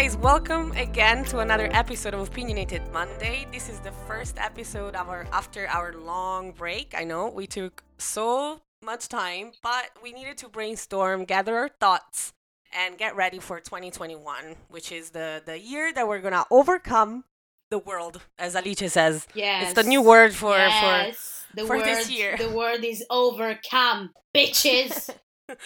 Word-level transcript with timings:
guys, 0.00 0.16
welcome 0.16 0.72
again 0.72 1.26
to 1.26 1.40
another 1.40 1.68
episode 1.72 2.14
of 2.14 2.26
Opinionated 2.26 2.80
Monday. 2.90 3.46
This 3.52 3.68
is 3.68 3.80
the 3.80 3.92
first 4.08 4.38
episode 4.38 4.94
of 4.94 5.10
our 5.10 5.26
after 5.30 5.68
our 5.68 5.92
long 5.92 6.52
break. 6.52 6.94
I 6.96 7.04
know 7.04 7.28
we 7.28 7.46
took 7.46 7.82
so 7.98 8.62
much 8.82 9.10
time, 9.10 9.52
but 9.62 9.90
we 10.02 10.12
needed 10.12 10.38
to 10.38 10.48
brainstorm, 10.48 11.26
gather 11.26 11.54
our 11.54 11.68
thoughts, 11.68 12.32
and 12.72 12.96
get 12.96 13.14
ready 13.14 13.38
for 13.38 13.60
2021, 13.60 14.56
which 14.70 14.90
is 14.90 15.10
the 15.10 15.42
the 15.44 15.60
year 15.60 15.92
that 15.92 16.08
we're 16.08 16.22
gonna 16.22 16.46
overcome 16.50 17.24
the 17.70 17.76
world, 17.78 18.22
as 18.38 18.56
Alice 18.56 18.90
says. 18.90 19.28
Yes. 19.34 19.64
It's 19.64 19.74
the 19.74 19.86
new 19.86 20.00
word 20.00 20.32
for 20.32 20.56
yes. 20.56 21.44
the 21.54 21.66
for 21.66 21.76
word, 21.76 21.84
this 21.84 22.10
year. 22.10 22.38
The 22.38 22.48
word 22.48 22.82
is 22.86 23.04
overcome, 23.10 24.12
bitches. 24.34 25.10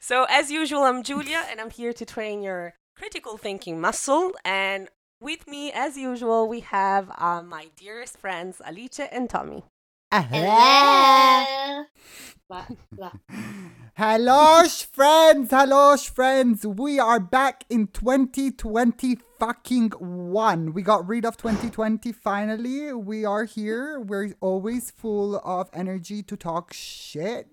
so 0.00 0.26
as 0.28 0.50
usual, 0.50 0.82
I'm 0.82 1.02
Julia, 1.02 1.46
and 1.48 1.58
I'm 1.58 1.70
here 1.70 1.94
to 1.94 2.04
train 2.04 2.42
your 2.42 2.74
critical 3.02 3.36
thinking 3.36 3.80
muscle. 3.80 4.30
And 4.44 4.88
with 5.20 5.48
me, 5.48 5.72
as 5.72 5.96
usual, 5.96 6.48
we 6.48 6.60
have 6.60 7.10
uh, 7.18 7.42
my 7.42 7.66
dearest 7.76 8.16
friends, 8.16 8.62
Alice 8.64 9.00
and 9.00 9.28
Tommy. 9.28 9.64
Hello. 10.12 11.84
Blah, 12.48 12.66
blah. 12.92 13.12
Hello, 13.96 14.64
sh- 14.68 14.84
friends. 14.84 15.48
Hello, 15.50 15.96
friends. 15.96 16.66
We 16.66 17.00
are 17.00 17.18
back 17.18 17.64
in 17.70 17.86
2020 17.86 19.16
fucking 19.40 19.90
one. 19.98 20.74
We 20.74 20.82
got 20.82 21.08
rid 21.08 21.24
of 21.24 21.38
2020 21.38 22.12
finally. 22.12 22.92
We 22.92 23.24
are 23.24 23.44
here. 23.44 23.98
We're 23.98 24.34
always 24.42 24.90
full 24.90 25.40
of 25.42 25.70
energy 25.72 26.22
to 26.24 26.36
talk 26.36 26.74
shit. 26.74 27.48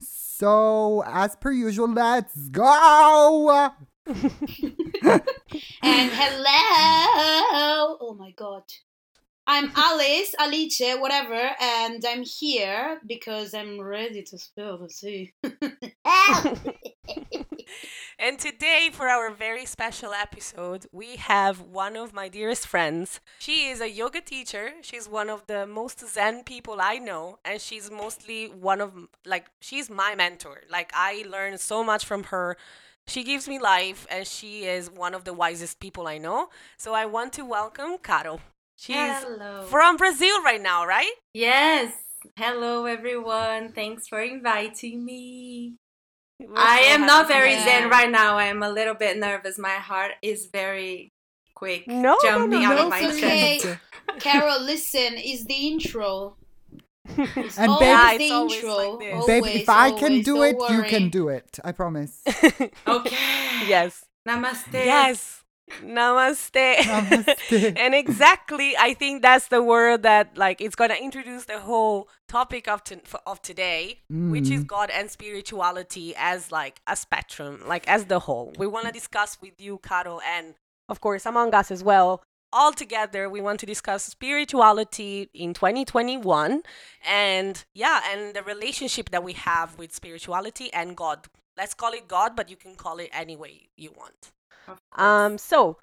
So, 0.00 1.04
as 1.06 1.36
per 1.36 1.52
usual, 1.52 1.92
let's 1.92 2.48
go. 2.48 3.70
And 4.06 5.22
hello. 5.82 7.96
Oh 8.00 8.14
my 8.16 8.30
god. 8.36 8.62
I'm 9.48 9.70
Alice, 9.74 10.34
Alice, 10.38 10.80
whatever, 10.98 11.50
and 11.60 12.04
I'm 12.04 12.24
here 12.24 13.00
because 13.06 13.54
I'm 13.54 13.80
ready 13.80 14.22
to 14.22 14.38
spill 14.38 14.78
the 14.78 14.88
tea. 14.88 15.32
And 18.18 18.38
today, 18.38 18.88
for 18.92 19.08
our 19.08 19.30
very 19.30 19.66
special 19.66 20.12
episode, 20.12 20.86
we 20.90 21.16
have 21.16 21.60
one 21.60 21.96
of 21.96 22.14
my 22.14 22.28
dearest 22.28 22.66
friends. 22.66 23.20
She 23.38 23.68
is 23.68 23.80
a 23.80 23.90
yoga 23.90 24.22
teacher. 24.22 24.70
She's 24.80 25.06
one 25.06 25.28
of 25.28 25.46
the 25.46 25.66
most 25.66 26.00
Zen 26.08 26.44
people 26.44 26.78
I 26.80 26.96
know, 26.96 27.38
and 27.44 27.60
she's 27.60 27.90
mostly 27.90 28.46
one 28.46 28.80
of, 28.80 28.94
like, 29.26 29.46
she's 29.60 29.90
my 29.90 30.14
mentor. 30.14 30.62
Like, 30.70 30.90
I 30.94 31.24
learn 31.28 31.58
so 31.58 31.84
much 31.84 32.06
from 32.06 32.24
her. 32.24 32.56
She 33.08 33.22
gives 33.22 33.46
me 33.48 33.58
life, 33.58 34.06
and 34.10 34.26
she 34.26 34.64
is 34.64 34.90
one 34.90 35.14
of 35.14 35.24
the 35.24 35.32
wisest 35.32 35.78
people 35.78 36.06
I 36.08 36.18
know. 36.18 36.48
So 36.76 36.92
I 36.92 37.06
want 37.06 37.32
to 37.34 37.44
welcome 37.44 37.98
Caro. 38.02 38.40
She's 38.76 38.96
Hello. 38.96 39.62
from 39.62 39.96
Brazil 39.96 40.42
right 40.42 40.60
now, 40.60 40.84
right? 40.84 41.12
Yes. 41.32 41.92
Hello, 42.36 42.86
everyone. 42.86 43.72
Thanks 43.72 44.08
for 44.08 44.20
inviting 44.20 45.04
me. 45.04 45.76
We're 46.40 46.52
I 46.56 46.82
so 46.82 46.88
am 46.94 47.06
not 47.06 47.28
very 47.28 47.54
have 47.54 47.64
zen 47.64 47.88
right 47.88 48.10
now. 48.10 48.36
I 48.36 48.44
am 48.46 48.62
a 48.62 48.68
little 48.70 48.94
bit 48.94 49.16
nervous. 49.16 49.56
My 49.56 49.76
heart 49.76 50.12
is 50.20 50.48
very 50.52 51.12
quick, 51.54 51.86
No, 51.86 51.94
no, 51.94 52.16
jumping 52.22 52.60
no, 52.62 52.66
out 52.72 52.76
no, 52.76 52.82
of 52.84 52.90
my 52.90 53.00
it's 53.02 53.20
chest. 53.20 53.66
okay. 53.66 54.18
Carol, 54.18 54.60
listen, 54.62 55.14
is 55.14 55.44
the 55.46 55.54
intro. 55.54 56.36
It's 57.36 57.58
And 57.58 57.70
always 57.70 57.80
babe- 57.80 57.98
Yeah, 57.98 58.18
the 58.18 58.24
it's 58.24 58.32
always 58.32 58.54
intro. 58.56 58.74
like 58.76 58.98
this. 59.00 59.12
Always, 59.14 59.26
Babe, 59.26 59.44
if 59.62 59.68
I 59.68 59.90
can 59.92 60.12
do 60.22 60.34
don't 60.36 60.44
it, 60.46 60.70
you 60.74 60.82
can 60.84 61.08
do 61.10 61.28
it. 61.28 61.58
I 61.64 61.72
promise. 61.72 62.22
Okay. 62.86 63.16
yes. 63.68 64.04
Namaste. 64.28 64.72
Yes. 64.72 65.42
Namaste. 65.82 66.76
Namaste. 66.76 67.76
and 67.84 67.94
exactly, 67.94 68.76
I 68.78 68.94
think 68.94 69.22
that's 69.22 69.48
the 69.48 69.62
word 69.62 70.02
that 70.04 70.36
like 70.36 70.60
it's 70.60 70.76
gonna 70.76 70.94
introduce 70.94 71.44
the 71.46 71.58
whole 71.60 72.08
topic 72.28 72.68
of 72.68 72.84
to, 72.84 73.00
of 73.26 73.42
today, 73.42 74.00
which 74.08 74.50
is 74.50 74.62
Mm. 74.64 74.66
God 74.66 74.90
and 74.90 75.10
spirituality 75.10 76.14
as 76.16 76.52
like 76.52 76.80
a 76.86 76.96
spectrum, 76.96 77.62
like 77.66 77.86
as 77.88 78.06
the 78.06 78.20
whole. 78.20 78.52
We 78.58 78.66
want 78.66 78.86
to 78.86 78.92
discuss 78.92 79.38
with 79.40 79.60
you, 79.60 79.78
Carol, 79.78 80.20
and 80.22 80.54
of 80.88 81.00
course 81.00 81.26
among 81.26 81.54
us 81.54 81.70
as 81.70 81.82
well. 81.82 82.22
All 82.52 82.72
together, 82.72 83.28
we 83.28 83.40
want 83.40 83.60
to 83.60 83.66
discuss 83.66 84.04
spirituality 84.04 85.28
in 85.34 85.52
2021, 85.52 86.62
and 87.06 87.64
yeah, 87.74 88.00
and 88.10 88.34
the 88.34 88.42
relationship 88.42 89.10
that 89.10 89.24
we 89.24 89.32
have 89.34 89.78
with 89.78 89.92
spirituality 89.92 90.72
and 90.72 90.96
God. 90.96 91.26
Let's 91.56 91.74
call 91.74 91.92
it 91.92 92.08
God, 92.08 92.36
but 92.36 92.48
you 92.48 92.56
can 92.56 92.74
call 92.76 92.98
it 92.98 93.10
any 93.12 93.36
way 93.36 93.68
you 93.76 93.92
want. 93.96 94.32
Um, 94.92 95.38
so 95.38 95.78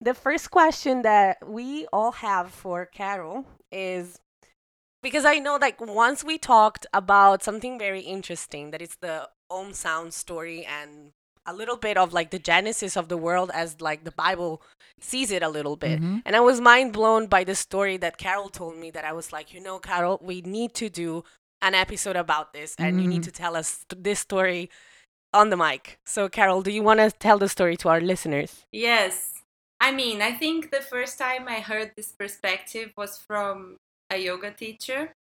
the 0.00 0.14
first 0.14 0.50
question 0.50 1.02
that 1.02 1.38
we 1.46 1.86
all 1.92 2.12
have 2.12 2.50
for 2.50 2.86
Carol 2.86 3.44
is 3.72 4.18
because 5.02 5.24
I 5.24 5.38
know 5.38 5.58
like 5.60 5.80
once 5.80 6.24
we 6.24 6.38
talked 6.38 6.86
about 6.92 7.42
something 7.42 7.78
very 7.78 8.00
interesting 8.00 8.70
that 8.72 8.82
is 8.82 8.96
the 9.00 9.28
Om 9.50 9.72
Sound 9.72 10.12
story 10.12 10.64
and 10.64 11.12
a 11.46 11.54
little 11.54 11.76
bit 11.76 11.96
of 11.96 12.12
like 12.12 12.30
the 12.30 12.38
genesis 12.38 12.96
of 12.96 13.08
the 13.08 13.16
world 13.16 13.50
as 13.54 13.80
like 13.80 14.04
the 14.04 14.12
Bible 14.12 14.62
sees 15.00 15.30
it 15.30 15.42
a 15.42 15.48
little 15.48 15.76
bit. 15.76 16.00
Mhm. 16.00 16.22
And 16.24 16.34
I 16.36 16.40
was 16.40 16.60
mind 16.60 16.92
blown 16.92 17.26
by 17.26 17.44
the 17.44 17.54
story 17.54 17.96
that 17.98 18.18
Carol 18.18 18.48
told 18.48 18.76
me 18.76 18.90
that 18.90 19.04
I 19.04 19.12
was 19.12 19.32
like, 19.32 19.52
you 19.54 19.60
know, 19.60 19.78
Carol, 19.78 20.18
we 20.22 20.40
need 20.42 20.74
to 20.74 20.88
do 20.88 21.24
an 21.62 21.74
episode 21.74 22.16
about 22.16 22.52
this 22.52 22.74
and 22.78 23.00
you 23.00 23.08
need 23.08 23.22
Mhm. 23.22 23.24
to 23.24 23.32
tell 23.32 23.56
us 23.56 23.84
this 23.88 24.20
story 24.20 24.70
on 25.32 25.50
the 25.50 25.56
mic. 25.56 25.98
So 26.06 26.28
Carol, 26.28 26.62
do 26.62 26.70
you 26.70 26.82
want 26.82 27.00
to 27.00 27.10
tell 27.10 27.38
the 27.38 27.48
story 27.48 27.76
to 27.78 27.88
our 27.88 28.00
listeners? 28.00 28.64
Yes. 28.72 29.42
I 29.80 29.92
mean, 29.92 30.22
I 30.22 30.32
think 30.32 30.70
the 30.70 30.80
first 30.80 31.18
time 31.18 31.46
I 31.48 31.60
heard 31.60 31.92
this 31.96 32.12
perspective 32.12 32.92
was 32.96 33.18
from 33.18 33.76
a 34.10 34.16
yoga 34.16 34.50
teacher. 34.50 35.12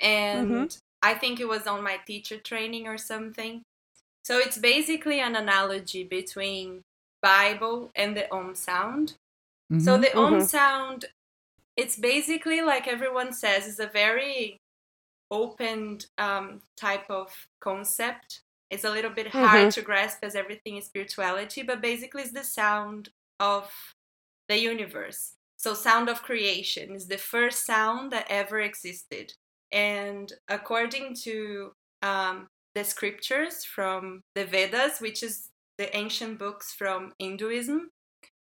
And 0.00 0.50
Mhm. 0.50 0.78
I 1.02 1.14
think 1.14 1.40
it 1.40 1.48
was 1.48 1.66
on 1.66 1.82
my 1.82 1.96
teacher 2.06 2.38
training 2.38 2.86
or 2.86 2.98
something. 2.98 3.62
So 4.22 4.38
it's 4.38 4.58
basically 4.58 5.20
an 5.20 5.36
analogy 5.36 6.04
between 6.04 6.82
Bible 7.22 7.90
and 7.94 8.16
the 8.16 8.32
Om 8.32 8.54
sound. 8.54 9.14
So 9.78 9.96
Mhm. 9.96 10.02
the 10.02 10.16
Om 10.16 10.34
Mhm. 10.34 10.48
sound, 10.48 11.04
it's 11.76 11.96
basically 11.96 12.60
like 12.62 12.86
everyone 12.86 13.32
says, 13.32 13.66
is 13.66 13.80
a 13.80 13.86
very 13.86 14.58
open 15.30 15.98
um, 16.18 16.60
type 16.76 17.08
of 17.10 17.48
concept. 17.60 18.42
It's 18.70 18.84
a 18.84 18.90
little 18.90 19.10
bit 19.10 19.28
hard 19.28 19.70
to 19.72 19.82
grasp 19.82 20.18
as 20.24 20.34
everything 20.34 20.76
is 20.76 20.86
spirituality, 20.86 21.62
but 21.62 21.80
basically 21.80 22.22
it's 22.22 22.32
the 22.32 22.44
sound 22.44 23.10
of 23.40 23.72
the 24.48 24.58
universe. 24.58 25.34
So 25.56 25.74
sound 25.74 26.08
of 26.08 26.22
creation 26.22 26.94
is 26.94 27.06
the 27.06 27.18
first 27.18 27.64
sound 27.64 28.12
that 28.12 28.26
ever 28.28 28.60
existed. 28.60 29.34
And 29.72 30.32
according 30.48 31.16
to 31.24 31.74
um, 32.02 32.48
the 32.74 32.84
scriptures 32.84 33.64
from 33.64 34.22
the 34.34 34.44
Vedas, 34.44 35.00
which 35.00 35.22
is 35.22 35.48
the 35.78 35.94
ancient 35.96 36.38
books 36.38 36.72
from 36.72 37.12
Hinduism, 37.18 37.90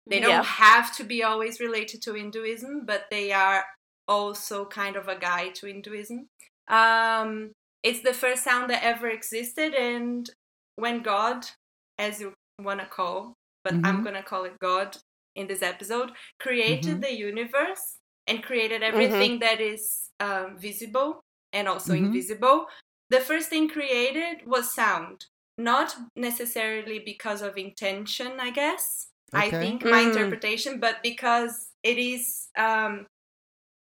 they 0.08 0.20
don't 0.20 0.30
Yeah. 0.32 0.44
have 0.44 0.96
to 0.98 1.04
be 1.04 1.24
always 1.24 1.60
related 1.60 2.02
to 2.04 2.14
Hinduism, 2.14 2.86
but 2.86 3.06
they 3.10 3.32
are 3.32 3.66
also 4.08 4.66
kind 4.66 4.96
of 4.96 5.08
a 5.08 5.18
guide 5.18 5.56
to 5.56 5.68
Hinduism. 5.68 6.28
Um, 6.68 7.52
it's 7.84 8.02
the 8.02 8.14
first 8.14 8.44
sound 8.44 8.70
that 8.70 8.84
ever 8.84 9.08
existed, 9.10 9.74
and 9.74 10.30
when 10.76 11.02
God, 11.02 11.46
as 11.98 12.20
you 12.22 12.34
want 12.60 12.80
to 12.82 12.86
call, 12.86 13.34
but 13.64 13.74
I'm 13.74 14.02
Mhm. 14.02 14.04
gonna 14.04 14.24
call 14.24 14.46
it 14.46 14.60
God 14.60 14.98
in 15.36 15.48
this 15.48 15.62
episode, 15.62 16.12
created 16.40 16.98
Mhm. 16.98 17.02
the 17.02 17.12
universe 17.14 17.98
and 18.28 18.44
created 18.44 18.84
everything 18.84 19.40
that 19.40 19.60
is 19.60 20.10
um, 20.20 20.58
visible 20.58 21.22
and 21.52 21.68
also 21.68 21.94
Mhm. 21.94 22.06
invisible. 22.06 22.68
The 23.10 23.20
first 23.20 23.50
thing 23.50 23.70
created 23.70 24.46
was 24.48 24.74
sound, 24.74 25.26
not 25.58 25.96
necessarily 26.16 27.00
because 27.00 27.42
of 27.42 27.58
intention, 27.58 28.40
I 28.40 28.50
guess. 28.52 29.08
I 29.34 29.48
Okay. 29.48 29.60
think 29.60 29.84
my 29.84 30.04
Mm. 30.04 30.08
interpretation, 30.08 30.80
but 30.80 31.02
because 31.04 31.70
it 31.84 31.98
is 31.98 32.48
um, 32.58 33.06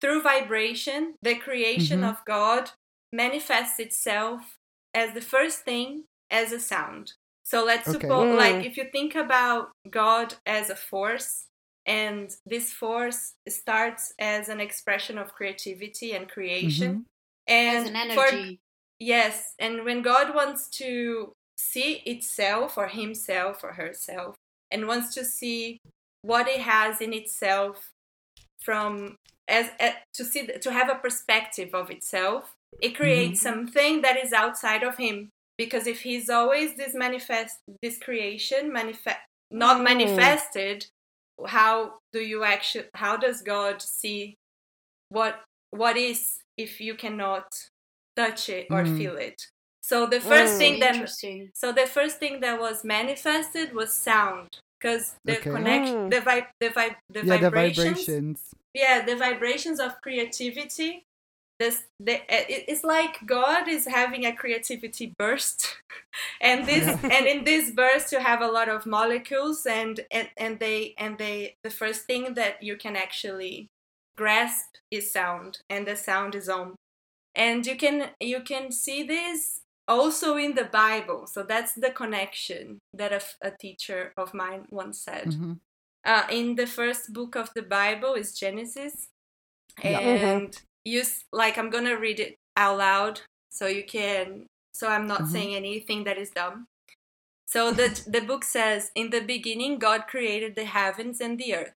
through 0.01 0.21
vibration, 0.21 1.15
the 1.21 1.35
creation 1.35 2.01
Mhm. 2.01 2.09
of 2.09 2.25
God 2.25 2.71
manifests 3.11 3.79
itself 3.79 4.57
as 4.93 5.13
the 5.13 5.21
first 5.21 5.63
thing 5.63 6.05
as 6.29 6.51
a 6.51 6.59
sound. 6.59 7.13
So 7.43 7.63
let's 7.63 7.87
Okay. 7.87 7.99
suppose, 7.99 8.33
Mm. 8.33 8.37
like, 8.37 8.65
if 8.65 8.77
you 8.77 8.85
think 8.91 9.15
about 9.15 9.71
God 9.89 10.35
as 10.45 10.69
a 10.69 10.75
force, 10.75 11.47
and 11.85 12.35
this 12.45 12.73
force 12.73 13.33
starts 13.47 14.13
as 14.19 14.49
an 14.49 14.59
expression 14.59 15.17
of 15.17 15.33
creativity 15.33 16.11
and 16.13 16.27
creation, 16.29 17.05
and 17.47 17.77
As 17.77 17.87
an 17.89 18.13
for- 18.13 18.27
energy. 18.27 18.59
Yes, 18.99 19.53
and 19.59 19.83
when 19.85 20.01
God 20.01 20.33
wants 20.33 20.67
to 20.77 21.33
see 21.57 22.01
itself 22.05 22.77
or 22.77 22.87
himself 22.87 23.63
or 23.63 23.73
herself 23.73 24.35
and 24.71 24.87
wants 24.87 25.13
to 25.15 25.23
see 25.25 25.79
what 26.21 26.47
it 26.47 26.61
has 26.61 27.01
in 27.01 27.13
itself 27.13 27.91
from 28.59 29.15
as, 29.47 29.69
eh, 29.79 29.93
to 30.13 30.25
see 30.25 30.45
to 30.47 30.71
have 30.71 30.89
a 30.89 30.95
perspective 30.95 31.73
of 31.73 31.89
itself, 31.89 32.53
it 32.81 32.95
creates 32.95 33.41
something 33.41 34.01
that 34.01 34.17
is 34.17 34.33
outside 34.33 34.83
of 34.83 34.97
him 34.97 35.29
because 35.57 35.87
if 35.87 36.01
he's 36.01 36.29
always 36.29 36.75
this 36.75 36.93
manifest 36.93 37.57
this 37.81 37.97
creation 37.97 38.71
manifest 38.71 39.19
not 39.51 39.77
Mm. 39.77 39.83
manifested, 39.83 40.87
how 41.47 41.99
do 42.11 42.19
you 42.19 42.43
actually? 42.43 42.89
How 42.95 43.15
does 43.15 43.41
God 43.41 43.81
see 43.81 44.35
what 45.09 45.43
what 45.71 45.97
is 45.97 46.39
if 46.57 46.81
you 46.81 46.95
cannot 46.95 47.47
touch 48.17 48.49
it 48.49 48.67
or 48.71 48.83
Mm. 48.83 48.97
feel 48.97 49.15
it? 49.29 49.39
So 49.81 50.05
the 50.05 50.19
first 50.19 50.55
Mm. 50.55 50.57
thing 50.57 50.79
that 50.83 50.95
so 51.53 51.71
the 51.71 51.87
first 51.87 52.15
thing 52.19 52.41
that 52.41 52.59
was 52.59 52.83
manifested 52.83 53.73
was 53.73 53.93
sound 53.93 54.49
because 54.79 55.15
the 55.25 55.37
Okay. 55.37 55.49
connection, 55.55 55.95
Mm. 55.95 56.11
the 56.11 56.21
vibe, 56.27 56.47
the 56.59 56.69
vibe, 56.77 56.95
the 57.15 57.23
yeah, 57.25 57.37
the 57.37 57.49
vibrations, 57.49 58.05
vibrations. 58.05 58.39
yeah, 58.73 59.05
the 59.05 59.15
vibrations 59.15 59.79
of 59.79 59.91
creativity. 60.01 60.91
This, 61.59 61.77
the, 61.99 62.17
uh, 62.35 62.45
it's 62.69 62.83
like 62.83 63.25
God 63.25 63.67
is 63.67 63.87
having 63.87 64.25
a 64.25 64.35
creativity 64.35 65.13
burst, 65.17 65.59
and 66.41 66.67
this, 66.67 66.85
Yeah. 66.85 67.09
and 67.15 67.25
in 67.25 67.43
this 67.45 67.71
burst 67.71 68.11
you 68.11 68.19
have 68.19 68.41
a 68.43 68.51
lot 68.57 68.69
of 68.69 68.85
molecules, 68.85 69.65
and 69.65 69.95
and 70.11 70.29
and 70.37 70.59
they 70.59 70.93
and 70.99 71.17
they 71.17 71.55
the 71.63 71.71
first 71.71 72.05
thing 72.05 72.35
that 72.35 72.61
you 72.61 72.77
can 72.77 72.95
actually 72.95 73.67
grasp 74.21 74.69
is 74.91 75.11
sound, 75.11 75.51
and 75.69 75.87
the 75.87 75.95
sound 75.95 76.35
is 76.35 76.47
om, 76.47 76.75
and 77.37 77.65
you 77.67 77.77
can 77.77 78.11
you 78.21 78.41
can 78.41 78.71
see 78.73 79.03
this 79.03 79.61
also 79.87 80.37
in 80.37 80.55
the 80.55 80.65
Bible. 80.65 81.27
So 81.27 81.43
that's 81.43 81.73
the 81.73 81.91
connection 81.91 82.79
that 82.93 83.13
a, 83.13 83.21
a 83.41 83.51
teacher 83.51 84.13
of 84.17 84.33
mine 84.33 84.65
once 84.71 84.99
said. 85.01 85.27
Mhm. 85.27 85.59
Uh, 86.05 86.27
in 86.31 86.55
the 86.55 86.67
first 86.67 87.13
book 87.13 87.35
of 87.35 87.51
the 87.55 87.63
Bible 87.63 88.15
is 88.15 88.33
Genesis, 88.39 89.09
Yeah. 89.83 89.99
and 89.99 90.61
you 90.85 91.03
like 91.33 91.57
I'm 91.57 91.69
gonna 91.69 91.97
read 91.97 92.19
it 92.19 92.35
out 92.57 92.77
loud 92.79 93.21
so 93.51 93.67
you 93.67 93.83
can. 93.85 94.47
So 94.73 94.87
I'm 94.89 95.07
not 95.07 95.21
Mhm. 95.23 95.31
saying 95.31 95.55
anything 95.55 96.03
that 96.05 96.17
is 96.17 96.31
dumb. 96.31 96.67
So 97.47 97.71
the 97.71 97.87
the 98.15 98.21
book 98.21 98.43
says, 98.45 98.91
"In 98.95 99.09
the 99.11 99.21
beginning, 99.21 99.79
God 99.79 100.07
created 100.07 100.55
the 100.55 100.65
heavens 100.65 101.21
and 101.21 101.37
the 101.39 101.55
earth. 101.55 101.73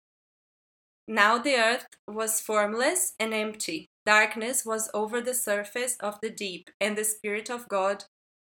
Now 1.09 1.39
the 1.39 1.57
earth 1.57 1.87
was 2.07 2.41
formless 2.41 3.15
and 3.19 3.33
empty. 3.35 3.89
Darkness 4.09 4.65
was 4.65 4.89
over 4.95 5.21
the 5.21 5.35
surface 5.35 5.99
of 6.01 6.19
the 6.23 6.31
deep, 6.31 6.71
and 6.81 6.97
the 6.97 7.05
Spirit 7.05 7.51
of 7.51 7.69
God 7.69 8.05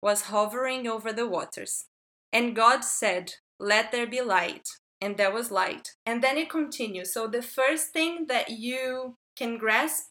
was 0.01 0.30
hovering 0.33 0.88
over 0.88 1.12
the 1.12 1.27
waters. 1.27 1.88
And 2.31 2.56
God 2.56 2.86
said, 2.86 3.33
Let 3.59 3.92
there 3.92 4.07
be 4.07 4.21
light. 4.21 4.65
And 5.01 5.18
there 5.18 5.33
was 5.33 5.51
light. 5.51 5.89
And 6.06 6.24
then 6.24 6.38
it 6.38 6.50
continues. 6.50 7.13
So 7.13 7.27
the 7.27 7.42
first 7.42 7.92
thing 7.92 8.27
that 8.27 8.51
you 8.51 9.18
can 9.36 9.57
grasp 9.57 10.06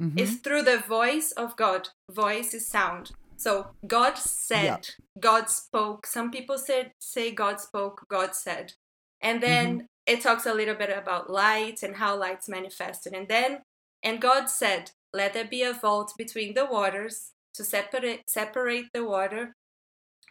Mhm. 0.00 0.16
is 0.16 0.38
through 0.38 0.62
the 0.62 0.78
voice 0.78 1.32
of 1.32 1.56
God. 1.56 1.88
Voice 2.08 2.54
is 2.54 2.68
sound. 2.68 3.10
So 3.36 3.72
God 3.84 4.16
said, 4.16 4.90
God 5.18 5.50
spoke. 5.50 6.06
Some 6.06 6.30
people 6.30 6.56
said 6.56 6.92
say 7.00 7.32
God 7.32 7.60
spoke, 7.60 8.06
God 8.08 8.36
said. 8.36 8.74
And 9.20 9.42
then 9.42 9.88
it 10.06 10.20
talks 10.20 10.46
a 10.46 10.54
little 10.54 10.76
bit 10.76 10.90
about 10.90 11.30
light 11.30 11.82
and 11.82 11.96
how 11.96 12.16
light's 12.16 12.48
manifested. 12.48 13.12
And 13.12 13.26
then 13.26 13.64
and 14.04 14.20
God 14.20 14.46
said, 14.50 14.92
Let 15.12 15.32
there 15.32 15.46
be 15.46 15.62
a 15.62 15.72
vault 15.72 16.12
between 16.16 16.54
the 16.54 16.66
waters 16.66 17.32
to 17.54 17.64
separate 17.64 18.28
separate 18.28 18.86
the 18.92 19.04
water 19.04 19.54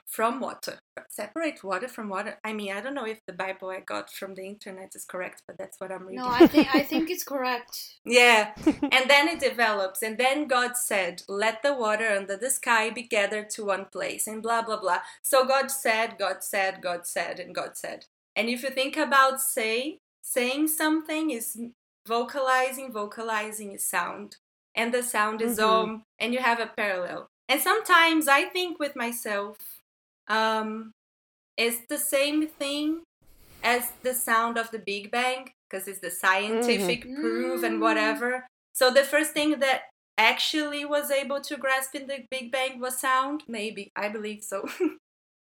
from 0.06 0.40
water. 0.40 0.78
Separate 1.10 1.64
water 1.64 1.88
from 1.88 2.08
water. 2.08 2.38
I 2.44 2.54
mean, 2.54 2.72
I 2.72 2.82
don't 2.82 2.94
know 2.94 3.08
if 3.08 3.20
the 3.26 3.34
Bible 3.34 3.72
I 3.72 3.80
got 3.80 4.12
from 4.12 4.36
the 4.36 4.46
internet 4.46 4.92
is 4.94 5.06
correct, 5.06 5.42
but 5.48 5.58
that's 5.58 5.80
what 5.80 5.92
I'm 5.92 6.04
reading. 6.06 6.24
No, 6.24 6.30
I 6.30 6.46
think 6.46 6.68
I 6.74 6.84
think 6.84 7.10
it's 7.10 7.24
correct. 7.24 7.96
Yeah. 8.06 8.52
and 8.66 9.10
then 9.10 9.28
it 9.28 9.40
develops. 9.40 10.04
And 10.04 10.18
then 10.18 10.48
God 10.48 10.78
said, 10.78 11.24
Let 11.28 11.64
the 11.64 11.74
water 11.74 12.10
under 12.10 12.38
the 12.38 12.52
sky 12.52 12.92
be 12.92 13.04
gathered 13.04 13.50
to 13.52 13.66
one 13.66 13.86
place, 13.86 14.28
and 14.28 14.44
blah, 14.44 14.62
blah, 14.62 14.80
blah. 14.80 15.00
So 15.24 15.46
God 15.48 15.72
said, 15.72 16.18
God 16.20 16.44
said, 16.44 16.82
God 16.82 17.08
said, 17.08 17.40
and 17.40 17.56
God 17.56 17.76
said. 17.76 18.06
And 18.36 18.50
if 18.50 18.62
you 18.64 18.70
think 18.70 18.98
about 18.98 19.42
say, 19.42 20.00
saying 20.22 20.68
something 20.68 21.32
is 21.32 21.58
vocalizing, 22.08 22.92
vocalizing 22.92 23.72
is 23.74 23.86
sound. 23.86 24.38
And 24.76 24.94
the 24.94 25.04
sound 25.04 25.42
is 25.42 25.58
Mhm. 25.60 25.64
om, 25.64 26.04
and 26.20 26.34
you 26.34 26.40
have 26.40 26.60
a 26.60 26.68
parallel. 26.68 27.28
And 27.48 27.62
sometimes 27.62 28.28
I 28.28 28.46
think 28.46 28.80
with 28.80 28.96
myself, 28.96 29.58
um, 30.28 30.92
it's 31.58 31.86
the 31.88 31.98
same 32.00 32.48
thing 32.48 33.04
as 33.64 33.92
the 34.02 34.14
sound 34.14 34.58
of 34.58 34.72
the 34.72 34.80
Big 34.80 35.12
Bang 35.12 35.54
because 35.70 35.88
it's 35.88 36.00
the 36.00 36.12
scientific 36.12 37.04
proof 37.20 37.64
and 37.64 37.78
Mm. 37.78 37.82
whatever. 37.82 38.48
So 38.74 38.90
the 38.90 39.04
first 39.04 39.34
thing 39.34 39.60
that 39.60 39.90
actually 40.18 40.86
was 40.86 41.12
able 41.12 41.42
to 41.42 41.58
grasp 41.58 41.96
in 41.96 42.08
the 42.08 42.26
Big 42.30 42.52
Bang 42.52 42.80
was 42.80 43.00
sound. 43.00 43.44
Maybe 43.48 43.92
I 43.96 44.10
believe 44.10 44.44
so. 44.44 44.68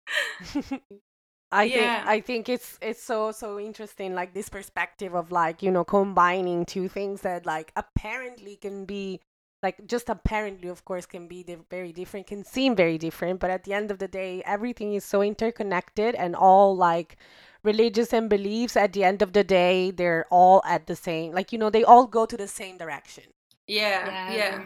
I 1.55 1.65
Yeah. 1.65 2.01
think 2.01 2.09
I 2.09 2.21
think 2.21 2.49
it's 2.49 2.79
it's 2.83 3.03
so 3.03 3.33
so 3.33 3.59
interesting 3.61 4.15
like 4.15 4.35
this 4.35 4.49
perspective 4.49 5.15
of 5.15 5.31
like 5.33 5.63
you 5.63 5.71
know 5.71 5.85
combining 5.85 6.65
two 6.67 6.89
things 6.89 7.21
that 7.23 7.47
like 7.47 7.73
apparently 7.77 8.57
can 8.57 8.85
be 8.85 9.21
like 9.63 9.87
just 9.87 10.09
apparently 10.09 10.69
of 10.69 10.85
course 10.85 11.07
can 11.07 11.29
be 11.29 11.45
very 11.71 11.93
different 11.93 12.27
can 12.27 12.45
seem 12.45 12.75
very 12.77 12.99
different 12.99 13.41
but 13.41 13.51
at 13.51 13.65
the 13.65 13.73
end 13.73 13.91
of 13.91 13.99
the 13.99 14.09
day 14.09 14.43
everything 14.45 14.95
is 14.95 15.05
so 15.05 15.23
interconnected 15.23 16.15
and 16.17 16.37
all 16.37 16.77
like 16.77 17.17
religious 17.63 18.13
and 18.13 18.29
beliefs 18.29 18.77
at 18.77 18.93
the 18.93 19.05
end 19.05 19.23
of 19.23 19.33
the 19.33 19.45
day 19.45 19.91
they're 19.91 20.27
all 20.31 20.61
at 20.67 20.87
the 20.87 20.97
same 20.97 21.33
like 21.33 21.53
you 21.53 21.59
know 21.59 21.71
they 21.71 21.85
all 21.85 22.07
go 22.07 22.27
to 22.27 22.37
the 22.37 22.49
same 22.49 22.77
direction 22.77 23.25
yeah, 23.67 24.11
Yeah. 24.27 24.33
Yeah. 24.35 24.65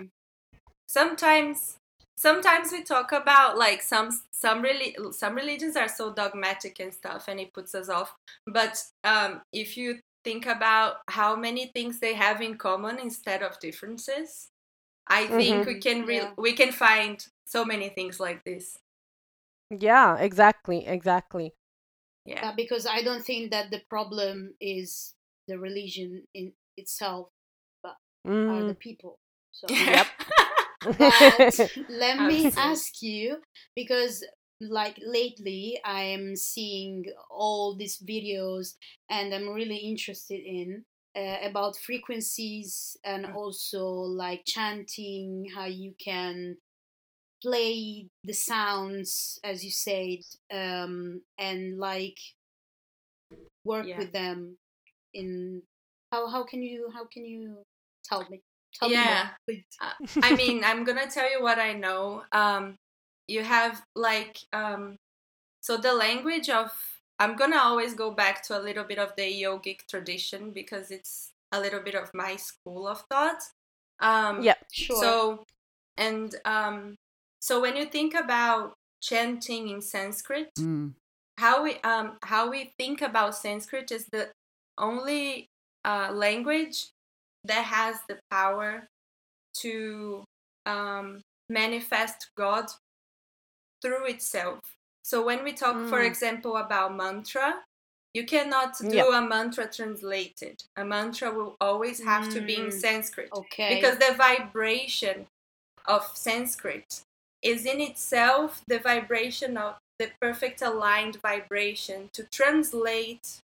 Sometimes, 0.87 1.78
sometimes 2.19 2.73
we 2.73 2.83
talk 2.83 3.13
about 3.13 3.57
like 3.59 3.83
some 3.83 4.11
some 4.33 4.63
really 4.63 4.97
some 5.13 5.35
religions 5.37 5.77
are 5.77 5.89
so 5.89 6.13
dogmatic 6.13 6.81
and 6.81 6.93
stuff, 6.93 7.29
and 7.29 7.41
it 7.41 7.55
puts 7.55 7.75
us 7.75 7.89
off. 7.89 8.15
But 8.47 8.83
um, 9.05 9.43
if 9.53 9.77
you 9.77 10.01
think 10.25 10.47
about 10.47 10.97
how 11.09 11.37
many 11.37 11.67
things 11.75 12.01
they 12.01 12.15
have 12.15 12.43
in 12.43 12.59
common 12.59 12.99
instead 12.99 13.43
of 13.43 13.59
differences, 13.61 14.51
I 15.09 15.27
think 15.27 15.67
we 15.67 15.81
can 15.81 16.07
re- 16.07 16.17
Yeah. 16.17 16.33
we 16.39 16.53
can 16.55 16.73
find 16.73 17.27
so 17.47 17.65
many 17.65 17.91
things 17.91 18.21
like 18.21 18.45
this. 18.45 18.79
yeah 19.71 20.17
exactly 20.19 20.87
exactly 20.87 21.55
Yeah. 22.25 22.41
Yeah, 22.43 22.53
because 22.55 22.87
I 22.87 23.03
don't 23.03 23.25
think 23.25 23.51
that 23.53 23.71
the 23.71 23.81
problem 23.89 24.55
is 24.61 25.15
the 25.47 25.59
religion 25.59 26.27
in 26.35 26.53
itself, 26.77 27.31
but 27.83 27.97
are 28.49 28.65
Mm. 28.65 28.69
the 28.69 28.75
people. 28.75 29.19
So 29.53 29.67
Yep. 29.73 30.07
but 30.99 31.71
let 31.89 32.21
me 32.21 32.53
ask 32.57 33.03
you 33.03 33.39
because 33.75 34.25
like 34.61 34.99
lately 35.05 35.79
i 35.85 36.03
am 36.03 36.37
seeing 36.37 37.05
all 37.31 37.75
these 37.77 37.99
videos 37.99 38.75
and 39.11 39.33
i'm 39.35 39.49
really 39.49 39.77
interested 39.77 40.41
in 40.45 40.85
uh, 41.17 41.37
about 41.43 41.77
frequencies 41.77 42.97
and 43.05 43.27
Mm. 43.27 43.35
also 43.35 43.85
like 43.87 44.43
chanting 44.47 45.47
how 45.55 45.65
you 45.67 45.95
can 46.03 46.57
play 47.43 48.07
the 48.25 48.33
sounds 48.33 49.39
as 49.45 49.65
you 49.65 49.71
said 49.71 50.19
um 50.53 51.21
and 51.39 51.79
like 51.79 52.19
work 53.65 53.89
Yeah. 53.89 53.97
with 53.97 54.13
them 54.13 54.57
in 55.15 55.63
how 56.13 56.29
how 56.29 56.45
can 56.45 56.63
you 56.63 56.91
how 56.95 57.05
can 57.05 57.25
you 57.25 57.59
tell 58.05 58.27
me 58.31 58.43
tell 58.75 58.89
Yeah. 58.89 58.99
me 58.99 59.05
more, 59.05 59.31
please. 59.47 59.65
I 60.23 60.35
mean, 60.37 60.65
I'm 60.65 60.85
gonna 60.85 61.09
tell 61.11 61.31
you 61.31 61.43
what 61.43 61.59
I 61.59 61.73
know. 61.73 62.25
Um, 62.33 62.77
you 63.27 63.43
have 63.43 63.83
like 63.95 64.39
um, 64.53 64.97
so 65.61 65.77
the 65.77 65.93
language 65.95 66.49
of 66.49 66.71
I'm 67.19 67.37
gonna 67.37 67.59
always 67.59 67.95
go 67.95 68.11
back 68.13 68.43
to 68.45 68.59
a 68.59 68.63
little 68.63 68.85
bit 68.85 68.99
of 68.99 69.13
the 69.17 69.23
yogic 69.43 69.87
tradition 69.89 70.51
because 70.53 70.91
it's 70.91 71.33
a 71.53 71.61
little 71.61 71.81
bit 71.81 71.95
of 71.95 72.11
my 72.15 72.37
school 72.37 72.87
of 72.87 73.03
thought. 73.11 73.43
Um, 74.01 74.43
yeah, 74.45 74.55
sure 74.73 74.97
So, 75.01 75.45
and 75.97 76.35
um, 76.45 76.97
so 77.41 77.61
when 77.61 77.77
you 77.77 77.87
think 77.87 78.15
about 78.15 78.75
chanting 79.01 79.69
in 79.69 79.81
Sanskrit, 79.83 80.51
Mm. 80.59 80.95
how 81.39 81.63
we 81.63 81.77
um 81.83 82.19
how 82.23 82.51
we 82.51 82.73
think 82.79 83.01
about 83.03 83.37
Sanskrit 83.37 83.91
is 83.93 84.07
the 84.13 84.31
only 84.77 85.49
uh, 85.85 86.11
language 86.13 86.89
that 87.45 87.65
has 87.65 87.97
the 88.09 88.19
power 88.31 88.89
to 89.61 90.25
um, 90.67 91.23
manifest 91.49 92.31
God 92.37 92.67
through 93.83 94.07
itself. 94.07 94.61
So 95.03 95.25
when 95.25 95.43
we 95.45 95.53
talk, 95.53 95.89
for 95.89 96.01
Mm. 96.01 96.07
example, 96.07 96.57
about 96.57 96.95
mantra, 96.95 97.65
you 98.15 98.25
cannot 98.27 98.77
do 98.79 99.13
a 99.13 99.21
mantra 99.21 99.71
translated. 99.71 100.63
A 100.77 100.85
mantra 100.85 101.31
will 101.31 101.57
always 101.61 102.03
have 102.03 102.29
to 102.31 102.41
be 102.41 102.57
in 102.57 102.69
Mm. 102.69 102.81
Sanskrit 102.81 103.31
okay 103.33 103.75
because 103.75 103.99
the 103.99 104.15
vibration 104.15 105.27
of 105.87 106.17
Sanskrit 106.17 107.03
is 107.43 107.65
in 107.65 107.81
itself 107.81 108.63
the 108.67 108.79
vibration 108.79 109.57
of 109.57 109.77
the 109.99 110.11
perfect 110.21 110.63
aligned 110.63 111.17
vibration 111.23 112.11
to 112.13 112.25
translate 112.25 113.41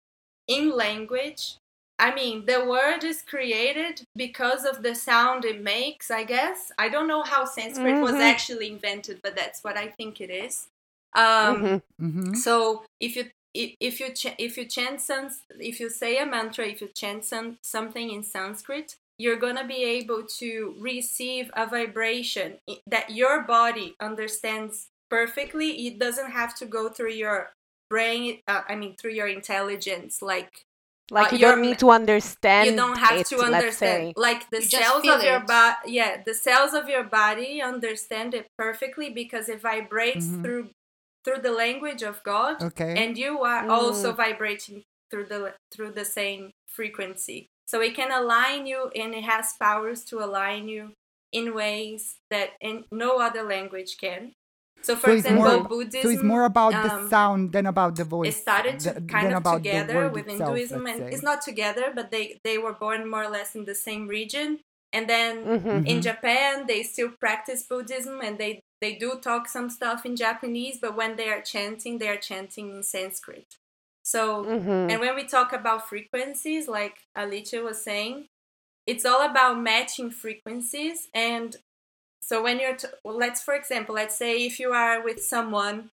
in 0.48 0.70
language. 0.70 1.56
I 1.98 2.14
mean, 2.14 2.46
the 2.46 2.64
word 2.64 3.04
is 3.04 3.22
created 3.22 4.02
because 4.16 4.64
of 4.64 4.82
the 4.82 4.94
sound 4.94 5.44
it 5.44 5.62
makes, 5.62 6.10
I 6.10 6.24
guess. 6.24 6.72
I 6.78 6.88
don't 6.88 7.06
know 7.08 7.22
how 7.22 7.44
Sanskrit 7.44 8.00
was 8.02 8.12
Mhm. 8.14 8.20
actually 8.20 8.68
invented, 8.70 9.20
but 9.22 9.36
that's 9.36 9.62
what 9.62 9.76
I 9.76 9.88
think 9.88 10.20
it 10.20 10.30
is. 10.30 10.68
Um, 11.14 11.56
Mhm. 11.62 11.82
Mm-hmm. 12.00 12.34
so 12.34 12.84
if 13.00 13.14
you 13.16 13.30
if, 13.54 13.76
if 13.78 14.00
you 14.00 14.12
ch- 14.12 14.34
if 14.38 14.56
you 14.58 14.64
chant 14.66 15.00
some 15.00 15.30
if 15.60 15.78
you 15.78 15.88
say 15.88 16.18
a 16.18 16.26
mantra 16.26 16.66
if 16.66 16.80
you 16.80 16.88
chant 16.88 17.24
some 17.24 17.56
something 17.62 18.10
in 18.10 18.24
sanskrit 18.24 18.96
you're 19.16 19.36
going 19.36 19.54
to 19.54 19.62
be 19.64 19.84
able 19.84 20.24
to 20.24 20.74
receive 20.80 21.52
a 21.54 21.64
vibration 21.64 22.58
that 22.88 23.10
your 23.10 23.42
body 23.42 23.94
understands 24.00 24.88
perfectly 25.08 25.86
it 25.86 26.00
doesn't 26.00 26.32
have 26.32 26.52
to 26.56 26.66
go 26.66 26.88
through 26.88 27.12
your 27.12 27.52
brain 27.88 28.40
uh, 28.48 28.62
i 28.68 28.74
mean 28.74 28.96
through 28.96 29.12
your 29.12 29.28
intelligence 29.28 30.20
like 30.20 30.64
Like 31.10 31.32
Uh, 31.32 31.36
you 31.36 31.38
don't 31.42 31.58
you're- 31.58 31.68
need 31.68 31.78
to 31.80 31.90
understand. 31.90 32.70
you 32.70 32.76
don't 32.76 32.96
have 32.98 33.18
it, 33.20 33.26
to 33.26 33.36
let's 33.36 33.52
understand 33.54 34.02
say. 34.08 34.12
like 34.16 34.48
the 34.50 34.62
cells 34.62 35.02
feel 35.02 35.14
of 35.14 35.22
your 35.22 35.40
body 35.40 35.76
yeah 35.92 36.22
the 36.24 36.34
cells 36.34 36.72
of 36.74 36.88
your 36.88 37.04
body 37.04 37.60
understand 37.60 38.32
it 38.34 38.46
perfectly 38.56 39.10
because 39.10 39.48
it 39.48 39.60
vibrates 39.60 40.26
Mhm. 40.26 40.42
through 40.42 40.70
through 41.24 41.40
the 41.42 41.52
language 41.52 42.02
of 42.02 42.22
god 42.22 42.62
Okay. 42.62 42.94
and 43.02 43.18
you 43.18 43.42
are 43.42 43.64
Mm. 43.64 43.70
also 43.70 44.12
vibrating 44.12 44.82
through 45.10 45.26
the 45.26 45.54
through 45.72 45.92
the 45.92 46.04
same 46.04 46.50
frequency 46.68 47.46
so 47.66 47.80
it 47.80 47.94
can 47.94 48.10
align 48.10 48.66
you 48.66 48.88
and 48.94 49.14
it 49.14 49.24
has 49.24 49.46
powers 49.60 50.04
to 50.04 50.16
align 50.26 50.68
you 50.68 50.92
in 51.32 51.52
ways 51.54 52.16
that 52.30 52.50
in 52.60 52.84
no 52.90 53.18
other 53.26 53.42
language 53.42 53.96
can 53.98 54.32
so 54.84 54.94
for 54.96 55.08
so 55.08 55.12
it's 55.12 55.26
example 55.26 55.52
more, 55.58 55.64
buddhism 55.68 56.02
so 56.02 56.08
it's 56.14 56.22
more 56.22 56.44
about 56.44 56.72
the 56.72 56.92
um, 56.94 57.08
sound 57.08 57.52
than 57.52 57.66
about 57.66 57.96
the 57.96 58.04
voice. 58.04 58.36
it 58.36 58.40
started 58.40 58.78
to 58.80 58.92
th- 58.92 59.08
kind 59.08 59.28
of 59.32 59.38
about 59.42 59.56
together 59.58 60.08
with 60.10 60.26
itself, 60.28 60.50
Hinduism, 60.50 60.86
and 60.86 60.98
say. 60.98 61.08
it's 61.12 61.22
not 61.22 61.40
together, 61.42 61.86
but 61.94 62.10
they 62.10 62.38
they 62.44 62.58
were 62.58 62.74
born 62.74 63.08
more 63.10 63.24
or 63.24 63.30
less 63.30 63.54
in 63.54 63.64
the 63.64 63.74
same 63.74 64.06
region. 64.08 64.60
And 64.92 65.08
then 65.08 65.34
Mhm. 65.44 65.86
in 65.86 65.98
Mhm. 65.98 66.02
Japan, 66.02 66.66
they 66.66 66.82
still 66.84 67.10
practice 67.24 67.62
Buddhism, 67.64 68.20
and 68.20 68.38
they 68.38 68.60
they 68.80 68.94
do 68.94 69.18
talk 69.28 69.48
some 69.48 69.70
stuff 69.70 70.04
in 70.04 70.14
Japanese, 70.16 70.76
but 70.78 70.94
when 71.00 71.16
they 71.16 71.28
are 71.30 71.40
chanting, 71.40 71.98
they 71.98 72.08
are 72.08 72.18
chanting 72.30 72.66
in 72.76 72.82
Sanskrit. 72.82 73.56
So, 74.02 74.44
Mhm. 74.44 74.90
and 74.90 75.00
when 75.00 75.14
we 75.16 75.24
talk 75.24 75.52
about 75.54 75.88
frequencies, 75.88 76.68
like 76.68 76.96
Alicia 77.16 77.62
was 77.62 77.82
saying, 77.82 78.26
it's 78.86 79.06
all 79.06 79.22
about 79.22 79.58
matching 79.58 80.10
frequencies. 80.10 81.08
And 81.14 81.56
so 82.26 82.42
when 82.42 82.60
you're, 82.60 82.76
t- 82.76 82.88
well, 83.04 83.16
let's 83.16 83.42
for 83.42 83.54
example, 83.54 83.94
let's 83.94 84.16
say 84.16 84.44
if 84.46 84.58
you 84.60 84.72
are 84.72 85.02
with 85.02 85.22
someone 85.22 85.90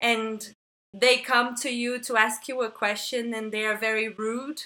and 0.00 0.54
they 0.94 1.18
come 1.18 1.54
to 1.56 1.70
you 1.70 1.98
to 2.00 2.16
ask 2.16 2.48
you 2.48 2.62
a 2.62 2.70
question 2.70 3.34
and 3.34 3.52
they 3.52 3.64
are 3.66 3.76
very 3.76 4.08
rude 4.08 4.62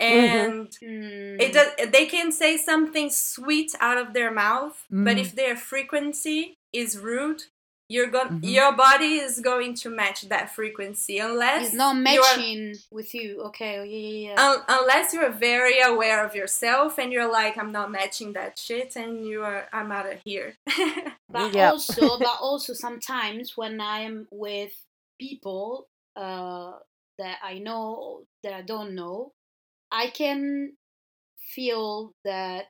and 0.00 0.70
Mm. 0.82 1.40
it 1.40 1.52
does, 1.52 1.68
they 1.90 2.06
can 2.06 2.32
say 2.32 2.56
something 2.56 3.10
sweet 3.10 3.74
out 3.80 3.98
of 3.98 4.12
their 4.12 4.30
mouth 4.30 4.84
but 4.90 5.16
Mm. 5.16 5.20
if 5.20 5.34
their 5.34 5.56
frequency 5.56 6.56
is 6.72 6.98
rude 6.98 7.44
you're 7.88 8.06
going 8.16 8.28
Mhm. 8.40 8.50
your 8.58 8.72
body 8.72 9.14
is 9.26 9.40
going 9.40 9.74
to 9.74 9.90
match 9.90 10.22
that 10.28 10.54
frequency 10.54 11.18
unless 11.18 11.66
It's 11.66 11.74
not 11.74 11.94
you 11.96 12.00
are- 12.22 12.36
matching 12.36 12.74
with 12.90 13.14
you. 13.14 13.42
Okay, 13.48 13.78
oh, 13.78 13.82
yeah, 13.84 13.98
yeah, 14.08 14.28
yeah. 14.34 14.46
un- 14.50 14.64
unless 14.68 15.12
you're 15.12 15.30
very 15.30 15.80
aware 15.80 16.24
of 16.24 16.34
yourself 16.34 16.98
and 16.98 17.12
you're 17.12 17.30
like 17.30 17.58
i'm 17.58 17.72
not 17.72 17.90
matching 17.90 18.32
that 18.32 18.58
shit 18.58 18.96
and 18.96 19.26
you 19.26 19.42
are 19.42 19.68
i'm 19.72 19.92
out 19.92 20.10
of 20.10 20.18
here 20.24 20.56
but 21.28 21.52
Yeah. 21.54 21.70
also, 21.72 22.18
but 22.18 22.36
also 22.40 22.72
sometimes 22.72 23.56
when 23.56 23.80
I 23.80 23.98
am 24.00 24.28
with 24.30 24.72
people 25.20 25.88
uh, 26.16 26.72
that 27.18 27.38
I 27.42 27.58
know 27.58 28.24
that 28.42 28.52
I 28.54 28.62
don't 28.62 28.94
know, 28.94 29.32
I 29.90 30.06
can 30.20 30.72
feel 31.54 32.14
that 32.24 32.66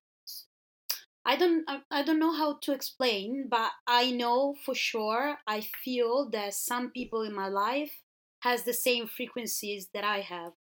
I 1.25 1.37
don't 1.37 1.65
I, 1.91 2.03
don't 2.03 2.19
know 2.19 2.35
how 2.35 2.59
to 2.63 2.73
explain, 2.73 3.47
but 3.49 3.73
I 3.87 4.11
know 4.11 4.55
for 4.65 4.75
sure 4.75 5.39
I 5.47 5.63
feel 5.83 6.29
that 6.31 6.55
some 6.55 6.91
people 6.91 7.23
in 7.23 7.35
my 7.35 7.49
life 7.49 8.03
has 8.43 8.65
the 8.65 8.75
same 8.75 9.07
frequencies 9.07 9.89
that 9.95 10.05
I 10.05 10.21
have 10.21 10.53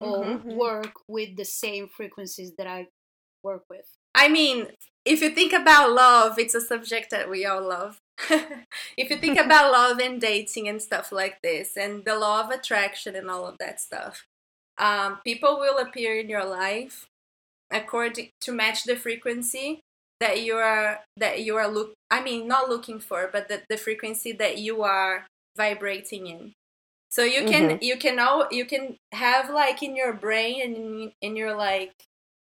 or 0.00 0.24
Mhm. 0.24 0.54
work 0.56 0.92
with 1.08 1.36
the 1.36 1.44
same 1.44 1.88
frequencies 1.88 2.54
that 2.58 2.66
I 2.66 2.88
work 3.42 3.64
with. 3.68 3.86
I 4.14 4.28
mean, 4.28 4.68
if 5.04 5.20
you 5.20 5.30
think 5.30 5.52
about 5.52 5.90
love, 5.90 6.38
it's 6.38 6.54
a 6.54 6.60
subject 6.60 7.10
that 7.10 7.28
we 7.28 7.44
all 7.44 7.62
love. 7.62 8.00
if 8.96 9.10
you 9.10 9.16
think 9.16 9.38
about 9.46 9.72
love 9.72 9.98
and 9.98 10.20
dating 10.20 10.68
and 10.68 10.80
stuff 10.80 11.10
like 11.10 11.42
this, 11.42 11.76
and 11.76 12.04
the 12.04 12.16
law 12.16 12.40
of 12.44 12.50
attraction 12.50 13.16
and 13.16 13.28
all 13.28 13.46
of 13.46 13.58
that 13.58 13.80
stuff, 13.80 14.26
um, 14.78 15.18
people 15.24 15.58
will 15.58 15.78
appear 15.78 16.18
in 16.18 16.28
your 16.28 16.44
life 16.44 17.08
according 17.70 18.30
to 18.40 18.52
match 18.52 18.84
the 18.84 18.94
frequency 18.94 19.83
that 20.24 20.42
you 20.42 20.54
are 20.56 21.00
that 21.18 21.42
you 21.42 21.56
are 21.56 21.68
look 21.68 21.92
I 22.10 22.22
mean 22.22 22.48
not 22.48 22.70
looking 22.70 22.98
for, 22.98 23.28
but 23.30 23.48
the, 23.48 23.62
the 23.68 23.76
frequency 23.76 24.32
that 24.32 24.56
you 24.58 24.82
are 24.82 25.26
vibrating 25.56 26.26
in. 26.26 26.52
So 27.10 27.22
you 27.22 27.44
can 27.44 27.64
mm-hmm. 27.68 27.84
you 27.88 27.96
can 27.96 28.18
all 28.18 28.48
you 28.50 28.64
can 28.64 28.96
have 29.12 29.50
like 29.50 29.82
in 29.82 29.94
your 29.94 30.14
brain 30.14 30.62
and 30.64 30.76
in, 30.76 31.12
in 31.20 31.36
your 31.36 31.54
like 31.54 31.92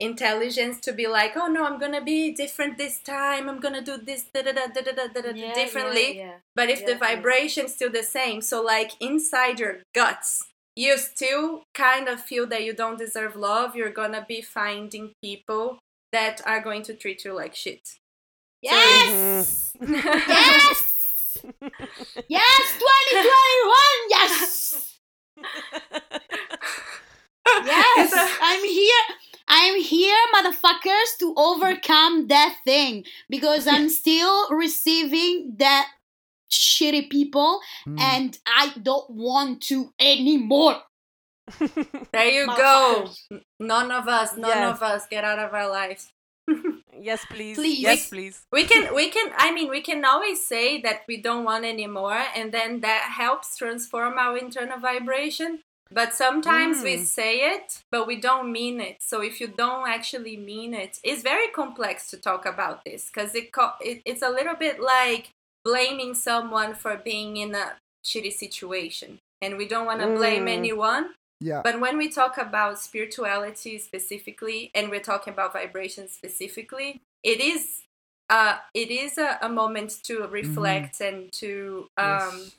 intelligence 0.00 0.80
to 0.80 0.92
be 0.92 1.06
like, 1.06 1.32
oh 1.36 1.46
no, 1.46 1.64
I'm 1.64 1.78
gonna 1.78 2.02
be 2.02 2.32
different 2.32 2.76
this 2.76 2.98
time. 2.98 3.48
I'm 3.48 3.60
gonna 3.60 3.82
do 3.82 3.96
this 3.98 4.24
da 4.34 4.42
da 4.42 4.52
da 4.52 4.66
da 4.66 4.92
da 4.98 5.06
da 5.06 5.54
differently. 5.54 6.26
But 6.56 6.70
if 6.70 6.84
the 6.84 6.96
vibration's 6.96 7.74
still 7.74 7.92
the 7.92 8.02
same, 8.02 8.40
so 8.40 8.60
like 8.62 8.92
inside 9.00 9.60
your 9.60 9.76
guts, 9.94 10.42
you 10.74 10.98
still 10.98 11.62
kind 11.74 12.08
of 12.08 12.20
feel 12.20 12.46
that 12.48 12.64
you 12.64 12.72
don't 12.74 12.98
deserve 12.98 13.36
love. 13.36 13.76
You're 13.76 13.98
gonna 14.02 14.24
be 14.26 14.40
finding 14.42 15.12
people 15.22 15.78
that 16.12 16.40
are 16.46 16.60
going 16.60 16.82
to 16.84 16.94
treat 16.94 17.24
you 17.24 17.34
like 17.34 17.54
shit. 17.54 17.88
Yes! 18.62 19.72
Yes! 19.80 21.36
yes! 22.28 22.78
2021! 22.78 23.74
Yes! 24.10 24.98
Yes! 27.64 28.38
I'm 28.42 28.64
here! 28.64 29.04
I'm 29.48 29.80
here, 29.80 30.16
motherfuckers, 30.34 31.18
to 31.20 31.34
overcome 31.36 32.28
that 32.28 32.56
thing 32.64 33.04
because 33.28 33.66
I'm 33.66 33.88
still 33.88 34.48
receiving 34.50 35.54
that 35.58 35.88
shitty 36.50 37.10
people 37.10 37.60
Mm. 37.88 37.98
and 38.00 38.38
I 38.46 38.72
don't 38.80 39.08
want 39.10 39.62
to 39.62 39.92
anymore. 39.98 40.76
There 42.12 42.26
you 42.30 42.46
go. 42.46 43.08
None 43.58 43.90
of 43.90 44.08
us, 44.08 44.36
none 44.36 44.50
Yes. 44.50 44.74
of 44.76 44.82
us 44.82 45.06
get 45.08 45.24
out 45.24 45.38
of 45.38 45.52
our 45.54 45.68
lives. 45.68 46.12
yes, 46.98 47.24
please. 47.30 47.56
Please. 47.56 47.80
Yes, 47.80 48.08
please. 48.08 48.42
we 48.52 48.64
can 48.64 48.94
we 48.94 49.08
can 49.08 49.30
i 49.38 49.52
mean 49.52 49.68
we 49.70 49.80
can 49.80 50.04
always 50.04 50.44
say 50.44 50.80
that 50.80 51.02
we 51.06 51.16
don't 51.16 51.44
want 51.44 51.64
anymore 51.64 52.20
and 52.34 52.50
then 52.52 52.80
that 52.80 53.02
helps 53.16 53.56
transform 53.56 54.18
our 54.18 54.36
internal 54.36 54.78
vibration 54.78 55.60
but 55.92 56.12
sometimes 56.14 56.82
we 56.82 56.96
Mm. 56.96 57.04
say 57.04 57.32
it 57.54 57.82
but 57.92 58.06
we 58.06 58.16
don't 58.20 58.50
mean 58.50 58.80
it 58.80 58.96
so 59.00 59.20
if 59.22 59.40
you 59.40 59.46
don't 59.48 59.88
actually 59.88 60.36
mean 60.36 60.74
it 60.74 60.98
it's 61.04 61.22
very 61.22 61.48
complex 61.48 62.10
to 62.10 62.16
talk 62.16 62.44
about 62.46 62.84
this 62.84 63.08
because 63.12 63.34
it, 63.34 63.52
co- 63.52 63.78
it 63.80 64.02
it's 64.04 64.22
a 64.22 64.30
little 64.30 64.56
bit 64.56 64.80
like 64.80 65.30
blaming 65.64 66.14
someone 66.14 66.74
for 66.74 66.96
being 66.96 67.36
in 67.36 67.54
a 67.54 67.66
shitty 68.04 68.32
situation 68.32 69.18
and 69.42 69.56
we 69.56 69.66
don't 69.68 69.86
want 69.86 70.00
to 70.00 70.08
blame 70.20 70.46
Mm. 70.46 70.56
anyone 70.58 71.04
Yeah. 71.40 71.62
but 71.64 71.80
when 71.80 71.96
we 71.98 72.08
talk 72.10 72.36
about 72.38 72.78
spirituality 72.78 73.78
specifically, 73.78 74.70
and 74.74 74.90
we're 74.90 75.00
talking 75.00 75.32
about 75.32 75.52
vibration 75.52 76.08
specifically, 76.08 77.00
it 77.22 77.40
is 77.40 77.82
uh, 78.28 78.58
it 78.74 78.90
is 78.90 79.18
a, 79.18 79.38
a 79.42 79.48
moment 79.48 80.02
to 80.04 80.26
reflect 80.28 81.00
and 81.00 81.32
to 81.32 81.88
um, 81.96 82.30
Yes. 82.32 82.56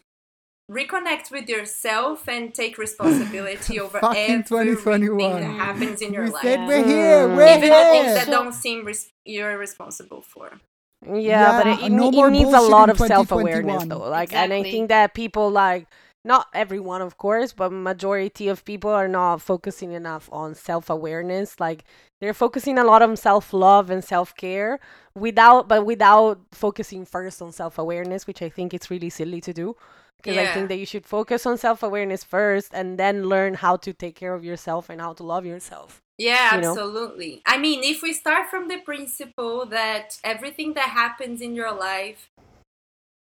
reconnect 0.69 1.31
with 1.31 1.47
yourself 1.50 2.27
and 2.27 2.53
take 2.53 2.77
responsibility 2.77 3.79
over 3.83 4.00
Fucking 4.00 4.19
everything 4.21 4.43
2021. 4.43 5.41
that 5.41 5.43
happens 5.43 6.01
in 6.01 6.13
your 6.13 6.25
we 6.25 6.29
life, 6.31 6.41
said 6.43 6.67
we're 6.67 6.83
here. 6.85 7.27
Mm. 7.27 7.35
We're 7.35 7.57
even 7.57 7.69
the 7.69 7.75
things 7.91 8.05
here. 8.05 8.13
that 8.15 8.25
So- 8.25 8.31
don't 8.31 8.53
seem 8.53 8.85
res- 8.85 9.09
you're 9.25 9.57
responsible 9.57 10.21
for. 10.21 10.59
Yeah, 11.05 11.57
but 11.57 11.65
Yeah, 11.67 11.79
it, 11.79 11.85
it, 11.85 11.91
no 11.91 12.09
ne- 12.11 12.19
it 12.27 12.29
needs 12.31 12.53
a 12.53 12.61
lot 12.61 12.89
of 12.89 12.97
self 13.00 13.31
awareness 13.31 13.85
though. 13.85 14.07
Like, 14.09 14.33
and 14.33 14.53
I 14.53 14.61
think 14.63 14.89
that 14.89 15.13
people 15.13 15.50
like 15.50 15.88
not 16.23 16.47
everyone, 16.53 17.01
of 17.01 17.17
course, 17.17 17.51
but 17.51 17.71
majority 17.71 18.47
of 18.47 18.63
people 18.63 18.91
are 18.91 19.07
not 19.07 19.41
focusing 19.41 19.93
enough 19.93 20.29
on 20.31 20.53
self 20.53 20.89
awareness. 20.89 21.59
Like 21.59 21.83
they're 22.19 22.33
focusing 22.33 22.77
a 22.77 22.83
lot 22.83 23.01
on 23.01 23.15
self 23.15 23.53
love 23.53 23.89
and 23.89 24.03
self 24.03 24.35
care 24.35 24.79
without, 25.15 25.67
but 25.67 25.85
without 25.85 26.39
focusing 26.51 27.05
first 27.05 27.41
on 27.41 27.51
self 27.51 27.77
awareness, 27.79 28.27
which 28.27 28.41
I 28.41 28.49
think 28.49 28.73
it's 28.73 28.91
really 28.91 29.09
silly 29.09 29.41
to 29.41 29.53
do. 29.53 29.75
Because 30.17 30.37
I 30.37 30.53
think 30.53 30.69
that 30.69 30.77
you 30.77 30.85
should 30.85 31.07
focus 31.07 31.47
on 31.47 31.57
self 31.57 31.81
awareness 31.81 32.23
first 32.23 32.71
and 32.73 32.99
then 32.99 33.25
learn 33.25 33.55
how 33.55 33.75
to 33.77 33.91
take 33.91 34.15
care 34.15 34.35
of 34.35 34.45
yourself 34.45 34.91
and 34.91 35.01
how 35.01 35.13
to 35.13 35.23
love 35.23 35.47
yourself. 35.47 35.99
Yeah, 36.19 36.55
you 36.55 36.61
know? 36.61 36.71
absolutely. 36.73 37.41
I 37.47 37.57
mean, 37.57 37.83
if 37.83 38.03
we 38.03 38.13
start 38.13 38.47
from 38.51 38.67
the 38.67 38.77
principle 38.77 39.65
that 39.67 40.19
everything 40.23 40.75
that 40.75 40.89
happens 40.89 41.41
in 41.41 41.55
your 41.55 41.73
life 41.73 42.29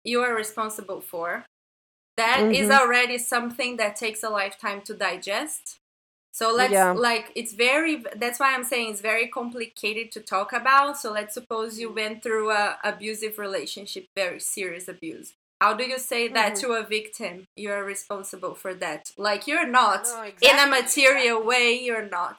you 0.04 0.20
are 0.20 0.34
responsible 0.34 1.00
for, 1.00 1.46
that 2.16 2.40
is 2.52 2.68
Mhm. 2.68 2.78
already 2.80 3.18
something 3.18 3.76
that 3.78 3.97
takes 3.97 4.23
a 4.23 4.30
lifetime 4.30 4.83
to 4.83 4.94
digest. 4.94 5.78
So 6.33 6.52
let's 6.52 6.73
Yeah. 6.73 6.92
like 6.92 7.30
it's 7.37 7.52
very 7.52 7.97
that's 8.16 8.40
why 8.40 8.54
I'm 8.54 8.64
saying 8.64 8.90
it's 8.92 9.00
very 9.00 9.28
complicated 9.28 10.11
to 10.12 10.21
talk 10.21 10.52
about. 10.52 10.99
So 10.99 11.12
let's 11.12 11.33
suppose 11.35 11.78
you 11.78 11.90
went 11.92 12.23
through 12.25 12.50
a 12.50 12.78
abusive 12.83 13.38
relationship, 13.38 14.06
very 14.16 14.40
serious 14.40 14.88
abuse. 14.88 15.35
how 15.61 15.73
do 15.73 15.85
you 15.85 15.99
say 15.99 16.28
that 16.28 16.52
Mm-hmm. 16.54 16.66
to 16.66 16.73
a 16.75 16.83
victim? 16.83 17.47
You're 17.56 17.85
responsible 17.85 18.54
for 18.54 18.75
that. 18.75 19.12
Like 19.16 19.47
you're 19.47 19.66
not. 19.66 20.02
No, 20.04 20.25
In 20.50 20.59
a 20.59 20.66
material 20.66 21.40
way, 21.42 21.73
you're 21.87 22.09
not. 22.21 22.38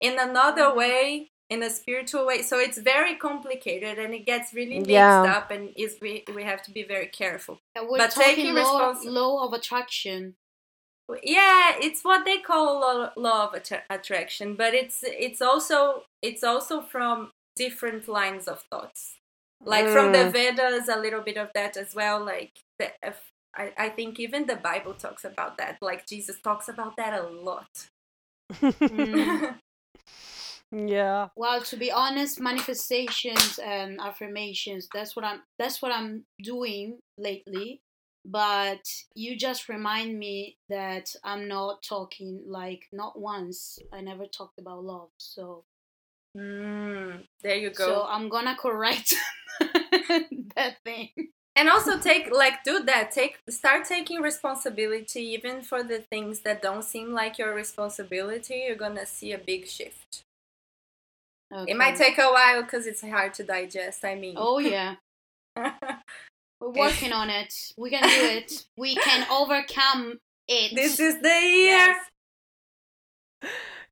In 0.00 0.18
another 0.18 0.62
Mm-hmm. 0.66 0.78
way, 0.78 1.30
in 1.48 1.62
a 1.62 1.70
spiritual 1.70 2.26
way. 2.26 2.42
So 2.42 2.58
it's 2.58 2.78
very 2.78 3.14
complicated 3.16 3.98
and 3.98 4.12
it 4.14 4.26
gets 4.26 4.52
really 4.52 4.78
mixed 4.78 4.90
Yeah. 4.90 5.22
up 5.22 5.50
and 5.50 5.72
is 5.76 5.98
we 6.00 6.24
we 6.34 6.42
have 6.44 6.62
to 6.62 6.70
be 6.72 6.82
very 6.82 7.06
careful. 7.06 7.60
Yeah, 7.74 7.82
we're 7.88 7.98
But 7.98 8.10
talking 8.10 8.34
taking 8.36 8.54
law, 8.54 8.92
law 9.04 9.44
of 9.46 9.52
attraction. 9.52 10.34
Yeah, 11.22 11.76
it's 11.80 12.02
what 12.04 12.24
they 12.24 12.38
call 12.38 12.80
law, 12.80 13.12
law 13.16 13.46
of 13.48 13.54
attra- 13.54 13.84
attraction, 13.88 14.56
but 14.56 14.74
it's 14.74 15.04
it's 15.04 15.40
also 15.40 16.02
it's 16.20 16.42
also 16.42 16.80
from 16.82 17.30
different 17.54 18.08
lines 18.08 18.48
of 18.48 18.62
thoughts. 18.70 19.14
Like 19.64 19.86
from 19.88 20.12
the 20.12 20.18
Mm. 20.18 20.32
Vedas, 20.32 20.88
a 20.88 20.96
little 20.98 21.22
bit 21.22 21.36
of 21.38 21.48
that 21.54 21.76
as 21.76 21.94
well. 21.94 22.22
Like 22.24 22.52
the, 22.78 22.90
if- 23.02 23.30
I, 23.56 23.72
I 23.78 23.88
think 23.88 24.20
even 24.20 24.46
the 24.46 24.56
Bible 24.56 24.92
talks 24.94 25.24
about 25.24 25.56
that. 25.58 25.78
Like 25.80 26.06
Jesus 26.06 26.36
talks 26.42 26.68
about 26.68 26.96
that 26.96 27.14
a 27.14 27.22
lot. 27.22 27.88
Mm. 28.60 29.58
yeah. 30.72 31.28
Well, 31.36 31.62
to 31.62 31.76
be 31.76 31.92
honest, 31.92 32.40
manifestations 32.40 33.58
and 33.58 34.00
affirmations, 34.00 34.88
that's 34.92 35.14
what 35.14 35.24
I'm 35.24 35.42
that's 35.58 35.82
what 35.82 35.92
I'm 35.92 36.24
doing 36.42 36.98
lately. 37.18 37.80
But 38.24 38.82
you 39.14 39.36
just 39.36 39.68
remind 39.68 40.18
me 40.18 40.56
that 40.68 41.14
I'm 41.22 41.46
not 41.46 41.82
talking 41.82 42.42
like 42.46 42.88
not 42.92 43.18
once 43.18 43.78
I 43.92 44.00
never 44.00 44.26
talked 44.26 44.58
about 44.58 44.84
love. 44.84 45.10
So 45.18 45.64
Mm, 46.36 47.24
there 47.42 47.56
you 47.56 47.70
go. 47.70 47.86
so 47.86 48.04
I'm 48.06 48.28
gonna 48.28 48.56
correct 48.56 49.14
that 50.54 50.76
thing. 50.84 51.10
and 51.56 51.68
also 51.68 51.98
take 51.98 52.30
like 52.30 52.62
do 52.62 52.82
that 52.84 53.10
take 53.10 53.38
start 53.48 53.86
taking 53.86 54.20
responsibility 54.20 55.20
even 55.20 55.62
for 55.62 55.82
the 55.82 56.00
things 56.10 56.40
that 56.40 56.60
don't 56.60 56.84
seem 56.84 57.12
like 57.12 57.38
your 57.38 57.54
responsibility 57.54 58.64
you're 58.66 58.76
gonna 58.76 59.06
see 59.06 59.32
a 59.32 59.38
big 59.38 59.66
shift 59.66 60.25
it 61.50 61.76
might 61.76 61.96
take 61.96 62.18
a 62.18 62.28
while 62.30 62.62
because 62.62 62.86
it's 62.86 63.02
hard 63.02 63.32
to 63.34 63.44
digest 63.44 64.04
i 64.04 64.14
mean 64.14 64.34
Oh 64.36 64.58
yeah. 64.58 64.96
We're 66.60 66.70
working 66.70 67.12
on 67.12 67.28
it. 67.28 67.52
We 67.76 67.90
can 67.90 68.02
do 68.02 68.08
it. 68.08 68.64
We 68.78 68.94
can 68.94 69.26
overcome 69.30 70.18
it. 70.48 70.74
this 70.74 70.98
is 70.98 71.20
the 71.20 71.28
year 71.28 71.94
Yes. 71.94 72.10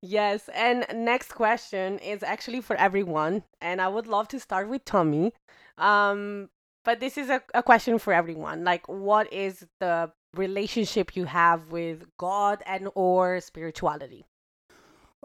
Yes, 0.07 0.51
and 0.55 0.85
next 0.95 1.33
question 1.33 1.99
is 2.01 2.23
actually 2.23 2.61
for 2.61 2.77
everyone, 2.77 3.43
and 3.63 3.81
I 3.81 3.89
would 3.89 4.07
love 4.07 4.29
to 4.29 4.39
start 4.39 4.69
with 4.69 4.85
Tommy. 4.85 5.33
Um, 5.79 6.51
but 6.85 7.01
this 7.01 7.17
is 7.17 7.31
a, 7.31 7.43
a 7.55 7.63
question 7.63 7.99
for 7.99 8.13
everyone. 8.13 8.65
Like, 8.65 8.87
what 8.87 9.33
is 9.33 9.67
the 9.81 10.13
relationship 10.35 11.17
you 11.17 11.25
have 11.25 11.73
with 11.73 12.05
God 12.19 12.63
and 12.67 12.91
or 12.95 13.41
spirituality? 13.41 14.27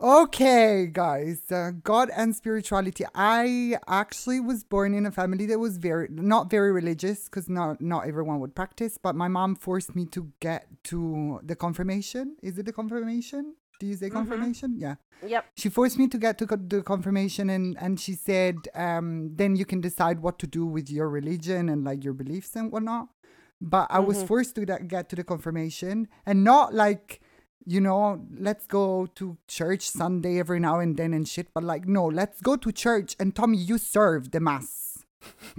Okay, 0.01 0.87
guys, 0.89 1.41
uh, 1.51 1.71
God 1.83 2.09
and 2.15 2.33
spirituality. 2.33 3.03
I 3.13 3.77
actually 3.85 4.39
was 4.39 4.63
born 4.63 4.93
in 4.93 5.05
a 5.05 5.11
family 5.11 5.45
that 5.47 5.59
was 5.59 5.75
very 5.75 6.07
not 6.09 6.49
very 6.49 6.71
religious 6.71 7.25
because 7.25 7.49
not 7.49 7.81
not 7.81 8.07
everyone 8.07 8.39
would 8.39 8.55
practice. 8.55 8.97
But 8.97 9.15
my 9.15 9.27
mom 9.27 9.57
forced 9.57 9.97
me 9.97 10.05
to 10.05 10.31
get 10.39 10.67
to 10.85 11.41
the 11.43 11.53
confirmation. 11.53 12.37
Is 12.41 12.57
it 12.57 12.65
the 12.65 12.71
confirmation? 12.71 13.55
Do 13.81 13.87
you 13.87 13.95
say 13.95 14.09
confirmation? 14.09 14.75
Yeah. 14.77 14.95
Yep. 15.25 15.45
She 15.57 15.67
forced 15.67 15.97
me 15.97 16.07
to 16.07 16.17
get 16.17 16.37
to 16.37 16.45
the 16.45 16.81
confirmation, 16.81 17.49
and 17.49 17.77
and 17.77 17.99
she 17.99 18.13
said, 18.13 18.55
um, 18.75 19.35
then 19.35 19.57
you 19.57 19.65
can 19.65 19.81
decide 19.81 20.21
what 20.21 20.39
to 20.39 20.47
do 20.47 20.65
with 20.65 20.89
your 20.89 21.09
religion 21.09 21.67
and 21.67 21.83
like 21.83 22.05
your 22.05 22.13
beliefs 22.13 22.55
and 22.55 22.71
whatnot. 22.71 23.09
But 23.59 23.87
I 23.89 23.99
was 23.99 24.23
forced 24.23 24.55
to 24.55 24.65
that, 24.67 24.87
get 24.87 25.09
to 25.09 25.17
the 25.17 25.25
confirmation, 25.25 26.07
and 26.25 26.45
not 26.45 26.73
like 26.73 27.19
you 27.69 27.79
know, 27.79 28.25
let's 28.35 28.65
go 28.65 29.05
to 29.13 29.37
church 29.47 29.87
Sunday 29.87 30.39
every 30.39 30.59
now 30.59 30.79
and 30.79 30.97
then 30.97 31.13
and 31.13 31.27
shit. 31.27 31.53
But 31.53 31.63
like, 31.63 31.87
no, 31.87 32.05
let's 32.07 32.41
go 32.41 32.55
to 32.55 32.71
church 32.71 33.15
and 33.19 33.35
Tommy, 33.35 33.59
you 33.59 33.77
serve 33.77 34.31
the 34.31 34.39
mass. 34.39 34.88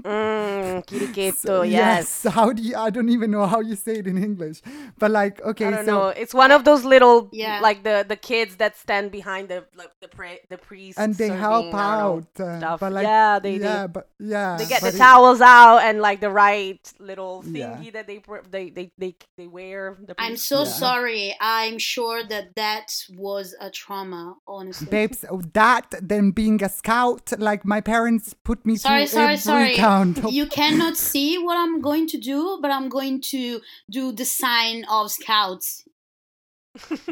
Mm, 0.02 0.84
chierichetto, 0.88 1.34
So, 1.36 1.62
yes. 1.62 2.24
How 2.24 2.52
do 2.52 2.62
you? 2.62 2.76
I 2.76 2.90
don't 2.90 3.08
even 3.10 3.30
know 3.30 3.46
how 3.46 3.60
you 3.60 3.76
say 3.76 3.96
it 3.96 4.06
in 4.06 4.16
English. 4.22 4.62
But 4.98 5.10
like, 5.10 5.40
okay, 5.42 5.66
I 5.66 5.70
don't 5.70 5.84
so 5.86 5.92
know. 5.92 6.08
It's 6.08 6.32
one 6.34 6.50
of 6.52 6.64
those 6.64 6.84
little, 6.84 7.28
Yeah. 7.32 7.60
like 7.60 7.82
the 7.82 8.04
the 8.08 8.16
kids 8.16 8.56
that 8.56 8.76
stand 8.76 9.10
behind 9.10 9.48
the 9.48 9.64
like 9.76 9.90
the 10.00 10.08
pre- 10.08 10.40
the 10.48 10.56
priest 10.58 10.98
and 10.98 11.14
they 11.14 11.28
serving, 11.28 11.40
help 11.40 11.74
I 11.74 12.00
don't 12.00 12.38
know, 12.38 12.44
out. 12.44 12.48
uh, 12.48 12.58
stuff. 12.58 12.80
but 12.80 12.92
like, 12.92 13.04
yeah, 13.06 13.38
they 13.38 13.56
yeah, 13.56 13.86
they, 13.86 13.92
but 13.92 14.08
yeah, 14.18 14.56
they 14.58 14.66
get 14.66 14.80
the 14.82 14.88
it- 14.88 14.96
towels 14.96 15.40
out 15.40 15.78
and 15.78 16.00
like 16.00 16.20
the 16.20 16.30
right 16.30 16.80
little 16.98 17.42
Yeah. 17.46 17.76
thingy 17.76 17.92
that 17.92 18.06
they 18.06 18.22
they 18.50 18.70
they 18.70 18.92
they 18.98 19.14
they 19.36 19.46
wear. 19.46 19.98
The 20.06 20.14
I'm 20.18 20.36
so 20.36 20.60
Yeah. 20.64 20.70
sorry. 20.84 21.36
I'm 21.40 21.78
sure 21.78 22.22
that 22.24 22.54
that 22.56 22.86
was 23.16 23.54
a 23.60 23.70
trauma, 23.70 24.36
honestly. 24.46 24.86
Babes, 24.88 25.24
that 25.54 25.94
then 26.00 26.30
being 26.30 26.62
a 26.62 26.68
scout, 26.68 27.32
like 27.38 27.64
my 27.64 27.80
parents 27.80 28.34
put 28.44 28.64
me 28.64 28.76
sorry, 28.76 29.00
through 29.06 29.18
sorry, 29.20 29.24
every 29.34 29.36
sorry. 29.50 29.74
count. 29.74 30.18
of- 30.24 30.32
You 30.38 30.46
cannot 30.46 30.96
see 30.96 31.38
what 31.38 31.56
I'm 31.58 31.80
going 31.80 32.06
to 32.08 32.18
do, 32.18 32.58
but 32.62 32.70
I'm 32.70 32.88
going 32.88 33.20
to 33.34 33.60
do 33.90 34.12
the 34.12 34.24
sign 34.24 34.84
of 34.90 35.10
scouts. 35.10 35.84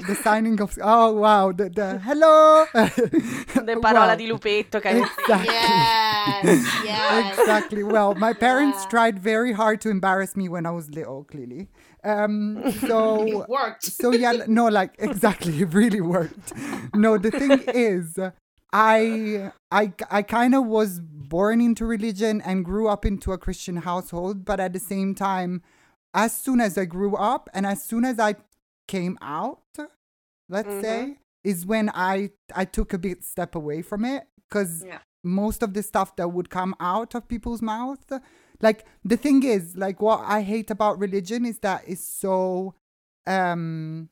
the 0.08 0.14
signing 0.22 0.60
of 0.60 0.78
oh 0.80 1.12
wow 1.14 1.50
the, 1.50 1.68
the 1.68 1.98
hello 1.98 2.64
the 2.74 3.76
parola 3.82 4.06
Wow. 4.10 4.14
di 4.14 4.28
Lupetto 4.30 4.80
kind 4.80 4.98
exactly 5.04 5.52
Yes, 5.52 6.62
yes. 6.84 7.38
exactly 7.38 7.82
well 7.82 8.14
my 8.14 8.32
parents 8.32 8.78
Yeah. 8.84 8.88
tried 8.94 9.18
very 9.18 9.52
hard 9.52 9.80
to 9.80 9.88
embarrass 9.90 10.36
me 10.36 10.48
when 10.48 10.64
i 10.64 10.70
was 10.70 10.88
little 10.90 11.24
clearly 11.24 11.66
um 12.04 12.62
so 12.86 12.98
It 13.26 13.48
worked. 13.48 13.82
so 14.00 14.12
yeah 14.12 14.44
no 14.46 14.68
like 14.68 14.94
exactly 15.00 15.60
it 15.60 15.74
really 15.74 16.00
worked 16.00 16.52
no 16.94 17.18
the 17.18 17.32
thing 17.32 17.58
is 17.74 18.16
i 18.72 19.50
i 19.72 19.92
i 20.10 20.22
kind 20.22 20.54
of 20.54 20.66
was 20.66 21.00
born 21.28 21.60
into 21.60 21.84
religion 21.84 22.40
and 22.40 22.64
grew 22.64 22.88
up 22.88 23.04
into 23.04 23.32
a 23.32 23.38
christian 23.38 23.76
household 23.78 24.44
but 24.44 24.58
at 24.60 24.72
the 24.72 24.78
same 24.78 25.14
time 25.14 25.62
as 26.14 26.36
soon 26.36 26.60
as 26.60 26.78
i 26.78 26.84
grew 26.84 27.14
up 27.16 27.48
and 27.54 27.66
as 27.66 27.82
soon 27.82 28.04
as 28.04 28.18
i 28.18 28.34
came 28.86 29.18
out 29.20 29.62
let's 30.48 30.74
Mhm. 30.74 30.80
say 30.80 31.18
is 31.44 31.66
when 31.66 31.90
i 31.94 32.30
i 32.54 32.64
took 32.64 32.92
a 32.92 32.98
bit 32.98 33.24
step 33.24 33.54
away 33.54 33.82
from 33.82 34.04
it 34.04 34.26
because 34.48 34.84
Yeah. 34.86 35.00
most 35.22 35.62
of 35.62 35.74
the 35.74 35.82
stuff 35.82 36.16
that 36.16 36.28
would 36.32 36.48
come 36.50 36.74
out 36.80 37.14
of 37.14 37.28
people's 37.28 37.60
mouth 37.62 38.04
like 38.60 38.84
the 39.04 39.16
thing 39.16 39.42
is 39.42 39.76
like 39.76 40.00
what 40.00 40.20
i 40.20 40.42
hate 40.42 40.70
about 40.70 40.98
religion 40.98 41.44
is 41.44 41.58
that 41.60 41.82
it's 41.86 42.04
so 42.24 42.74
um 43.26 44.08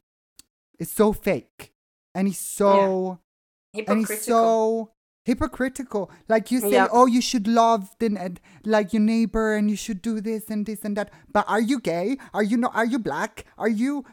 it's 0.78 0.92
so 0.92 1.12
fake 1.12 1.72
and 2.14 2.28
it's 2.28 2.38
so 2.38 3.18
and 3.72 3.80
it's 4.00 4.10
hypocritical 4.10 4.86
so 4.86 4.92
hypocritical. 5.26 6.10
Like 6.28 6.50
you 6.52 6.60
say 6.60 6.70
Yeah. 6.78 6.88
oh 6.98 7.06
you 7.06 7.20
should 7.20 7.46
love 7.48 7.90
the 7.98 8.06
n- 8.06 8.38
like 8.64 8.92
your 8.94 9.02
neighbor 9.02 9.46
and 9.56 9.68
you 9.72 9.76
should 9.84 10.00
do 10.10 10.20
this 10.20 10.48
and 10.50 10.64
this 10.66 10.84
and 10.84 10.96
that. 10.96 11.10
But 11.32 11.44
are 11.48 11.60
you 11.70 11.78
gay? 11.80 12.16
Are 12.32 12.42
you 12.50 12.56
not 12.56 12.74
are 12.74 12.86
you 12.94 12.98
black? 12.98 13.44
Are 13.58 13.68
you 13.68 14.04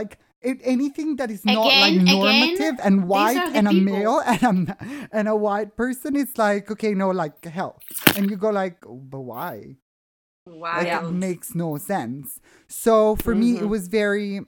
like 0.00 0.18
a- 0.42 0.60
anything 0.74 1.16
that 1.16 1.30
is 1.30 1.44
not 1.44 1.66
like 1.66 1.92
Again, 1.92 2.08
again, 2.08 2.20
normative 2.20 2.76
and 2.82 3.06
white 3.12 3.36
are 3.44 3.50
the 3.50 3.58
and 3.58 3.68
a 3.68 3.72
male 3.72 4.18
and 4.26 4.68
a 4.70 4.76
and 5.12 5.28
a 5.28 5.36
white 5.36 5.76
person 5.76 6.16
it's 6.16 6.36
like 6.38 6.70
okay 6.76 6.94
no 6.94 7.10
like 7.10 7.44
hell. 7.44 7.78
And 8.16 8.30
you 8.30 8.36
go 8.36 8.50
like 8.50 8.78
oh, 8.86 8.96
but 9.14 9.20
why? 9.20 9.76
Wow 10.46 10.76
like 10.78 10.92
it 11.04 11.10
makes 11.28 11.54
no 11.54 11.76
sense. 11.78 12.38
So 12.68 13.16
for 13.16 13.34
me 13.34 13.56
it 13.58 13.62
Mhm. 13.64 13.68
was 13.76 13.88
very 13.88 14.40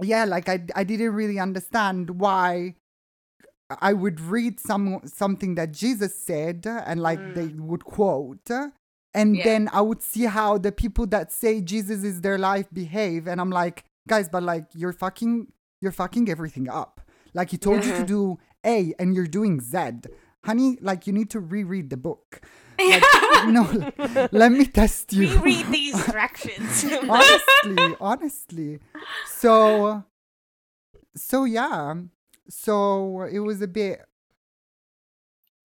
yeah 0.00 0.24
like 0.24 0.48
i 0.48 0.56
i 0.80 0.84
didn't 0.84 1.12
really 1.20 1.40
understand 1.40 2.10
why 2.20 2.76
i 3.80 3.92
would 3.92 4.20
read 4.20 4.58
some 4.58 5.00
something 5.04 5.54
that 5.54 5.72
jesus 5.72 6.14
said 6.14 6.64
and 6.66 7.00
like 7.00 7.34
they 7.34 7.48
mm. 7.48 7.60
would 7.60 7.84
quote 7.84 8.50
and 9.14 9.36
Yeah. 9.36 9.44
then 9.44 9.68
i 9.72 9.80
would 9.80 10.02
see 10.02 10.24
how 10.24 10.58
the 10.58 10.72
people 10.72 11.06
that 11.08 11.32
say 11.32 11.60
jesus 11.60 12.04
is 12.04 12.20
their 12.20 12.38
life 12.38 12.66
behave 12.72 13.26
and 13.26 13.40
i'm 13.40 13.50
like 13.50 13.84
guys 14.08 14.28
but 14.28 14.42
like 14.42 14.66
you're 14.74 14.92
fucking 14.92 15.52
you're 15.80 15.92
fucking 15.92 16.28
everything 16.28 16.68
up. 16.68 17.00
Like 17.34 17.50
he 17.50 17.58
told 17.66 17.84
you 17.84 17.92
to 17.94 18.04
do 18.04 18.38
a 18.66 18.92
and 18.98 19.14
you're 19.14 19.26
doing 19.26 19.60
z. 19.60 19.78
Honey 20.44 20.78
like 20.80 21.06
you 21.06 21.12
need 21.12 21.30
to 21.30 21.40
reread 21.40 21.90
the 21.90 21.96
book. 21.96 22.40
Like, 22.78 23.02
no 23.48 23.92
let 24.32 24.52
me 24.52 24.64
test 24.66 25.12
you. 25.12 25.28
Reread 25.38 25.66
the 25.66 25.90
instructions. 25.92 26.84
honestly 27.08 27.96
honestly. 28.00 28.78
So 29.26 30.04
so 31.16 31.44
yeah 31.44 31.94
so 32.48 33.22
it 33.22 33.40
was 33.40 33.60
a 33.62 33.68
bit 33.68 34.00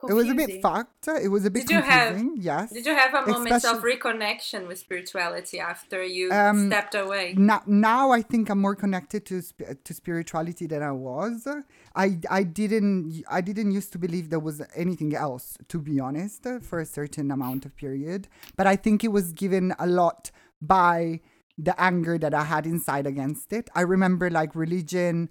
it 0.09 0.11
was 0.13 0.29
a 0.29 0.33
bit 0.35 0.61
fucked 0.61 1.07
it 1.07 1.29
was 1.29 1.45
a 1.45 1.49
bit 1.49 1.65
Did 1.65 1.75
you 1.77 1.81
have- 1.81 2.07
confusing 2.15 2.35
yes 2.41 2.71
Did 2.73 2.85
you 2.85 2.93
have 2.93 3.13
a 3.13 3.25
moment 3.31 3.63
of 3.63 3.81
reconnection 3.83 4.67
with 4.67 4.77
spirituality 4.79 5.61
after 5.61 6.03
you 6.03 6.29
Um, 6.29 6.67
stepped 6.67 6.93
away? 6.93 7.35
now, 7.37 7.61
now 7.65 8.11
I 8.11 8.21
think 8.21 8.49
I'm 8.49 8.59
more 8.59 8.75
connected 8.75 9.25
to 9.27 9.41
to 9.87 9.93
spirituality 9.93 10.65
than 10.67 10.81
I 10.83 10.91
was. 10.91 11.47
I 11.95 12.19
I 12.39 12.43
didn't 12.43 13.23
I 13.29 13.39
didn't 13.39 13.71
used 13.79 13.91
to 13.93 13.99
believe 14.05 14.29
there 14.29 14.45
was 14.49 14.61
anything 14.75 15.15
else 15.15 15.57
to 15.71 15.77
be 15.79 15.95
honest 16.01 16.41
for 16.69 16.77
a 16.81 16.85
certain 16.85 17.31
amount 17.31 17.61
of 17.65 17.71
period, 17.83 18.27
but 18.57 18.65
I 18.67 18.75
think 18.75 19.03
it 19.07 19.11
was 19.19 19.31
given 19.43 19.65
a 19.79 19.87
lot 20.01 20.31
by 20.61 21.21
the 21.67 21.75
anger 21.89 22.17
that 22.23 22.33
I 22.33 22.43
had 22.53 22.65
inside 22.65 23.05
against 23.13 23.53
it. 23.53 23.69
I 23.73 23.81
remember 23.95 24.29
like 24.29 24.51
religion, 24.65 25.29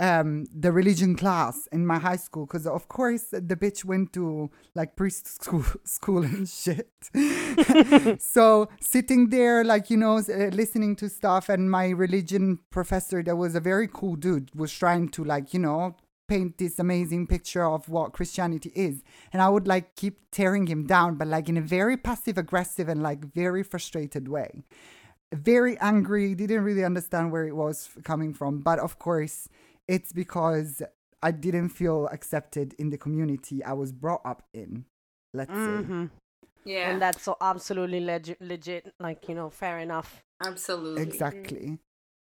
um, 0.00 0.46
the 0.54 0.70
religion 0.70 1.16
class 1.16 1.66
in 1.72 1.86
my 1.86 1.98
high 1.98 2.16
school, 2.16 2.46
because 2.46 2.66
of 2.66 2.88
course 2.88 3.24
the 3.30 3.56
bitch 3.56 3.84
went 3.84 4.12
to 4.12 4.50
like 4.74 4.96
priest 4.96 5.26
school 5.42 5.64
school 5.84 6.22
and 6.24 6.48
shit. 6.48 6.90
so 8.20 8.68
sitting 8.80 9.30
there, 9.30 9.64
like 9.64 9.90
you 9.90 9.96
know, 9.96 10.18
uh, 10.18 10.50
listening 10.52 10.96
to 10.96 11.08
stuff, 11.08 11.48
and 11.48 11.70
my 11.70 11.88
religion 11.88 12.60
professor, 12.70 13.22
that 13.22 13.36
was 13.36 13.54
a 13.54 13.60
very 13.60 13.88
cool 13.88 14.16
dude, 14.16 14.54
was 14.54 14.72
trying 14.72 15.08
to 15.10 15.24
like 15.24 15.52
you 15.52 15.60
know 15.60 15.96
paint 16.28 16.58
this 16.58 16.78
amazing 16.78 17.26
picture 17.26 17.64
of 17.64 17.88
what 17.88 18.12
Christianity 18.12 18.70
is. 18.74 19.02
And 19.32 19.42
I 19.42 19.48
would 19.48 19.66
like 19.66 19.96
keep 19.96 20.30
tearing 20.30 20.66
him 20.66 20.86
down, 20.86 21.16
but 21.16 21.26
like 21.26 21.48
in 21.48 21.56
a 21.56 21.62
very 21.62 21.96
passive 21.96 22.38
aggressive 22.38 22.88
and 22.88 23.02
like 23.02 23.24
very 23.24 23.62
frustrated 23.62 24.28
way. 24.28 24.62
Very 25.32 25.76
angry, 25.78 26.34
didn't 26.34 26.64
really 26.64 26.84
understand 26.84 27.32
where 27.32 27.46
it 27.46 27.56
was 27.56 27.90
coming 28.04 28.32
from. 28.32 28.60
But 28.60 28.78
of 28.78 28.98
course, 28.98 29.48
it's 29.88 30.12
because 30.12 30.82
I 31.22 31.30
didn't 31.32 31.70
feel 31.70 32.06
accepted 32.12 32.74
in 32.78 32.90
the 32.90 32.98
community 32.98 33.64
I 33.64 33.72
was 33.72 33.90
brought 33.92 34.20
up 34.24 34.42
in. 34.54 34.84
Let's 35.34 35.50
say. 35.64 35.82
hmm 35.82 36.06
Yeah, 36.64 36.90
And 36.90 37.02
that's 37.02 37.22
so 37.22 37.36
absolutely 37.40 38.00
legit, 38.00 38.40
legit. 38.40 38.92
Like 39.00 39.28
you 39.28 39.34
know, 39.34 39.50
fair 39.50 39.78
enough. 39.78 40.22
absolutely. 40.44 41.02
Exactly. 41.02 41.78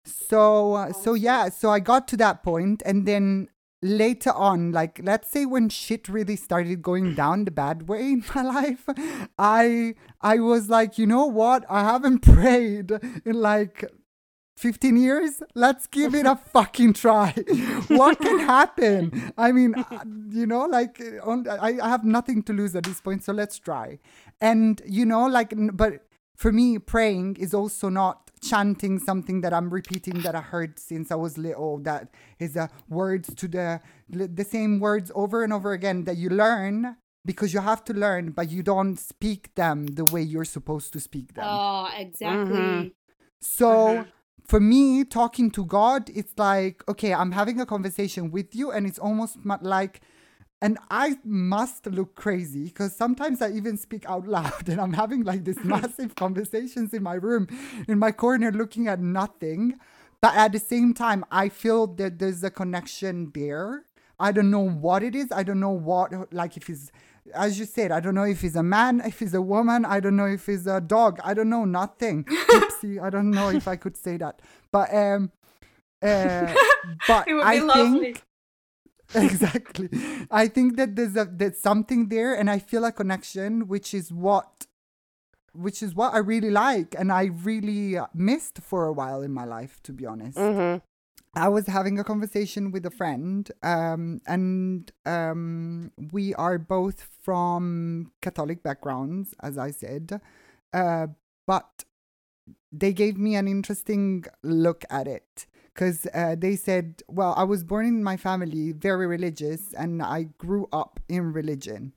So 0.05 0.73
uh, 0.73 0.93
so 0.93 1.13
yeah, 1.13 1.49
so 1.49 1.69
I 1.69 1.79
got 1.79 2.07
to 2.09 2.17
that 2.17 2.43
point 2.43 2.81
and 2.85 3.05
then 3.05 3.49
later 3.83 4.31
on 4.31 4.71
like 4.71 4.99
let's 5.03 5.27
say 5.29 5.45
when 5.45 5.67
shit 5.67 6.07
really 6.07 6.35
started 6.35 6.81
going 6.81 7.13
down 7.21 7.45
the 7.45 7.51
bad 7.51 7.87
way 7.87 8.11
in 8.13 8.23
my 8.33 8.41
life, 8.59 8.85
I 9.37 9.95
I 10.21 10.39
was 10.39 10.69
like, 10.69 10.97
you 10.97 11.05
know 11.05 11.25
what? 11.27 11.65
I 11.69 11.83
haven't 11.83 12.19
prayed 12.33 12.91
in 13.25 13.35
like 13.41 13.85
15 14.61 14.95
years? 14.95 15.41
Let's 15.55 15.87
give 15.87 16.13
it 16.13 16.25
a 16.25 16.35
fucking 16.53 16.93
try. 16.93 17.33
What 17.87 18.19
can 18.19 18.39
happen? 18.39 19.33
I 19.37 19.51
mean 19.51 19.73
uh, 19.75 20.05
you 20.29 20.45
know 20.45 20.65
like 20.65 21.01
uh, 21.01 21.29
on, 21.29 21.47
I, 21.47 21.79
I 21.81 21.89
have 21.89 22.05
nothing 22.05 22.43
to 22.43 22.53
lose 22.53 22.75
at 22.75 22.83
this 22.83 23.01
point 23.01 23.23
so 23.23 23.33
let's 23.33 23.57
try. 23.57 23.99
And 24.39 24.81
you 24.85 25.05
know 25.05 25.25
like 25.25 25.53
but 25.73 26.05
for 26.35 26.51
me 26.51 26.77
praying 26.77 27.37
is 27.37 27.53
also 27.53 27.89
not 27.89 28.29
chanting 28.41 28.97
something 28.97 29.41
that 29.41 29.53
i'm 29.53 29.69
repeating 29.69 30.23
that 30.23 30.33
i 30.33 30.41
heard 30.41 30.79
since 30.79 31.11
i 31.11 31.15
was 31.15 31.37
little 31.37 31.77
that 31.77 32.09
is 32.39 32.57
uh, 32.57 32.67
words 32.89 33.31
to 33.35 33.47
the 33.47 33.79
the 34.09 34.43
same 34.43 34.79
words 34.79 35.11
over 35.13 35.43
and 35.43 35.53
over 35.53 35.73
again 35.73 36.05
that 36.05 36.17
you 36.17 36.27
learn 36.27 36.97
because 37.25 37.53
you 37.53 37.59
have 37.59 37.83
to 37.83 37.93
learn 37.93 38.31
but 38.31 38.49
you 38.49 38.63
don't 38.63 38.97
speak 38.97 39.53
them 39.55 39.85
the 39.87 40.05
way 40.05 40.21
you're 40.21 40.45
supposed 40.45 40.91
to 40.93 40.99
speak 40.99 41.33
them. 41.35 41.45
Oh, 41.47 41.87
exactly. 41.95 42.93
so 43.39 44.05
for 44.45 44.59
me, 44.59 45.03
talking 45.03 45.51
to 45.51 45.65
God, 45.65 46.09
it's 46.13 46.33
like, 46.37 46.83
okay, 46.89 47.13
I'm 47.13 47.31
having 47.31 47.59
a 47.59 47.65
conversation 47.65 48.31
with 48.31 48.55
you, 48.55 48.71
and 48.71 48.85
it's 48.85 48.99
almost 48.99 49.37
like, 49.61 50.01
and 50.61 50.77
I 50.91 51.17
must 51.23 51.87
look 51.87 52.15
crazy 52.15 52.65
because 52.65 52.95
sometimes 52.95 53.41
I 53.41 53.49
even 53.51 53.77
speak 53.77 54.07
out 54.07 54.27
loud 54.27 54.67
and 54.69 54.79
I'm 54.79 54.93
having 54.93 55.23
like 55.23 55.43
these 55.43 55.63
massive 55.63 56.15
conversations 56.15 56.93
in 56.93 57.01
my 57.01 57.15
room, 57.15 57.47
in 57.87 57.97
my 57.97 58.11
corner, 58.11 58.51
looking 58.51 58.87
at 58.87 58.99
nothing. 58.99 59.79
But 60.21 60.35
at 60.35 60.51
the 60.51 60.59
same 60.59 60.93
time, 60.93 61.25
I 61.31 61.49
feel 61.49 61.87
that 61.95 62.19
there's 62.19 62.43
a 62.43 62.51
connection 62.51 63.31
there. 63.33 63.85
I 64.19 64.31
don't 64.31 64.51
know 64.51 64.69
what 64.69 65.01
it 65.01 65.15
is. 65.15 65.31
I 65.31 65.41
don't 65.41 65.59
know 65.59 65.71
what, 65.71 66.31
like, 66.31 66.55
if 66.57 66.69
it's, 66.69 66.91
as 67.33 67.59
you 67.59 67.65
said, 67.65 67.91
I 67.91 67.99
don't 67.99 68.15
know 68.15 68.23
if 68.23 68.41
he's 68.41 68.55
a 68.55 68.63
man, 68.63 69.01
if 69.05 69.19
he's 69.19 69.33
a 69.33 69.41
woman. 69.41 69.85
I 69.85 69.99
don't 69.99 70.15
know 70.15 70.25
if 70.25 70.45
he's 70.45 70.67
a 70.67 70.81
dog. 70.81 71.19
I 71.23 71.33
don't 71.33 71.49
know 71.49 71.65
nothing. 71.65 72.23
Oopsie, 72.49 73.01
I 73.01 73.09
don't 73.09 73.31
know 73.31 73.49
if 73.49 73.67
I 73.67 73.75
could 73.75 73.95
say 73.97 74.17
that. 74.17 74.41
But, 74.71 74.93
um, 74.93 75.31
uh, 76.01 76.53
but 77.07 77.27
It 77.27 77.33
would 77.35 77.43
I 77.43 77.55
be 77.55 77.61
lovely. 77.61 77.99
think 78.13 78.23
exactly. 79.15 79.89
I 80.31 80.47
think 80.47 80.77
that 80.77 80.95
there's 80.95 81.15
a 81.15 81.25
there's 81.29 81.59
something 81.59 82.07
there, 82.09 82.33
and 82.33 82.49
I 82.49 82.59
feel 82.59 82.85
a 82.85 82.91
connection, 82.93 83.67
which 83.67 83.93
is 83.93 84.11
what, 84.11 84.65
which 85.53 85.83
is 85.83 85.93
what 85.93 86.13
I 86.13 86.19
really 86.19 86.49
like, 86.49 86.95
and 86.97 87.11
I 87.11 87.25
really 87.25 87.99
missed 88.13 88.59
for 88.61 88.85
a 88.85 88.93
while 88.93 89.21
in 89.21 89.33
my 89.33 89.43
life, 89.43 89.79
to 89.83 89.91
be 89.93 90.05
honest. 90.05 90.37
Mm-hmm. 90.37 90.79
I 91.33 91.47
was 91.47 91.67
having 91.67 91.97
a 91.97 92.03
conversation 92.03 92.71
with 92.71 92.85
a 92.85 92.91
friend, 92.91 93.49
um, 93.63 94.21
and 94.27 94.91
um, 95.05 95.91
we 96.11 96.33
are 96.35 96.57
both 96.57 97.07
from 97.23 98.11
Catholic 98.21 98.63
backgrounds, 98.63 99.33
as 99.41 99.57
I 99.57 99.71
said, 99.71 100.19
uh, 100.73 101.07
but 101.47 101.85
they 102.71 102.91
gave 102.93 103.17
me 103.17 103.35
an 103.35 103.47
interesting 103.47 104.25
look 104.43 104.83
at 104.89 105.07
it 105.07 105.45
because 105.73 106.05
uh, 106.13 106.35
they 106.37 106.57
said, 106.57 107.01
"Well, 107.07 107.33
I 107.37 107.43
was 107.45 107.63
born 107.63 107.85
in 107.85 108.03
my 108.03 108.17
family 108.17 108.73
very 108.73 109.07
religious, 109.07 109.73
and 109.73 110.01
I 110.01 110.23
grew 110.37 110.67
up 110.73 110.99
in 111.07 111.31
religion, 111.31 111.93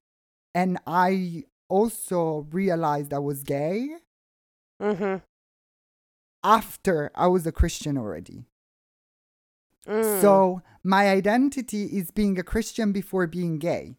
and 0.55 0.79
I 0.87 1.44
also 1.68 2.47
realized 2.53 3.12
I 3.12 3.18
was 3.18 3.42
gay 3.42 3.97
Mm-hmm. 4.81 5.16
after 6.44 7.11
I 7.16 7.27
was 7.27 7.47
a 7.47 7.53
Christian 7.53 7.99
already." 7.99 8.47
Mm. 9.88 10.20
So 10.20 10.62
my 10.83 11.09
identity 11.09 11.85
is 11.85 12.11
being 12.11 12.38
a 12.38 12.42
Christian 12.42 12.92
before 12.92 13.27
being 13.27 13.59
gay. 13.59 13.97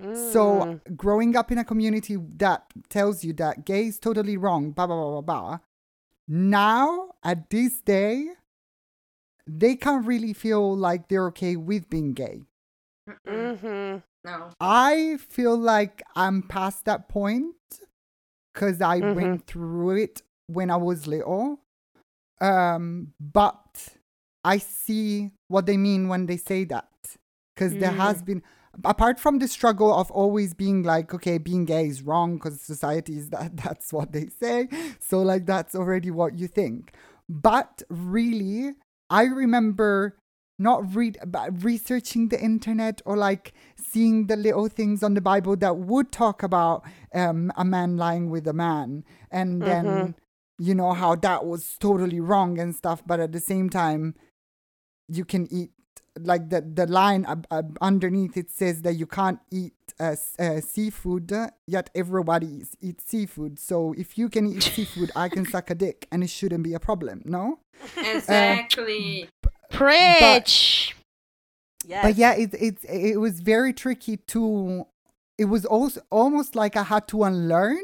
Mm. 0.00 0.32
So 0.32 0.80
growing 0.96 1.36
up 1.36 1.52
in 1.52 1.58
a 1.58 1.64
community 1.64 2.16
that 2.36 2.64
tells 2.88 3.24
you 3.24 3.32
that 3.34 3.64
gay 3.66 3.86
is 3.86 3.98
totally 3.98 4.36
wrong, 4.36 4.70
blah 4.72 4.86
blah 4.86 4.96
blah 4.96 5.20
blah 5.20 5.20
blah. 5.20 5.58
Now 6.28 7.10
at 7.22 7.50
this 7.50 7.80
day, 7.82 8.28
they 9.46 9.76
can't 9.76 10.06
really 10.06 10.32
feel 10.32 10.74
like 10.76 11.08
they're 11.08 11.26
okay 11.28 11.56
with 11.56 11.90
being 11.90 12.12
gay. 12.14 12.42
Mm-hmm. 13.26 13.98
No. 14.24 14.50
I 14.60 15.18
feel 15.28 15.56
like 15.56 16.02
I'm 16.14 16.42
past 16.42 16.84
that 16.84 17.08
point 17.08 17.56
because 18.54 18.80
I 18.80 19.00
Mhm. 19.00 19.14
went 19.16 19.46
through 19.46 19.96
it 19.96 20.22
when 20.46 20.70
I 20.70 20.76
was 20.76 21.06
little. 21.08 21.58
Um, 22.40 23.14
but 23.20 23.96
I 24.44 24.58
see 24.58 25.30
what 25.48 25.66
they 25.66 25.76
mean 25.76 26.08
when 26.08 26.26
they 26.26 26.36
say 26.36 26.64
that. 26.64 26.88
Because 27.54 27.74
there 27.74 27.90
has 27.90 28.22
been, 28.22 28.42
apart 28.84 29.20
from 29.20 29.38
the 29.38 29.46
struggle 29.46 29.94
of 29.94 30.10
always 30.10 30.54
being 30.54 30.82
like, 30.82 31.12
okay, 31.14 31.38
being 31.38 31.64
gay 31.64 31.86
is 31.86 32.02
wrong 32.02 32.36
because 32.36 32.60
society 32.60 33.16
is 33.18 33.30
that 33.36 33.56
that's 33.56 33.92
what 33.92 34.12
they 34.12 34.28
say. 34.28 34.68
So 35.00 35.22
like 35.22 35.46
that's 35.46 35.74
already 35.74 36.10
what 36.10 36.38
you 36.38 36.48
think. 36.48 36.94
But 37.28 37.82
really, 37.88 38.72
I 39.10 39.24
remember 39.24 40.16
not 40.58 40.94
read 40.94 41.18
but 41.26 41.64
researching 41.64 42.28
the 42.28 42.40
internet 42.40 43.02
or 43.04 43.16
like 43.16 43.52
seeing 43.76 44.26
the 44.26 44.36
little 44.36 44.68
things 44.68 45.02
on 45.02 45.14
the 45.14 45.20
bible 45.20 45.56
that 45.56 45.76
would 45.76 46.12
talk 46.12 46.42
about 46.42 46.84
um, 47.14 47.50
a 47.56 47.64
man 47.64 47.96
lying 47.96 48.30
with 48.30 48.46
a 48.46 48.52
man. 48.52 49.04
And 49.30 49.62
then 49.62 50.14
you 50.58 50.74
know 50.74 50.92
how 50.92 51.16
that 51.16 51.46
was 51.46 51.76
totally 51.80 52.20
wrong 52.20 52.58
and 52.58 52.74
stuff. 52.74 53.02
But 53.06 53.18
at 53.20 53.32
the 53.32 53.40
same 53.40 53.68
time 53.68 54.14
you 55.08 55.24
can 55.24 55.46
eat 55.52 55.70
like 56.20 56.50
the 56.50 56.60
the 56.60 56.86
line 56.86 57.24
ab- 57.26 57.46
ab- 57.50 57.78
underneath 57.80 58.36
it 58.36 58.50
says 58.50 58.82
that 58.82 58.94
you 58.94 59.06
can't 59.06 59.38
eat 59.50 59.72
uh, 59.98 60.04
s- 60.12 60.34
uh, 60.38 60.60
seafood 60.60 61.32
uh, 61.32 61.48
yet 61.66 61.88
everybody 61.94 62.46
eats, 62.46 62.76
eats 62.82 63.04
seafood 63.04 63.58
so 63.58 63.94
if 63.96 64.18
you 64.18 64.28
can 64.28 64.46
eat 64.46 64.62
seafood 64.62 65.10
i 65.16 65.28
can 65.28 65.46
suck 65.46 65.70
a 65.70 65.74
dick 65.74 66.06
and 66.12 66.22
it 66.22 66.28
shouldn't 66.30 66.62
be 66.64 66.74
a 66.74 66.80
problem 66.80 67.22
no 67.24 67.58
Exactly. 68.14 69.28
Preach. 69.70 70.94
Yes. 71.86 72.02
but 72.04 72.14
yeah 72.16 72.32
it, 72.34 72.54
it 72.54 72.76
it 72.84 73.18
was 73.20 73.40
very 73.40 73.72
tricky 73.72 74.16
to 74.18 74.86
it 75.38 75.46
was 75.46 75.64
also 75.64 76.00
almost 76.10 76.54
like 76.54 76.76
i 76.76 76.82
had 76.84 77.08
to 77.08 77.24
unlearn 77.24 77.82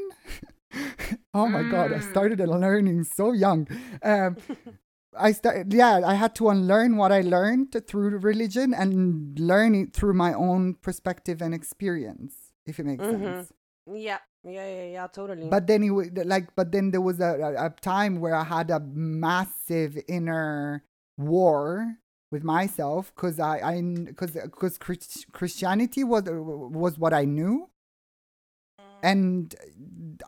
oh 1.35 1.49
my 1.49 1.63
god 1.63 1.93
i 1.93 1.99
Mm. 1.99 2.11
started 2.11 2.39
learning 2.41 3.03
so 3.05 3.33
young 3.33 3.67
um 4.03 4.37
i 5.17 5.33
started 5.33 5.73
yeah 5.73 6.01
i 6.05 6.15
had 6.15 6.35
to 6.35 6.49
unlearn 6.49 6.97
what 6.97 7.11
i 7.13 7.21
learned 7.23 7.75
through 7.87 8.19
religion 8.19 8.75
and 8.75 9.39
learn 9.39 9.75
it 9.75 9.93
through 9.95 10.15
my 10.15 10.33
own 10.35 10.75
perspective 10.75 11.41
and 11.41 11.55
experience 11.55 12.53
if 12.67 12.79
it 12.79 12.85
makes 12.87 13.05
Mhm. 13.05 13.25
sense 13.25 13.53
Yeah. 13.91 14.19
Yeah. 14.45 14.69
Yeah. 14.69 14.85
Yeah. 14.97 15.07
Totally. 15.09 15.49
but 15.49 15.67
then 15.67 15.83
it 15.83 16.27
like 16.27 16.55
but 16.55 16.73
then 16.73 16.91
there 16.91 17.01
was 17.01 17.21
a, 17.21 17.33
a, 17.49 17.67
a 17.67 17.71
time 17.81 18.21
where 18.21 18.35
i 18.35 18.45
had 18.45 18.71
a 18.71 18.81
massive 18.81 19.97
inner 20.09 20.85
war 21.17 21.97
with 22.31 22.45
myself 22.45 23.13
because 23.15 23.41
i 23.41 23.57
i 23.73 23.81
because 23.83 24.33
because 24.33 24.79
christianity 25.33 26.05
was 26.05 26.25
was 26.83 26.99
what 26.99 27.15
i 27.15 27.25
knew 27.25 27.69
and 29.03 29.55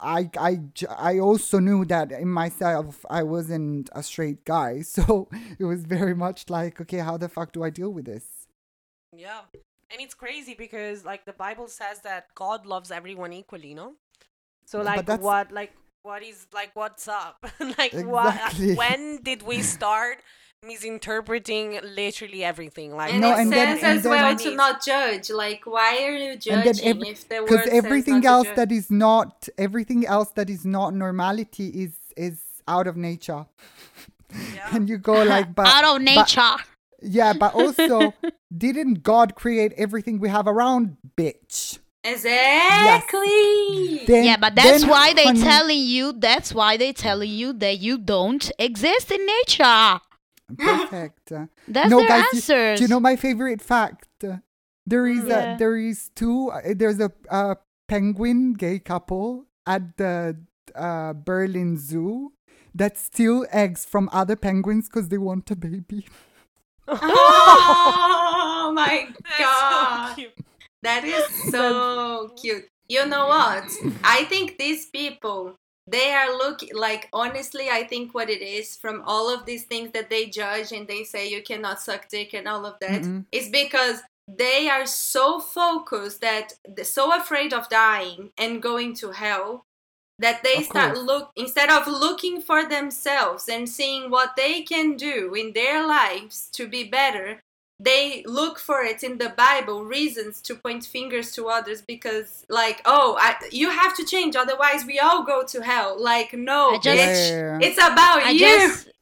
I, 0.00 0.30
I 0.38 0.60
i 0.98 1.18
also 1.18 1.58
knew 1.58 1.84
that 1.86 2.12
in 2.12 2.28
myself 2.28 3.04
I 3.10 3.22
wasn't 3.22 3.90
a 3.92 4.02
straight 4.02 4.44
guy, 4.44 4.82
so 4.96 5.28
it 5.58 5.64
was 5.64 5.84
very 5.84 6.14
much 6.14 6.50
like, 6.50 6.80
okay, 6.80 6.98
how 6.98 7.16
the 7.16 7.28
fuck 7.28 7.52
do 7.52 7.64
I 7.64 7.70
deal 7.70 7.90
with 7.90 8.06
this? 8.06 8.46
Yeah. 9.16 9.40
And 9.92 10.00
it's 10.00 10.14
crazy 10.14 10.54
because 10.54 11.04
like 11.04 11.24
the 11.24 11.32
Bible 11.32 11.66
says 11.68 12.00
that 12.02 12.26
God 12.34 12.66
loves 12.66 12.90
everyone 12.90 13.32
equally, 13.32 13.68
you 13.68 13.74
know 13.74 13.94
So 14.66 14.82
like 14.82 15.08
what 15.20 15.50
like 15.52 15.72
what 16.02 16.22
is 16.22 16.46
like 16.54 16.70
what's 16.74 17.08
up? 17.08 17.44
like 17.78 17.92
what 17.94 18.38
when 18.76 19.22
did 19.22 19.42
we 19.42 19.62
start 19.62 20.18
misinterpreting 20.66 21.78
literally 21.94 22.44
everything? 22.44 22.94
Like 22.96 23.12
And 23.12 23.20
No, 23.22 23.32
it 23.34 23.40
and 23.40 23.52
then- 23.52 23.76
says 23.76 23.84
and 23.84 23.98
as 23.98 24.02
then- 24.04 24.10
well 24.12 24.36
to 24.36 24.54
not 24.54 24.84
judge. 24.84 25.30
Like, 25.30 25.62
why 25.66 26.04
are 26.04 26.16
you 26.16 26.30
And 26.32 26.40
judging 26.40 26.64
then 26.64 26.76
every- 26.96 27.08
if 27.08 27.28
the 27.28 27.36
word 27.40 27.48
because 27.48 27.64
says 27.64 27.84
everything 27.84 28.20
not 28.20 28.24
else 28.32 28.48
that 28.56 28.72
is 28.72 28.90
not 28.90 29.48
everything 29.58 30.06
else 30.06 30.30
that 30.34 30.50
is 30.50 30.64
not 30.64 30.94
normality 30.94 31.68
is 31.68 31.92
is 32.16 32.38
out 32.68 32.86
of 32.86 32.96
nature 32.96 33.46
Yeah. 34.54 34.68
and 34.74 34.88
you 34.88 34.98
go 34.98 35.22
like 35.34 35.54
but 35.54 35.66
Out 35.66 35.84
of 35.84 36.04
but- 36.04 36.12
nature. 36.14 36.56
yeah 37.02 37.32
but 37.32 37.54
also 37.54 38.14
didn't 38.56 39.02
god 39.02 39.34
create 39.34 39.72
everything 39.76 40.18
we 40.20 40.28
have 40.28 40.46
around 40.46 40.96
bitch 41.16 41.78
Exactly. 42.02 44.04
Then- 44.06 44.24
yeah, 44.24 44.36
but 44.38 44.54
that's 44.54 44.86
why 44.86 45.12
they 45.12 45.24
honey- 45.24 45.42
telling 45.42 45.78
you. 45.80 46.12
That's 46.12 46.54
why 46.54 46.78
they 46.78 46.92
telling 46.94 47.28
you 47.30 47.52
that 47.54 47.78
you 47.78 47.98
don't 47.98 48.50
exist 48.58 49.10
in 49.10 49.24
nature. 49.26 50.00
Perfect 50.56 51.32
That's 51.68 51.90
no 51.90 51.98
their 52.00 52.08
guys 52.08 52.24
answers. 52.34 52.78
do 52.78 52.84
you 52.84 52.88
know 52.88 53.00
my 53.00 53.16
favorite 53.16 53.60
fact 53.62 54.08
there 54.86 55.06
is 55.06 55.24
Yeah. 55.26 55.54
a, 55.54 55.58
there 55.58 55.76
is 55.76 56.10
two 56.14 56.50
uh, 56.50 56.60
there's 56.74 57.00
a 57.00 57.12
uh, 57.30 57.54
penguin 57.88 58.54
gay 58.54 58.78
couple 58.78 59.46
at 59.66 59.96
the 59.96 60.36
uh, 60.74 61.12
berlin 61.12 61.76
zoo 61.76 62.32
that 62.74 62.96
steal 62.96 63.44
eggs 63.50 63.84
from 63.84 64.08
other 64.12 64.36
penguins 64.36 64.88
because 64.88 65.08
they 65.08 65.18
want 65.18 65.50
a 65.50 65.56
baby 65.56 66.06
Oh 66.88 68.72
my 68.74 69.08
god. 69.38 70.16
so. 70.16 70.24
That 70.82 71.04
is 71.04 71.24
so 71.50 72.30
cute. 72.40 72.64
You 72.88 73.04
know 73.06 73.26
what? 73.28 73.64
I 74.02 74.24
think 74.24 74.56
these 74.58 74.86
people, 74.86 75.54
they 75.90 76.12
are 76.12 76.36
looking 76.36 76.74
like 76.74 77.08
honestly, 77.12 77.68
I 77.70 77.84
think 77.84 78.14
what 78.14 78.30
it 78.30 78.42
is 78.42 78.76
from 78.76 79.02
all 79.06 79.32
of 79.32 79.46
these 79.46 79.64
things 79.64 79.90
that 79.92 80.10
they 80.10 80.26
judge 80.26 80.72
and 80.72 80.86
they 80.86 81.04
say 81.04 81.28
you 81.28 81.42
cannot 81.42 81.80
suck 81.80 82.08
dick 82.08 82.34
and 82.34 82.46
all 82.48 82.66
of 82.66 82.78
that 82.80 83.02
Mm-mm. 83.02 83.26
is 83.32 83.48
because 83.48 84.00
they 84.28 84.68
are 84.68 84.86
so 84.86 85.40
focused 85.40 86.20
that 86.20 86.52
they're 86.64 86.84
so 86.84 87.12
afraid 87.16 87.52
of 87.52 87.68
dying 87.68 88.30
and 88.38 88.62
going 88.62 88.94
to 88.94 89.10
hell 89.10 89.66
that 90.18 90.42
they 90.42 90.58
Of 90.58 90.64
start 90.64 90.96
course. 90.96 90.98
look 90.98 91.30
instead 91.36 91.70
of 91.70 91.86
looking 91.88 92.40
for 92.42 92.68
themselves 92.68 93.48
and 93.48 93.68
seeing 93.68 94.10
what 94.10 94.36
they 94.36 94.62
can 94.62 94.96
do 94.96 95.34
in 95.34 95.52
their 95.54 95.86
lives 95.86 96.48
to 96.52 96.68
be 96.68 96.84
better 96.84 97.42
they 97.82 98.22
look 98.26 98.58
for 98.58 98.82
it 98.82 99.02
in 99.02 99.16
the 99.18 99.30
bible 99.30 99.84
reasons 99.84 100.40
to 100.42 100.54
point 100.54 100.84
fingers 100.84 101.32
to 101.32 101.48
others 101.48 101.80
because 101.80 102.44
like 102.48 102.82
oh 102.84 103.16
I, 103.18 103.36
you 103.50 103.70
have 103.70 103.96
to 103.96 104.04
change 104.04 104.36
otherwise 104.36 104.84
we 104.84 104.98
all 104.98 105.24
go 105.24 105.38
to 105.52 105.62
hell 105.62 105.96
like 106.10 106.32
no 106.34 106.60
I 106.74 106.78
just- 106.78 106.98
bitch 107.32 107.62
it's 107.66 107.78
about 107.78 108.22
I 108.22 108.30
you 108.30 108.38
just, 108.40 108.88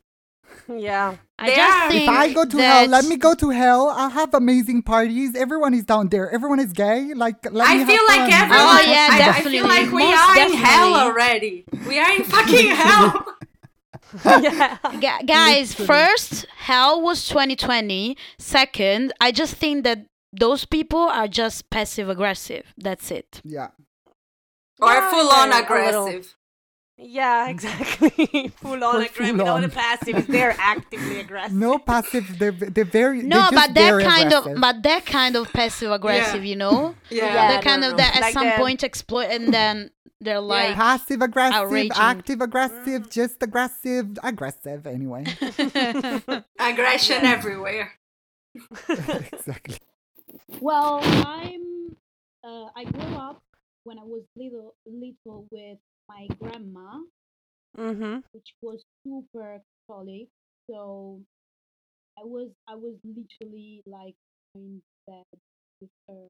Yeah. 0.68 1.16
I 1.38 1.46
just 1.56 1.90
think 1.92 2.02
If 2.02 2.08
I 2.10 2.32
go 2.34 2.44
to 2.44 2.58
hell, 2.58 2.86
let 2.88 3.04
me 3.06 3.16
go 3.16 3.32
to 3.34 3.48
hell. 3.50 3.88
I'll 3.88 4.10
have 4.10 4.34
amazing 4.34 4.82
parties. 4.82 5.34
Everyone 5.34 5.72
is 5.72 5.84
down 5.84 6.08
there. 6.08 6.30
Everyone 6.30 6.60
is 6.60 6.72
gay. 6.74 7.14
Like, 7.14 7.42
let 7.44 7.54
me 7.54 7.60
I 7.60 7.74
have 7.76 7.86
feel 7.88 8.04
like 8.06 8.20
fun. 8.20 8.32
Oh, 8.32 8.44
everyone. 8.44 8.66
Oh, 8.66 8.80
yeah, 8.92 9.08
I, 9.10 9.14
I 9.14 9.18
definitely. 9.18 9.52
feel 9.58 9.66
like 9.68 9.90
we 9.92 10.02
Most 10.04 10.18
are 10.18 10.36
in 10.46 10.52
hell 10.52 10.94
already. 10.94 11.64
We 11.86 11.98
are 11.98 12.10
in 12.16 12.24
fucking 12.24 12.66
hell. 12.82 13.24
yeah. 14.24 14.78
Gu- 14.82 15.26
guys, 15.26 15.78
Literally. 15.78 15.86
first, 15.86 16.46
hell 16.56 17.00
was 17.02 17.28
2020. 17.28 18.16
Second, 18.38 19.12
I 19.20 19.32
just 19.32 19.54
think 19.54 19.84
that 19.84 20.06
those 20.32 20.64
people 20.64 21.00
are 21.00 21.28
just 21.28 21.70
passive 21.70 22.08
aggressive. 22.08 22.72
That's 22.76 23.10
it. 23.10 23.40
Yeah. 23.44 23.68
or 24.80 24.92
Yeah, 24.92 25.10
full 25.10 25.28
on 25.30 25.48
yeah, 25.50 25.58
a 25.58 25.60
little. 25.84 26.06
aggressive. 26.06 26.34
Yeah, 27.00 27.48
exactly. 27.54 28.48
Full 28.60 28.82
on 28.82 29.02
aggressive. 29.02 29.36
Without 29.38 29.48
on. 29.56 29.62
the 29.62 29.68
passive, 29.68 30.26
they're 30.26 30.56
actively 30.58 31.20
aggressive. 31.24 31.56
No 31.56 31.78
passive. 31.78 32.38
They're, 32.40 32.50
they're 32.50 32.84
very. 32.84 33.22
No, 33.22 33.42
they're 33.50 33.60
but 33.60 33.74
that 33.74 34.02
kind 34.02 34.26
aggressive. 34.32 34.52
of, 34.56 34.60
but 34.60 34.82
that 34.82 35.06
kind 35.06 35.36
of 35.36 35.52
passive 35.52 35.92
aggressive, 35.92 36.44
you 36.44 36.56
know, 36.56 36.96
Yeah. 37.08 37.26
Yeah. 37.26 37.48
that 37.52 37.62
kind 37.64 37.84
of 37.84 37.92
no. 37.92 37.96
that 37.98 38.16
at 38.16 38.20
Like 38.22 38.32
some 38.34 38.46
the- 38.46 38.52
point 38.56 38.82
exploit 38.82 39.28
and 39.30 39.54
then 39.54 39.90
they're 40.20 40.40
like, 40.40 40.74
passive 40.74 41.22
aggressive, 41.22 41.54
outraging. 41.54 41.92
active 41.94 42.40
aggressive, 42.40 43.08
just 43.08 43.42
aggressive, 43.42 44.18
aggressive. 44.22 44.86
Anyway, 44.86 45.24
Aggression 46.58 47.24
everywhere. 47.24 47.92
exactly. 48.88 49.78
Well, 50.60 51.00
I'm. 51.02 51.96
Uh, 52.44 52.66
I 52.76 52.84
grew 52.84 53.14
up 53.16 53.42
when 53.84 53.98
I 53.98 54.04
was 54.04 54.22
little, 54.36 54.74
little 54.86 55.46
with 55.50 55.78
my 56.08 56.26
grandma, 56.40 57.00
mm-hmm. 57.76 58.18
which 58.32 58.54
was 58.62 58.82
super 59.04 59.60
Catholic. 59.88 60.28
So 60.68 61.20
I 62.18 62.22
was, 62.24 62.50
I 62.68 62.74
was 62.74 62.94
literally 63.04 63.82
like 63.86 64.14
in 64.54 64.82
bed 65.06 65.24
with 65.80 65.90
her, 66.08 66.26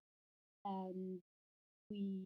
and 0.64 1.18
we, 1.90 2.24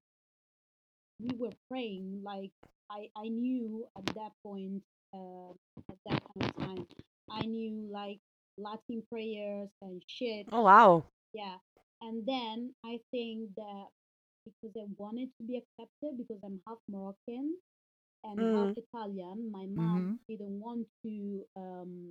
we 1.22 1.36
were 1.38 1.52
praying. 1.70 2.22
Like 2.24 2.50
I, 2.90 3.08
I 3.16 3.28
knew 3.28 3.86
at 3.96 4.06
that 4.14 4.32
point, 4.44 4.82
uh, 5.14 5.52
at 5.90 5.98
that 6.06 6.22
kind 6.34 6.50
of 6.50 6.56
time, 6.56 6.86
I 7.30 7.40
knew 7.46 7.88
like 7.90 8.18
Latin 8.58 9.02
prayers 9.10 9.68
and 9.80 10.02
shit. 10.06 10.46
Oh 10.52 10.62
wow. 10.62 11.04
Yeah. 11.32 11.56
And 12.02 12.26
then 12.26 12.74
I 12.84 12.98
think 13.10 13.50
that 13.56 13.86
because 14.44 14.76
I 14.76 14.86
wanted 14.98 15.28
to 15.38 15.46
be 15.46 15.56
accepted 15.56 16.18
because 16.18 16.40
I'm 16.44 16.60
half 16.66 16.78
Moroccan 16.88 17.54
and 18.24 18.40
half 18.56 18.76
Italian, 18.76 19.50
my 19.52 19.66
mom 19.66 20.18
didn't 20.28 20.60
want 20.60 20.86
to 21.04 21.44
um 21.56 22.10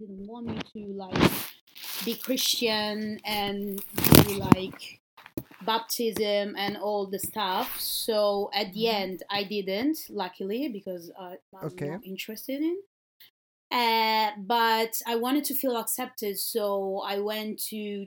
didn't 0.00 0.26
want 0.26 0.46
me 0.46 0.58
to 0.74 0.92
like 0.94 1.30
be 2.04 2.14
Christian 2.14 3.20
and 3.24 3.82
do 3.94 4.34
like 4.34 5.00
baptism 5.72 6.56
and 6.56 6.76
all 6.78 7.06
the 7.06 7.20
stuff. 7.20 7.80
So 7.80 8.50
at 8.54 8.72
the 8.74 8.88
end 8.88 9.22
I 9.30 9.44
didn't, 9.44 9.98
luckily, 10.10 10.68
because 10.68 11.12
uh, 11.18 11.36
I 11.54 11.66
was 11.66 11.74
Okay. 11.74 11.90
not 11.90 12.00
interested 12.04 12.60
in. 12.62 12.78
Uh, 13.70 14.32
but 14.38 15.02
I 15.06 15.16
wanted 15.16 15.44
to 15.44 15.54
feel 15.54 15.76
accepted, 15.76 16.38
so 16.38 17.00
I 17.00 17.18
went 17.20 17.58
to 17.70 18.06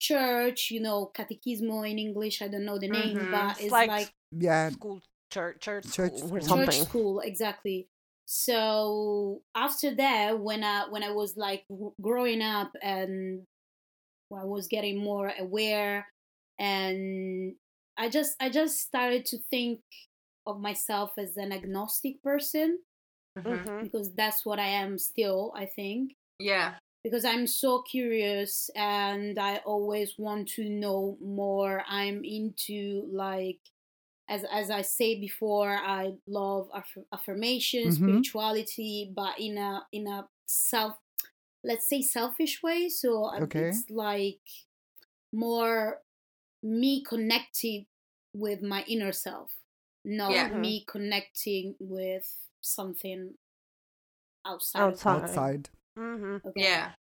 church, 0.00 0.70
you 0.70 0.80
know, 0.80 1.12
catechismo 1.14 1.90
in 1.90 1.98
English. 1.98 2.42
I 2.42 2.48
don't 2.48 2.64
know 2.66 2.78
the 2.78 2.88
name, 2.88 3.26
Mhm. 3.26 3.30
but 3.30 3.56
It's 3.56 3.70
it's 3.70 3.82
like 3.82 3.92
like, 3.94 4.14
Yeah. 4.30 4.70
School, 4.70 5.02
church, 5.30 5.60
church, 5.60 5.86
Church 5.90 6.20
school 6.20 6.30
or 6.30 6.40
school. 6.40 6.40
church 6.40 6.78
school, 6.80 7.20
exactly. 7.20 7.88
So 8.26 9.42
after 9.54 9.94
that, 9.96 10.40
when 10.40 10.64
I 10.64 10.88
when 10.88 11.02
I 11.02 11.10
was 11.10 11.36
like 11.36 11.66
w- 11.68 11.94
growing 12.00 12.40
up 12.42 12.72
and 12.82 13.46
I 14.34 14.44
was 14.44 14.68
getting 14.68 14.98
more 14.98 15.32
aware, 15.38 16.11
and 16.62 17.56
I 17.98 18.08
just 18.08 18.36
I 18.40 18.48
just 18.50 18.80
started 18.80 19.24
to 19.26 19.38
think 19.50 19.80
of 20.46 20.60
myself 20.60 21.12
as 21.18 21.36
an 21.36 21.52
agnostic 21.52 22.22
person 22.22 22.78
Mhm. 23.38 23.64
Mhm. 23.64 23.82
because 23.84 24.12
that's 24.14 24.44
what 24.46 24.58
I 24.58 24.68
am 24.84 24.98
still. 24.98 25.52
I 25.56 25.66
think. 25.66 26.16
Yeah. 26.38 26.78
because 27.04 27.24
I'm 27.24 27.46
so 27.48 27.82
curious 27.82 28.70
and 28.76 29.36
I 29.38 29.58
always 29.66 30.16
want 30.18 30.48
to 30.56 30.64
know 30.68 31.18
more. 31.20 31.82
I'm 31.88 32.24
into 32.24 33.08
like 33.12 33.58
as 34.28 34.44
as 34.52 34.70
I 34.70 34.82
say 34.82 35.20
before, 35.20 35.72
I 35.76 36.14
love 36.28 36.70
aff- 36.74 37.06
affirmation, 37.12 37.88
Mhm. 37.88 37.94
spirituality, 37.98 39.10
but 39.14 39.34
in 39.40 39.58
a 39.58 39.86
in 39.92 40.06
a 40.06 40.28
self 40.46 40.94
let's 41.64 41.88
say 41.88 42.02
selfish 42.02 42.62
way. 42.62 42.88
So 42.88 43.24
uh, 43.26 43.40
Okay. 43.44 43.68
it's 43.70 43.90
like 43.90 44.46
more 45.32 46.02
me 46.62 47.02
connected 47.02 47.86
with 48.32 48.62
my 48.62 48.84
inner 48.88 49.12
self, 49.12 49.58
not 50.04 50.52
Yeah. 50.52 50.52
Me 50.54 50.84
connecting 50.86 51.76
with 51.80 52.48
something 52.60 53.38
outside. 54.44 55.00
Outside. 55.02 55.06
Outside. 55.06 55.70
Mm-hmm. 55.98 56.36
Okay 56.46 56.62
Yeah. 56.62 56.94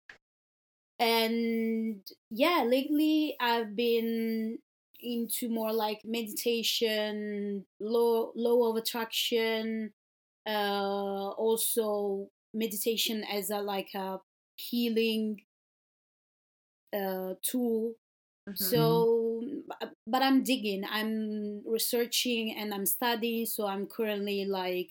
and 0.99 2.11
yeah 2.31 2.65
lately 2.67 3.37
i've 3.41 3.77
been 3.77 4.59
into 5.01 5.49
more 5.49 5.73
like 5.73 6.01
meditation 6.05 7.65
law 7.79 8.33
law 8.35 8.71
of 8.71 8.77
attraction 8.77 9.93
uh 10.47 11.31
also 11.31 12.31
meditation 12.55 13.25
as 13.25 13.51
a 13.51 13.59
like 13.61 13.95
a 13.95 14.19
healing 14.57 15.45
uh 16.93 17.35
tool 17.43 17.95
Mhm. 18.47 19.07
so 19.07 19.27
bu- 19.69 19.89
but 20.07 20.23
i'm 20.23 20.43
digging 20.43 20.85
i'm 20.91 21.63
researching 21.67 22.55
and 22.57 22.73
i'm 22.75 22.87
studying 22.87 23.47
so 23.47 23.67
i'm 23.67 23.87
currently 23.87 24.45
like 24.45 24.91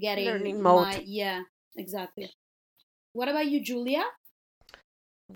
getting 0.00 0.26
Learning 0.26 0.60
mode. 0.62 1.02
yeah 1.04 1.42
exactly 1.76 2.30
what 3.12 3.28
about 3.28 3.46
you 3.46 3.60
julia 3.62 4.04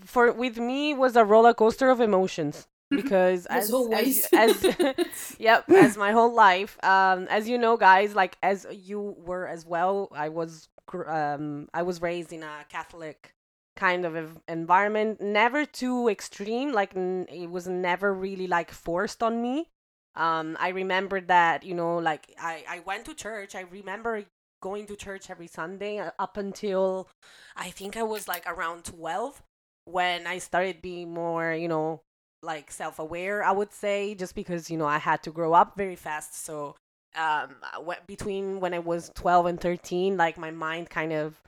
For 0.05 0.33
with 0.33 0.59
me 0.59 0.95
was 0.95 1.17
a 1.17 1.25
roller 1.25 1.55
coaster 1.55 1.91
of 1.91 2.01
emotions. 2.01 2.67
because 2.95 3.47
As 3.47 3.69
as 3.69 3.73
always. 3.73 4.27
as, 4.33 4.65
as 4.65 4.77
yep 5.39 5.69
as 5.71 5.97
my 5.97 6.13
whole 6.13 6.33
life 6.35 6.83
um 6.85 7.27
as 7.29 7.49
you 7.49 7.59
know 7.59 7.77
guys 7.77 8.15
like 8.15 8.37
as 8.43 8.67
you 8.73 9.15
were 9.25 9.47
as 9.47 9.67
well 9.67 10.09
i 10.15 10.29
was 10.29 10.69
um 11.07 11.69
i 11.75 11.83
was 11.83 12.01
raised 12.01 12.33
in 12.33 12.43
a 12.43 12.65
catholic 12.71 13.35
kind 13.79 14.05
of 14.05 14.41
environment. 14.49 15.21
Never 15.21 15.65
too 15.65 16.09
extreme 16.09 16.73
like 16.73 16.93
it 16.95 17.51
was 17.51 17.67
never 17.69 18.13
really 18.13 18.47
like 18.47 18.71
forced 18.71 19.23
on 19.23 19.41
me. 19.41 19.69
Um 20.17 20.57
i 20.59 20.69
remember 20.71 21.21
that 21.21 21.63
you 21.63 21.75
know 21.75 21.99
like 21.99 22.25
i 22.41 22.65
i 22.69 22.79
went 22.81 23.05
to 23.07 23.15
church. 23.15 23.55
I 23.55 23.65
remember 23.71 24.25
going 24.61 24.87
to 24.87 24.97
church 24.97 25.31
every 25.31 25.47
sunday 25.47 25.99
uh, 25.99 26.11
up 26.19 26.37
until 26.37 27.09
i 27.57 27.71
think 27.71 27.97
i 27.97 28.03
was 28.03 28.27
like 28.27 28.45
around 28.45 28.85
12 28.85 29.41
when 29.85 30.27
i 30.27 30.39
started 30.39 30.83
being 30.83 31.15
more 31.15 31.53
you 31.53 31.69
know 31.69 32.01
like 32.43 32.71
self-aware 32.71 33.45
i 33.45 33.53
would 33.53 33.73
say 33.73 34.15
just 34.17 34.35
because 34.35 34.71
you 34.71 34.77
know 34.77 34.87
i 34.87 34.99
had 34.99 35.23
to 35.23 35.31
grow 35.31 35.53
up 35.55 35.77
very 35.77 35.97
fast. 35.97 36.45
So 36.45 36.75
um 37.17 37.55
wh- 37.87 38.05
between 38.07 38.61
when 38.61 38.75
i 38.75 38.79
was 38.79 39.11
12 39.15 39.47
and 39.47 39.61
13 39.61 40.17
like 40.17 40.37
my 40.37 40.51
mind 40.51 40.91
kind 40.91 41.13
of 41.13 41.41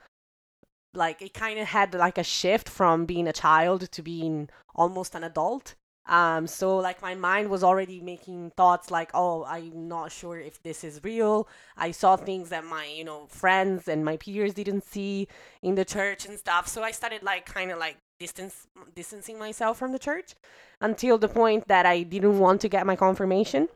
like 0.93 1.21
it 1.21 1.33
kind 1.33 1.59
of 1.59 1.67
had 1.67 1.93
like 1.93 2.17
a 2.17 2.23
shift 2.23 2.69
from 2.69 3.05
being 3.05 3.27
a 3.27 3.33
child 3.33 3.91
to 3.91 4.01
being 4.01 4.49
almost 4.75 5.15
an 5.15 5.23
adult. 5.23 5.75
Um 6.07 6.47
so 6.47 6.77
like 6.77 7.01
my 7.01 7.15
mind 7.15 7.49
was 7.49 7.63
already 7.63 8.01
making 8.01 8.51
thoughts 8.57 8.89
like 8.89 9.11
oh 9.13 9.45
i'm 9.45 9.87
not 9.87 10.11
sure 10.11 10.39
if 10.39 10.61
this 10.63 10.83
is 10.83 10.99
real. 11.03 11.47
I 11.77 11.91
saw 11.91 12.15
things 12.17 12.49
that 12.49 12.65
my 12.65 12.85
you 12.85 13.03
know 13.03 13.27
friends 13.27 13.87
and 13.87 14.03
my 14.03 14.17
peers 14.17 14.53
didn't 14.53 14.83
see 14.83 15.27
in 15.61 15.75
the 15.75 15.85
church 15.85 16.25
and 16.25 16.37
stuff. 16.39 16.67
So 16.67 16.83
i 16.83 16.91
started 16.91 17.21
like 17.23 17.45
kind 17.45 17.71
of 17.71 17.77
like 17.77 17.97
distance 18.19 18.67
distancing 18.95 19.39
myself 19.39 19.77
from 19.77 19.91
the 19.93 19.99
church 19.99 20.35
until 20.79 21.17
the 21.17 21.27
point 21.27 21.67
that 21.67 21.87
i 21.87 22.03
didn't 22.03 22.37
want 22.37 22.61
to 22.61 22.69
get 22.69 22.85
my 22.85 22.95
confirmation 22.95 23.67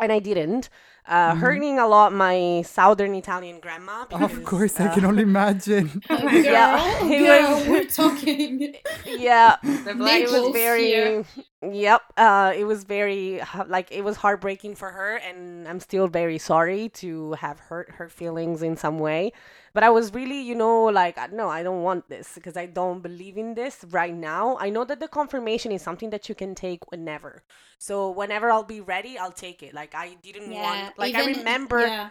and 0.00 0.12
i 0.12 0.18
didn't 0.18 0.68
uh, 1.06 1.32
Mhm. 1.32 1.38
hurting 1.40 1.78
a 1.78 1.86
lot 1.88 2.12
my 2.12 2.62
southern 2.66 3.14
italian 3.14 3.60
grandma 3.60 4.02
Of 4.02 4.08
because, 4.20 4.44
course, 4.44 4.80
I 4.80 4.88
uh, 4.88 4.94
can 4.94 5.04
only 5.06 5.22
imagine. 5.22 6.02
Girl, 6.08 6.32
Yeah, 6.34 6.98
it 7.02 7.18
girl, 7.26 7.54
was- 7.58 7.68
we're 7.68 7.84
talking. 7.86 8.74
yeah 9.06 9.56
The 9.62 9.94
black 9.94 10.20
it 10.22 10.30
was 10.30 10.52
very 10.52 10.90
yeah. 10.92 11.22
yep 11.62 12.02
uh 12.18 12.52
it 12.54 12.64
was 12.64 12.84
very 12.84 13.40
like 13.66 13.88
it 13.90 14.02
was 14.04 14.16
heartbreaking 14.16 14.74
for 14.76 14.90
her 14.90 15.16
and 15.16 15.66
i'm 15.68 15.80
still 15.80 16.06
very 16.08 16.38
sorry 16.38 16.88
to 17.02 17.32
have 17.44 17.58
hurt 17.70 17.88
her 17.98 18.08
feelings 18.08 18.62
in 18.62 18.76
some 18.76 18.98
way 18.98 19.32
but 19.74 19.82
i 19.82 19.90
was 19.90 20.12
really 20.12 20.40
you 20.40 20.54
know 20.54 20.84
like 20.84 21.16
uh, 21.18 21.28
no 21.32 21.48
i 21.48 21.62
don't 21.62 21.82
want 21.82 22.08
this 22.08 22.32
because 22.34 22.56
i 22.56 22.66
don't 22.66 23.02
believe 23.02 23.36
in 23.36 23.54
this 23.54 23.84
right 23.90 24.14
now 24.14 24.56
i 24.60 24.68
know 24.70 24.84
that 24.84 25.00
the 25.00 25.08
confirmation 25.08 25.72
is 25.72 25.82
something 25.82 26.10
that 26.10 26.28
you 26.28 26.34
can 26.34 26.54
take 26.54 26.90
whenever 26.90 27.42
so 27.78 28.10
whenever 28.10 28.50
i'll 28.50 28.62
be 28.62 28.80
ready 28.80 29.18
i'll 29.18 29.32
take 29.32 29.62
it 29.62 29.74
like 29.74 29.94
i 29.94 30.16
didn't 30.22 30.50
want 30.50 30.98
like 30.98 31.14
i 31.14 31.24
remember 31.26 31.80
yeah. 31.86 32.10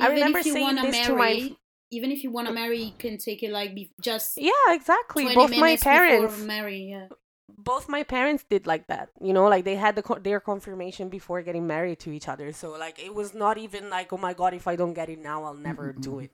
I 0.00 0.04
Even 0.04 0.14
remember 0.14 0.38
if 0.38 0.46
you 0.46 0.52
saying 0.52 0.76
this 0.76 1.06
to 1.06 1.12
my- 1.12 1.18
marry, 1.34 1.56
even 1.90 2.12
if 2.12 2.22
you 2.22 2.30
want 2.30 2.46
to 2.46 2.54
marry, 2.54 2.80
you 2.82 2.92
can 2.96 3.18
take 3.18 3.42
it 3.42 3.50
like 3.50 3.74
be- 3.74 3.90
just 4.00 4.38
yeah 4.38 4.52
exactly 4.68 5.24
20 5.24 5.34
both 5.34 5.56
my 5.56 5.76
parents 5.76 6.38
marry. 6.44 6.90
Yeah. 6.90 7.08
both 7.48 7.88
my 7.88 8.02
parents 8.04 8.44
did 8.48 8.66
like 8.66 8.86
that 8.86 9.08
you 9.20 9.32
know 9.32 9.48
like 9.48 9.64
they 9.64 9.74
had 9.74 9.96
the 9.96 10.02
co- 10.02 10.18
their 10.20 10.38
confirmation 10.38 11.08
before 11.08 11.42
getting 11.42 11.66
married 11.66 11.98
to 11.98 12.12
each 12.12 12.28
other 12.28 12.52
so 12.52 12.78
like 12.78 13.02
it 13.02 13.12
was 13.12 13.34
not 13.34 13.58
even 13.58 13.90
like 13.90 14.12
oh 14.12 14.18
my 14.18 14.34
god 14.34 14.54
if 14.54 14.68
i 14.68 14.76
don't 14.76 14.92
get 14.94 15.08
it 15.08 15.18
now 15.18 15.42
i'll 15.44 15.54
never 15.54 15.92
do 15.92 16.18
it 16.24 16.30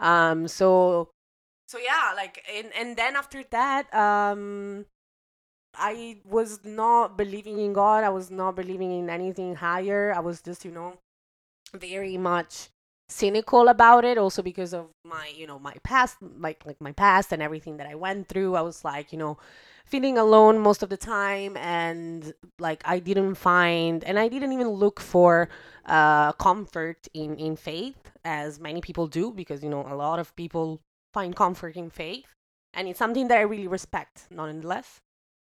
um 0.00 0.48
so 0.48 1.10
so 1.68 1.78
yeah 1.78 2.12
like 2.14 2.44
and 2.54 2.70
and 2.78 2.96
then 2.96 3.16
after 3.16 3.42
that 3.50 3.92
um 3.94 4.84
i 5.76 6.18
was 6.24 6.60
not 6.64 7.16
believing 7.16 7.58
in 7.58 7.72
god 7.72 8.04
i 8.04 8.08
was 8.08 8.30
not 8.30 8.56
believing 8.56 8.92
in 8.92 9.10
anything 9.10 9.54
higher 9.56 10.12
i 10.14 10.20
was 10.20 10.40
just 10.40 10.64
you 10.64 10.70
know 10.70 10.98
very 11.74 12.16
much 12.16 12.68
cynical 13.08 13.68
about 13.68 14.04
it 14.04 14.18
also 14.18 14.42
because 14.42 14.74
of 14.74 14.88
my 15.04 15.30
you 15.36 15.46
know 15.46 15.58
my 15.58 15.74
past 15.84 16.16
like 16.38 16.64
like 16.66 16.80
my 16.80 16.90
past 16.92 17.32
and 17.32 17.40
everything 17.40 17.76
that 17.76 17.86
i 17.86 17.94
went 17.94 18.26
through 18.26 18.56
i 18.56 18.60
was 18.60 18.84
like 18.84 19.12
you 19.12 19.18
know 19.18 19.38
feeling 19.84 20.18
alone 20.18 20.58
most 20.58 20.82
of 20.82 20.88
the 20.88 20.96
time 20.96 21.56
and 21.56 22.32
like 22.58 22.82
i 22.84 22.98
didn't 22.98 23.36
find 23.36 24.02
and 24.02 24.18
i 24.18 24.26
didn't 24.26 24.52
even 24.52 24.68
look 24.68 24.98
for 24.98 25.48
uh 25.86 26.32
comfort 26.32 27.06
in 27.14 27.36
in 27.36 27.54
faith 27.54 28.05
as 28.26 28.58
many 28.58 28.80
people 28.80 29.06
do 29.06 29.32
because 29.32 29.62
you 29.62 29.70
know 29.70 29.86
a 29.88 29.94
lot 29.94 30.18
of 30.18 30.34
people 30.36 30.80
find 31.14 31.36
comfort 31.36 31.76
in 31.76 31.88
faith 31.88 32.26
and 32.74 32.88
it's 32.88 32.98
something 32.98 33.28
that 33.28 33.38
i 33.38 33.42
really 33.42 33.68
respect 33.68 34.26
nonetheless 34.30 34.98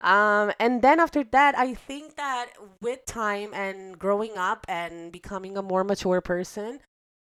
um 0.02 0.52
and 0.60 0.82
then 0.82 1.00
after 1.00 1.24
that 1.24 1.56
i 1.58 1.72
think 1.72 2.16
that 2.16 2.50
with 2.82 3.04
time 3.06 3.52
and 3.54 3.98
growing 3.98 4.36
up 4.36 4.66
and 4.68 5.10
becoming 5.10 5.56
a 5.56 5.62
more 5.62 5.82
mature 5.82 6.20
person 6.20 6.78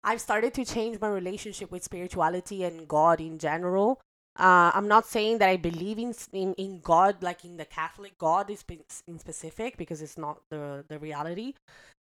i've 0.05 0.21
started 0.21 0.53
to 0.53 0.65
change 0.65 1.01
my 1.01 1.09
relationship 1.09 1.71
with 1.73 1.83
spirituality 1.83 2.63
and 2.63 2.87
god 2.87 3.21
in 3.21 3.39
general 3.39 3.99
uh, 4.39 4.71
I'm 4.73 4.87
not 4.87 5.05
saying 5.05 5.39
that 5.39 5.49
I 5.49 5.57
believe 5.57 5.99
in, 5.99 6.15
in 6.33 6.55
in 6.55 6.79
God, 6.81 7.25
like 7.25 7.45
in 7.45 7.57
the 7.57 7.65
Catholic 7.65 8.17
God 8.19 8.49
is 8.51 8.65
in 9.09 9.19
specific, 9.19 9.77
because 9.77 10.01
it's 10.01 10.17
not 10.17 10.39
the 10.49 10.85
the 10.89 10.99
reality. 11.01 11.55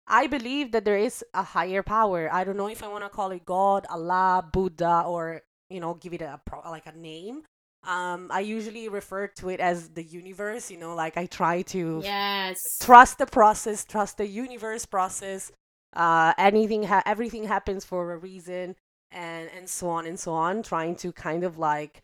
I 0.07 0.27
believe 0.27 0.71
that 0.71 0.85
there 0.85 0.97
is 0.97 1.23
a 1.33 1.43
higher 1.43 1.83
power. 1.83 2.29
I 2.31 2.43
don't 2.43 2.57
know 2.57 2.69
if 2.69 2.81
I 2.83 2.87
want 2.87 3.03
to 3.03 3.09
call 3.09 3.31
it 3.31 3.45
God, 3.45 3.85
Allah, 3.89 4.47
Buddha, 4.51 5.03
or 5.05 5.41
you 5.69 5.79
know, 5.81 5.95
give 5.95 6.13
it 6.13 6.21
a 6.21 6.39
pro- 6.45 6.61
like 6.71 6.85
a 6.85 6.93
name. 6.97 7.43
Um, 7.85 8.29
I 8.31 8.39
usually 8.41 8.89
refer 8.89 9.27
to 9.27 9.49
it 9.49 9.59
as 9.59 9.89
the 9.89 10.03
universe. 10.03 10.71
You 10.71 10.77
know, 10.77 10.95
like 10.95 11.17
I 11.17 11.25
try 11.25 11.61
to 11.73 12.01
Yes. 12.03 12.57
trust 12.81 13.17
the 13.17 13.25
process, 13.25 13.83
trust 13.85 14.17
the 14.17 14.27
universe 14.27 14.85
process. 14.85 15.51
Uh, 15.93 16.33
anything, 16.37 16.83
ha- 16.83 17.03
everything 17.05 17.45
happens 17.45 17.85
for 17.85 18.11
a 18.13 18.17
reason, 18.17 18.75
and 19.11 19.49
and 19.55 19.69
so 19.69 19.89
on 19.89 20.05
and 20.05 20.19
so 20.19 20.33
on. 20.33 20.63
Trying 20.63 20.95
to 20.97 21.11
kind 21.11 21.43
of 21.43 21.57
like 21.57 22.01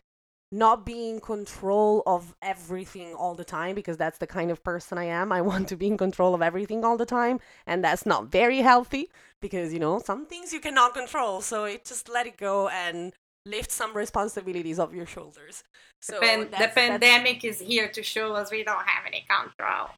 not 0.54 0.86
be 0.86 1.10
in 1.10 1.20
control 1.20 2.04
of 2.06 2.36
everything 2.42 3.14
all 3.16 3.34
the 3.34 3.44
time 3.44 3.74
because 3.74 3.98
that's 3.98 4.20
the 4.20 4.28
kind 4.28 4.52
of 4.52 4.64
person 4.64 4.98
I 5.00 5.06
am. 5.06 5.32
I 5.32 5.42
want 5.52 5.68
to 5.70 5.76
be 5.76 5.88
in 5.88 5.98
control 5.98 6.36
of 6.36 6.42
everything 6.42 6.86
all 6.86 6.96
the 6.98 7.06
time, 7.08 7.40
and 7.66 7.84
that's 7.84 8.06
not 8.06 8.28
very 8.28 8.60
healthy 8.60 9.10
because 9.42 9.74
you 9.74 9.80
know 9.80 10.00
some 10.00 10.26
things 10.28 10.54
you 10.54 10.60
cannot 10.60 10.94
control. 10.94 11.42
So 11.42 11.66
it 11.66 11.84
just 11.86 12.08
let 12.08 12.28
it 12.28 12.38
go 12.38 12.68
and 12.70 13.14
lift 13.46 13.72
some 13.72 13.94
responsibilities 13.98 14.78
off 14.80 14.94
your 14.94 15.06
shoulders. 15.08 15.64
So 16.02 16.20
Pan- 16.20 16.40
the 16.42 16.46
that's- 16.46 16.76
that's- 16.76 16.90
pandemic 16.90 17.44
is 17.44 17.60
here 17.60 17.88
to 17.90 18.04
show 18.04 18.34
us 18.34 18.52
we 18.52 18.64
don't 18.64 18.86
have 18.94 19.06
any 19.08 19.26
control. 19.28 19.90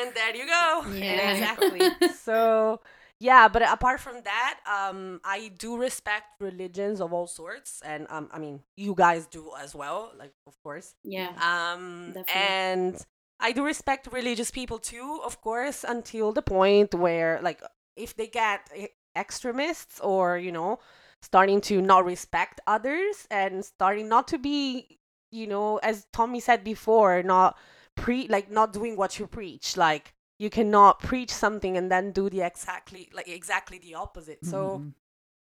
and 0.00 0.12
there 0.14 0.34
you 0.34 0.46
go. 0.46 0.84
Yeah. 0.92 1.30
Exactly. 1.34 1.80
so 2.14 2.80
yeah, 3.20 3.48
but 3.48 3.62
apart 3.62 4.00
from 4.00 4.22
that, 4.24 4.60
um, 4.66 5.20
I 5.24 5.50
do 5.58 5.76
respect 5.76 6.40
religions 6.40 7.00
of 7.00 7.12
all 7.12 7.26
sorts, 7.26 7.82
and 7.84 8.06
um, 8.10 8.28
I 8.32 8.38
mean, 8.38 8.60
you 8.76 8.94
guys 8.94 9.26
do 9.26 9.50
as 9.60 9.74
well, 9.74 10.12
like 10.18 10.32
of 10.46 10.54
course. 10.62 10.94
yeah. 11.04 11.30
Um, 11.40 12.12
Definitely. 12.14 12.32
and 12.34 13.06
I 13.40 13.52
do 13.52 13.64
respect 13.64 14.08
religious 14.12 14.50
people 14.50 14.78
too, 14.78 15.20
of 15.24 15.40
course, 15.40 15.84
until 15.84 16.32
the 16.32 16.42
point 16.42 16.94
where, 16.94 17.40
like, 17.42 17.60
if 17.96 18.14
they 18.16 18.28
get 18.28 18.68
extremists 19.16 19.98
or 20.00 20.38
you 20.38 20.52
know, 20.52 20.78
starting 21.22 21.60
to 21.62 21.82
not 21.82 22.04
respect 22.04 22.60
others 22.66 23.26
and 23.30 23.64
starting 23.64 24.08
not 24.08 24.28
to 24.28 24.38
be, 24.38 24.98
you 25.32 25.46
know, 25.46 25.78
as 25.78 26.06
Tommy 26.12 26.40
said 26.40 26.62
before, 26.62 27.22
not 27.22 27.56
pre 27.96 28.28
like 28.28 28.50
not 28.50 28.72
doing 28.72 28.96
what 28.96 29.18
you 29.18 29.26
preach, 29.26 29.76
like 29.76 30.14
you 30.38 30.50
cannot 30.50 31.00
preach 31.00 31.30
something 31.32 31.76
and 31.76 31.90
then 31.90 32.12
do 32.12 32.30
the 32.30 32.42
exactly 32.42 33.08
like 33.12 33.28
exactly 33.28 33.78
the 33.78 33.94
opposite. 33.94 34.44
So. 34.44 34.78
Mhm. 34.78 34.92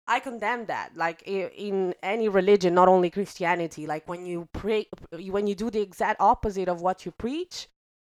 I 0.08 0.20
condemn 0.20 0.68
that. 0.68 0.96
Like 0.96 1.24
in 1.26 1.96
any 2.04 2.30
religion, 2.30 2.76
not 2.76 2.88
only 2.88 3.10
Christianity. 3.10 3.88
Like 3.88 4.08
when 4.08 4.26
you 4.28 4.48
pray, 4.54 4.86
when 5.12 5.48
you 5.48 5.56
do 5.56 5.72
the 5.72 5.82
exact 5.82 6.22
opposite 6.22 6.68
of 6.70 6.80
what 6.80 7.06
you 7.06 7.12
preach, 7.12 7.68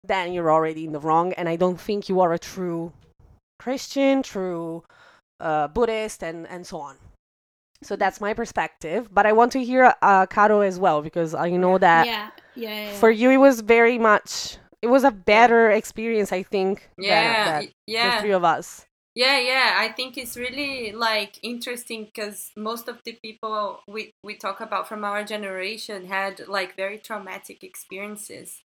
then 0.04 0.34
you're 0.34 0.52
already 0.52 0.84
in 0.84 0.92
the 0.92 1.00
wrong. 1.00 1.32
And 1.34 1.48
I 1.48 1.56
don't 1.56 1.80
think 1.80 2.10
you 2.10 2.20
are 2.20 2.34
a 2.34 2.40
true 2.40 2.92
Christian, 3.60 4.22
true 4.22 4.84
uh, 5.40 5.70
Buddhist, 5.70 6.24
and 6.24 6.46
and 6.48 6.68
so 6.68 6.80
on. 6.80 6.98
So 7.84 7.96
that's 7.96 8.20
my 8.20 8.34
perspective. 8.34 9.08
But 9.14 9.26
I 9.26 9.32
want 9.32 9.52
to 9.54 9.64
hear 9.64 9.94
uh, 10.02 10.26
Caro 10.26 10.62
as 10.62 10.80
well 10.80 11.02
because 11.02 11.34
I 11.34 11.52
know 11.52 11.78
that 11.78 12.06
yeah. 12.06 12.32
Yeah. 12.56 12.70
yeah, 12.70 12.92
yeah. 12.92 12.98
for 13.00 13.10
you 13.10 13.30
it 13.30 13.38
was 13.38 13.62
very 13.62 13.98
much. 13.98 14.58
It 14.82 14.88
was 14.88 15.04
a 15.04 15.12
better 15.12 15.72
experience, 15.72 16.32
I 16.32 16.44
think. 16.44 16.90
Yeah, 16.98 17.64
yeah. 17.88 18.16
the 18.16 18.22
three 18.22 18.32
of 18.32 18.44
us. 18.44 18.86
Yeah, 19.18 19.40
yeah, 19.40 19.74
I 19.80 19.88
think 19.88 20.16
it's 20.16 20.38
really 20.38 20.92
like 20.92 21.40
interesting 21.42 22.06
because 22.06 22.52
most 22.56 22.88
of 22.88 23.02
the 23.04 23.14
people 23.14 23.80
we 23.88 24.12
we 24.24 24.36
talk 24.36 24.62
about 24.62 24.88
from 24.88 25.04
our 25.04 25.24
generation 25.24 26.06
had 26.06 26.48
like 26.48 26.76
very 26.76 27.00
traumatic 27.00 27.64
experiences. 27.64 28.62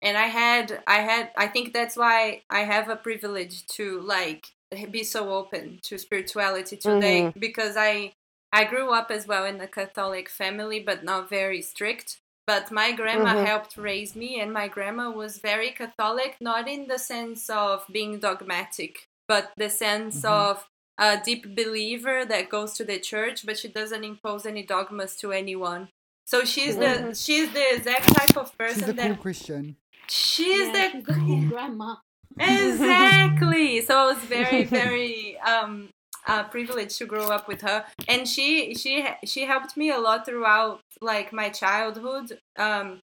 And 0.00 0.16
I 0.16 0.26
had 0.26 0.84
I 0.86 0.98
had 0.98 1.30
I 1.36 1.48
think 1.48 1.72
that's 1.72 1.96
why 1.96 2.42
I 2.48 2.60
have 2.60 2.88
a 2.88 2.94
privilege 2.94 3.66
to 3.78 4.00
like 4.00 4.52
be 4.92 5.02
so 5.02 5.32
open 5.32 5.80
to 5.82 5.98
spirituality 5.98 6.76
today 6.76 7.22
mm-hmm. 7.22 7.40
because 7.40 7.74
I 7.76 8.12
I 8.52 8.62
grew 8.62 8.92
up 8.94 9.10
as 9.10 9.26
well 9.26 9.44
in 9.44 9.60
a 9.60 9.66
Catholic 9.66 10.28
family 10.28 10.78
but 10.78 11.02
not 11.02 11.28
very 11.28 11.60
strict. 11.60 12.20
But 12.46 12.70
my 12.70 12.92
grandma 12.92 13.34
Mhm. 13.34 13.46
helped 13.46 13.76
raise 13.76 14.14
me 14.16 14.40
and 14.40 14.52
my 14.52 14.66
grandma 14.68 15.10
was 15.10 15.38
very 15.38 15.70
catholic 15.70 16.36
not 16.40 16.68
in 16.68 16.86
the 16.88 16.98
sense 16.98 17.48
of 17.50 17.84
being 17.90 18.18
dogmatic 18.18 19.06
but 19.28 19.52
the 19.56 19.70
sense 19.70 20.22
Mhm. 20.22 20.30
of 20.30 20.68
a 20.98 21.20
deep 21.24 21.54
believer 21.56 22.24
that 22.24 22.48
goes 22.48 22.74
to 22.74 22.84
the 22.84 22.98
church 22.98 23.46
but 23.46 23.58
she 23.58 23.68
doesn't 23.68 24.04
impose 24.04 24.44
any 24.46 24.62
dogmas 24.62 25.16
to 25.16 25.32
anyone 25.32 25.88
so 26.26 26.44
she's 26.44 26.76
the 26.76 26.92
Mhm. 27.00 27.24
she's 27.24 27.48
the 27.52 27.66
exact 27.76 28.06
type 28.14 28.36
of 28.36 28.48
She's 28.50 28.58
person 28.58 28.90
a 28.90 28.94
cool 28.94 28.96
that 29.16 29.20
Christian. 29.20 29.76
she's 30.08 30.66
Yeah, 30.68 30.88
the 30.92 30.98
she's 30.98 31.06
cool 31.16 31.42
grandma. 31.52 31.96
exactly 32.38 33.80
so 33.80 33.96
i 33.98 34.04
was 34.12 34.18
very 34.24 34.64
very 34.80 35.38
um 35.38 35.88
uh, 36.26 36.44
privileged 36.44 36.96
to 36.98 37.06
grow 37.06 37.26
up 37.28 37.48
with 37.48 37.60
her 37.62 37.84
and 38.08 38.28
she 38.28 38.74
she 38.74 39.06
she 39.24 39.42
helped 39.44 39.76
me 39.76 39.90
a 39.90 39.98
lot 39.98 40.24
throughout 40.26 40.80
like 41.00 41.32
my 41.32 41.48
childhood 41.48 42.38
um 42.56 43.00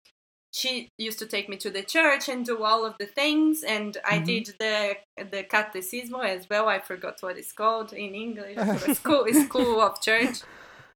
she 0.53 0.87
used 0.97 1.19
to 1.19 1.25
take 1.25 1.49
me 1.49 1.57
to 1.57 1.69
the 1.69 1.83
church 1.83 2.29
and 2.29 2.45
do 2.45 2.63
all 2.63 2.85
of 2.85 2.95
the 2.99 3.05
things 3.05 3.63
and 3.63 3.97
i 4.05 4.19
Mhm. 4.19 4.25
did 4.25 4.45
the 4.59 4.97
the 5.31 5.43
catecismo 5.43 6.23
as 6.23 6.47
well 6.49 6.67
i 6.67 6.79
forgot 6.79 7.17
what 7.21 7.37
it's 7.37 7.51
called 7.51 7.91
in 7.93 8.15
english 8.15 8.57
school 8.95 9.25
school 9.45 9.81
of 9.81 9.99
church 10.01 10.37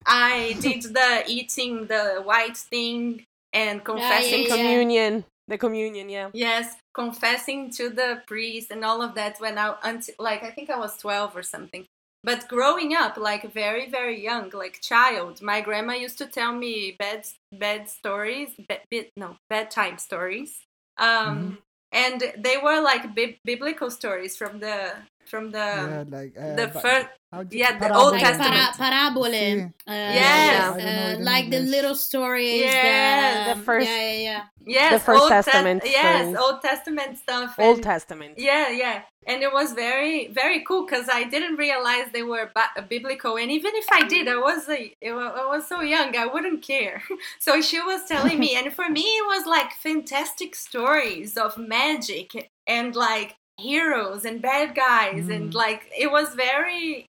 i 0.05 0.55
did 0.61 0.81
the 0.83 1.23
eating 1.27 1.87
the 1.87 2.21
white 2.23 2.57
thing 2.57 3.25
and 3.53 3.83
confessing 3.83 4.43
yeah, 4.43 4.55
yeah. 4.55 4.55
communion. 4.55 5.25
The 5.47 5.57
communion, 5.57 6.07
yeah. 6.09 6.29
Yes, 6.33 6.77
confessing 6.93 7.71
to 7.71 7.89
the 7.89 8.21
priest 8.25 8.71
and 8.71 8.85
all 8.85 9.01
of 9.01 9.15
that 9.15 9.37
when 9.39 9.57
I 9.57 9.75
until 9.83 10.15
like 10.19 10.43
I 10.43 10.51
think 10.51 10.69
I 10.69 10.77
was 10.77 10.95
12 10.97 11.35
or 11.35 11.43
something. 11.43 11.85
But 12.23 12.47
growing 12.47 12.93
up 12.93 13.17
like 13.17 13.51
very 13.51 13.89
very 13.89 14.21
young, 14.21 14.49
like 14.53 14.79
child, 14.81 15.41
my 15.41 15.61
grandma 15.61 15.93
used 15.93 16.17
to 16.19 16.27
tell 16.27 16.53
me 16.53 16.95
bad 16.99 17.25
bad 17.51 17.89
stories, 17.89 18.49
bed, 18.67 18.81
bed, 18.91 19.09
no, 19.17 19.37
bedtime 19.49 19.97
stories. 19.97 20.61
Um 20.97 21.57
and 21.91 22.33
they 22.37 22.57
were 22.57 22.81
like 22.81 23.13
bib- 23.15 23.39
biblical 23.43 23.91
stories 23.91 24.37
from 24.37 24.59
the 24.59 24.93
from 25.31 25.45
the 25.51 25.57
yeah, 25.57 26.03
like 26.17 26.33
uh, 26.37 26.55
the 26.61 26.67
first 26.83 27.07
how 27.31 27.45
yeah, 27.49 27.71
the 27.71 27.79
parabola. 27.79 28.03
Old 28.03 28.13
Like 28.13 28.23
Testament. 28.27 28.75
para, 28.77 28.91
parabole. 28.91 29.31
See. 29.31 29.61
Uh, 29.87 30.11
Yes. 30.19 30.51
I 30.51 30.67
don't 30.67 30.77
know 30.77 31.09
it 31.15 31.19
uh, 31.21 31.31
like 31.31 31.45
the 31.55 31.61
little 31.75 31.95
stories. 31.95 32.61
Yeah, 32.61 33.53
the, 33.53 33.59
the 33.59 33.65
first- 33.67 33.87
Yeah, 33.87 34.11
yeah, 34.11 34.19
yeah. 34.29 34.43
yes, 34.77 34.91
the 34.95 34.99
First 35.07 35.21
Old 35.21 35.29
Tes- 35.31 35.45
Testament 35.45 35.81
yes. 35.85 36.35
Old 36.43 36.61
Testament 36.61 37.11
stuff. 37.23 37.49
Old 37.57 37.77
and- 37.77 37.83
Testament. 37.93 38.33
Yeah, 38.37 38.69
yeah. 38.83 38.97
And 39.29 39.43
it 39.43 39.51
was 39.53 39.71
very, 39.87 40.27
very 40.41 40.59
cool 40.67 40.83
because 40.85 41.07
I 41.07 41.21
didn't 41.23 41.55
realize 41.55 42.05
they 42.11 42.23
were 42.33 42.49
ba- 42.57 42.83
biblical. 42.89 43.37
And 43.37 43.49
even 43.51 43.71
if 43.75 43.85
I 43.91 44.01
did, 44.13 44.27
I 44.27 44.35
was 44.49 44.67
a, 44.67 44.79
it 44.99 45.13
wa- 45.13 45.35
I 45.43 45.45
was 45.55 45.63
so 45.67 45.79
young, 45.95 46.09
I 46.17 46.25
wouldn't 46.25 46.61
care. 46.73 46.97
so 47.39 47.61
she 47.61 47.79
was 47.79 48.01
telling 48.13 48.37
me, 48.39 48.55
and 48.59 48.73
for 48.73 48.89
me, 48.89 49.03
it 49.21 49.25
was 49.33 49.43
like 49.45 49.71
fantastic 49.89 50.51
stories 50.55 51.37
of 51.37 51.57
magic 51.57 52.51
and 52.67 52.95
like 52.95 53.35
heroes 53.69 54.25
and 54.25 54.41
bad 54.41 54.67
guys, 54.75 55.29
and 55.35 55.51
Mm. 55.51 55.55
like 55.63 55.81
it 56.03 56.09
was 56.17 56.35
very, 56.47 57.05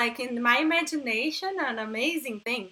like 0.00 0.16
in 0.20 0.42
my 0.42 0.58
imagination, 0.58 1.52
an 1.70 1.78
amazing 1.78 2.40
thing. 2.48 2.64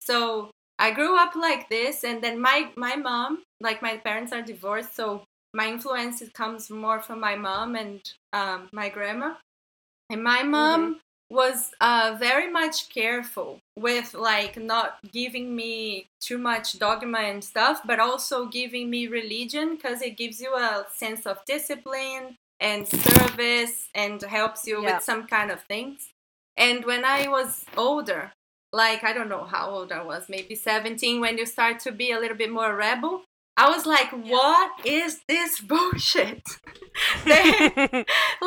So 0.00 0.50
I 0.78 0.88
grew 0.98 1.14
up 1.24 1.34
like 1.34 1.64
this, 1.68 2.04
and 2.08 2.18
then 2.24 2.36
my 2.40 2.58
my 2.76 2.94
mom, 2.96 3.42
like 3.60 3.80
my 3.88 3.96
parents 4.06 4.32
are 4.32 4.42
divorced, 4.52 4.94
so 5.00 5.06
my 5.60 5.66
influence 5.74 6.22
comes 6.40 6.70
more 6.70 7.00
from 7.06 7.18
my 7.20 7.34
mom 7.48 7.74
and 7.82 8.00
um, 8.32 8.68
my 8.72 8.88
grandma. 8.96 9.30
And 10.10 10.22
my 10.22 10.42
mom 10.42 11.00
was 11.30 11.72
uh, 11.80 12.16
very 12.18 12.50
much 12.50 12.88
careful 12.88 13.58
with 13.76 14.14
like 14.14 14.56
not 14.56 14.98
giving 15.12 15.54
me 15.54 16.06
too 16.20 16.38
much 16.38 16.78
dogma 16.78 17.18
and 17.18 17.44
stuff, 17.44 17.82
but 17.84 18.00
also 18.00 18.46
giving 18.46 18.88
me 18.90 19.06
religion 19.06 19.76
because 19.76 20.00
it 20.00 20.16
gives 20.16 20.40
you 20.40 20.54
a 20.54 20.86
sense 20.94 21.26
of 21.26 21.44
discipline 21.44 22.36
and 22.60 22.86
service 22.88 23.88
and 23.94 24.20
helps 24.22 24.66
you 24.66 24.82
Yeah. 24.82 24.94
with 24.96 25.02
some 25.04 25.26
kind 25.26 25.50
of 25.50 25.62
things. 25.62 26.10
And 26.56 26.84
when 26.84 27.04
I 27.04 27.28
was 27.28 27.64
older, 27.76 28.32
like 28.72 29.04
I 29.04 29.12
don't 29.12 29.28
know 29.28 29.44
how 29.44 29.70
old 29.70 29.92
I 29.92 30.02
was, 30.02 30.28
maybe 30.28 30.54
17, 30.54 31.20
when 31.20 31.38
you 31.38 31.46
start 31.46 31.78
to 31.80 31.92
be 31.92 32.10
a 32.12 32.18
little 32.18 32.36
bit 32.36 32.50
more 32.52 32.74
rebel, 32.74 33.22
I 33.56 33.68
was 33.70 33.86
like, 33.86 34.10
what 34.12 34.70
is 34.86 35.20
this 35.28 35.60
bullshit? 35.70 36.42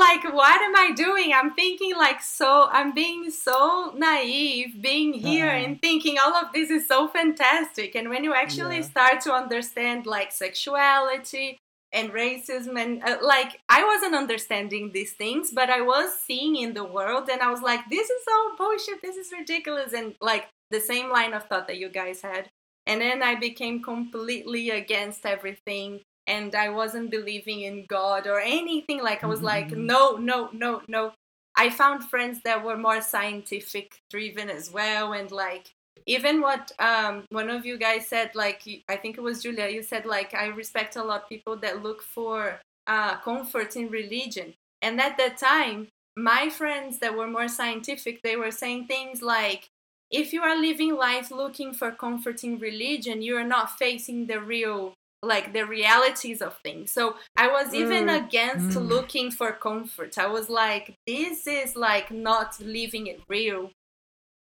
Like 0.05 0.23
what 0.33 0.61
am 0.61 0.75
i 0.75 0.91
doing 0.93 1.31
i'm 1.33 1.53
thinking 1.53 1.95
like 1.95 2.21
so 2.21 2.67
i'm 2.71 2.93
being 2.93 3.29
so 3.31 3.93
naive 3.95 4.81
being 4.81 5.13
here 5.13 5.47
Uh-uh. 5.49 5.63
and 5.63 5.81
thinking 5.81 6.17
all 6.21 6.33
of 6.35 6.51
this 6.53 6.69
is 6.69 6.87
so 6.87 7.07
fantastic 7.07 7.95
and 7.95 8.09
when 8.09 8.23
you 8.23 8.33
actually 8.33 8.77
Yeah. 8.77 8.91
start 8.93 9.21
to 9.21 9.33
understand 9.33 10.05
like 10.05 10.31
sexuality 10.31 11.57
and 11.93 12.11
racism 12.11 12.79
and 12.79 13.03
uh, 13.03 13.17
like 13.21 13.59
i 13.69 13.83
wasn't 13.83 14.15
understanding 14.15 14.91
these 14.93 15.13
things 15.13 15.51
but 15.51 15.69
i 15.69 15.81
was 15.81 16.13
seeing 16.17 16.55
in 16.55 16.73
the 16.73 16.83
world 16.83 17.29
and 17.31 17.41
i 17.41 17.49
was 17.51 17.61
like 17.61 17.81
this 17.89 18.09
is 18.09 18.23
all 18.31 18.55
bullshit 18.57 19.01
this 19.01 19.17
is 19.17 19.31
ridiculous 19.37 19.93
and 19.93 20.15
like 20.21 20.47
the 20.69 20.79
same 20.79 21.09
line 21.09 21.33
of 21.33 21.43
thought 21.47 21.67
that 21.67 21.77
you 21.77 21.89
guys 21.89 22.21
had 22.21 22.49
and 22.85 23.01
then 23.01 23.21
i 23.21 23.35
became 23.35 23.83
completely 23.83 24.69
against 24.69 25.25
everything 25.25 25.99
and 26.27 26.53
I 26.55 26.69
wasn't 26.69 27.09
believing 27.09 27.61
in 27.61 27.87
God 27.87 28.27
or 28.27 28.39
anything. 28.39 29.01
Like 29.01 29.23
I 29.23 29.27
was 29.27 29.41
like, 29.41 29.69
Mhm. 29.69 29.85
no, 29.87 30.17
no, 30.17 30.49
no, 30.53 30.81
no. 30.87 31.13
I 31.57 31.71
found 31.71 32.09
friends 32.09 32.41
that 32.43 32.63
were 32.63 32.77
more 32.77 33.01
scientific 33.01 34.01
driven 34.09 34.47
as 34.49 34.69
well, 34.71 35.13
and 35.13 35.31
like 35.31 35.73
even 36.05 36.41
what 36.41 36.71
um, 36.79 37.23
one 37.29 37.49
of 37.49 37.65
you 37.65 37.77
guys 37.77 38.07
said, 38.07 38.31
like 38.35 38.61
I 38.89 38.95
think 38.97 39.17
it 39.17 39.21
was 39.21 39.43
Julia, 39.43 39.67
you 39.67 39.83
said 39.83 40.05
like 40.05 40.33
I 40.33 40.47
respect 40.47 40.95
a 40.95 41.03
lot 41.03 41.29
people 41.29 41.55
that 41.57 41.83
look 41.83 42.01
for 42.01 42.59
uh, 42.87 43.17
comfort 43.17 43.75
in 43.75 43.89
religion, 43.89 44.53
and 44.81 44.99
at 44.99 45.17
that 45.17 45.37
time, 45.37 45.87
my 46.15 46.49
friends 46.49 46.99
that 46.99 47.15
were 47.15 47.27
more 47.27 47.47
scientific, 47.47 48.21
they 48.23 48.35
were 48.35 48.51
saying 48.51 48.87
things 48.87 49.21
like. 49.21 49.67
If 50.13 50.33
you 50.33 50.41
are 50.41 50.59
living 50.59 50.97
life 50.97 51.31
looking 51.31 51.73
for 51.73 51.89
comfort 51.91 52.43
in 52.43 52.59
religion, 52.59 53.21
you 53.21 53.37
are 53.37 53.45
not 53.45 53.77
facing 53.79 54.27
the 54.27 54.41
real 54.41 54.93
like 55.23 55.53
the 55.53 55.65
realities 55.65 56.41
of 56.41 56.57
things. 56.63 56.91
So 56.91 57.15
I 57.37 57.47
was 57.47 57.73
even 57.73 58.07
Mm. 58.07 58.25
against 58.25 58.77
Mm. 58.77 58.89
looking 58.89 59.31
for 59.31 59.51
comfort. 59.53 60.17
I 60.17 60.27
was 60.27 60.49
like, 60.49 60.95
this 61.07 61.47
is 61.47 61.75
like 61.75 62.11
not 62.11 62.59
living 62.59 63.07
it 63.07 63.21
real. 63.29 63.71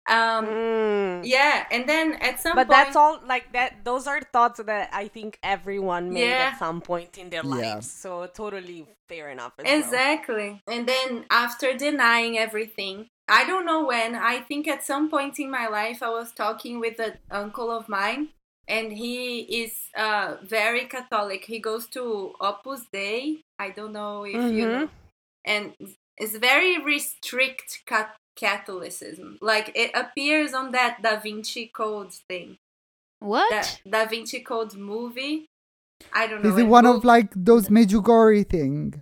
Um, 0.08 0.46
Mm. 0.46 1.22
yeah, 1.26 1.66
and 1.72 1.90
then 1.90 2.14
at 2.22 2.40
some 2.40 2.56
But 2.56 2.68
point, 2.68 2.78
that's 2.78 2.96
all 2.96 3.20
like 3.26 3.52
that 3.54 3.84
those 3.84 4.06
are 4.06 4.22
thoughts 4.22 4.62
that 4.64 4.90
I 4.94 5.08
think 5.08 5.40
everyone 5.42 6.14
made 6.14 6.30
Yeah. 6.30 6.52
at 6.54 6.60
some 6.60 6.80
point 6.82 7.18
in 7.18 7.30
their 7.32 7.44
Yeah. 7.44 7.56
lives. 7.58 7.90
So 7.90 8.28
totally 8.28 8.86
fair 9.10 9.30
enough 9.30 9.54
as 9.58 9.66
well. 9.66 9.80
Exactly. 9.80 10.62
And 10.68 10.88
then 10.88 11.26
after 11.32 11.74
denying 11.74 12.38
everything, 12.38 13.08
I 13.28 13.46
don't 13.46 13.66
know 13.66 13.84
when, 13.86 14.14
I 14.16 14.42
think 14.42 14.68
at 14.68 14.86
some 14.86 15.10
point 15.10 15.40
in 15.40 15.50
my 15.50 15.68
life, 15.68 16.04
I 16.04 16.10
was 16.10 16.32
talking 16.32 16.80
with 16.80 17.00
an 17.00 17.18
uncle 17.32 17.72
of 17.72 17.90
mine, 17.90 18.30
and 18.68 18.94
he 18.94 19.42
is 19.64 19.90
uh, 19.96 20.38
very 20.44 20.86
Catholic. 20.86 21.46
He 21.46 21.58
goes 21.60 21.88
to 21.88 22.36
Opus 22.40 22.86
Dei. 22.94 23.42
I 23.58 23.70
don't 23.72 23.94
know 23.94 24.24
if 24.26 24.36
you 24.54 24.68
know. 24.68 24.90
And 25.46 25.74
it's 26.18 26.38
very 26.38 26.78
restrict 26.80 27.82
ca- 27.88 28.14
Catholicism. 28.36 29.38
Like 29.42 29.72
it 29.76 29.92
appears 29.94 30.54
on 30.54 30.72
that 30.72 31.02
Da 31.02 31.20
Vinci 31.20 31.68
Code 31.74 32.14
thing. 32.14 32.58
What? 33.20 33.50
That 33.52 33.82
Da 33.90 34.06
Vinci 34.06 34.42
Code 34.42 34.76
movie. 34.76 35.46
I 36.14 36.28
don't 36.28 36.44
know. 36.44 36.50
Is 36.50 36.58
it 36.58 36.62
and 36.62 36.70
one 36.70 36.84
Google- 36.84 36.98
of 37.00 37.06
like 37.06 37.32
those 37.36 37.70
Medjugorje 37.70 38.50
thing? 38.50 39.02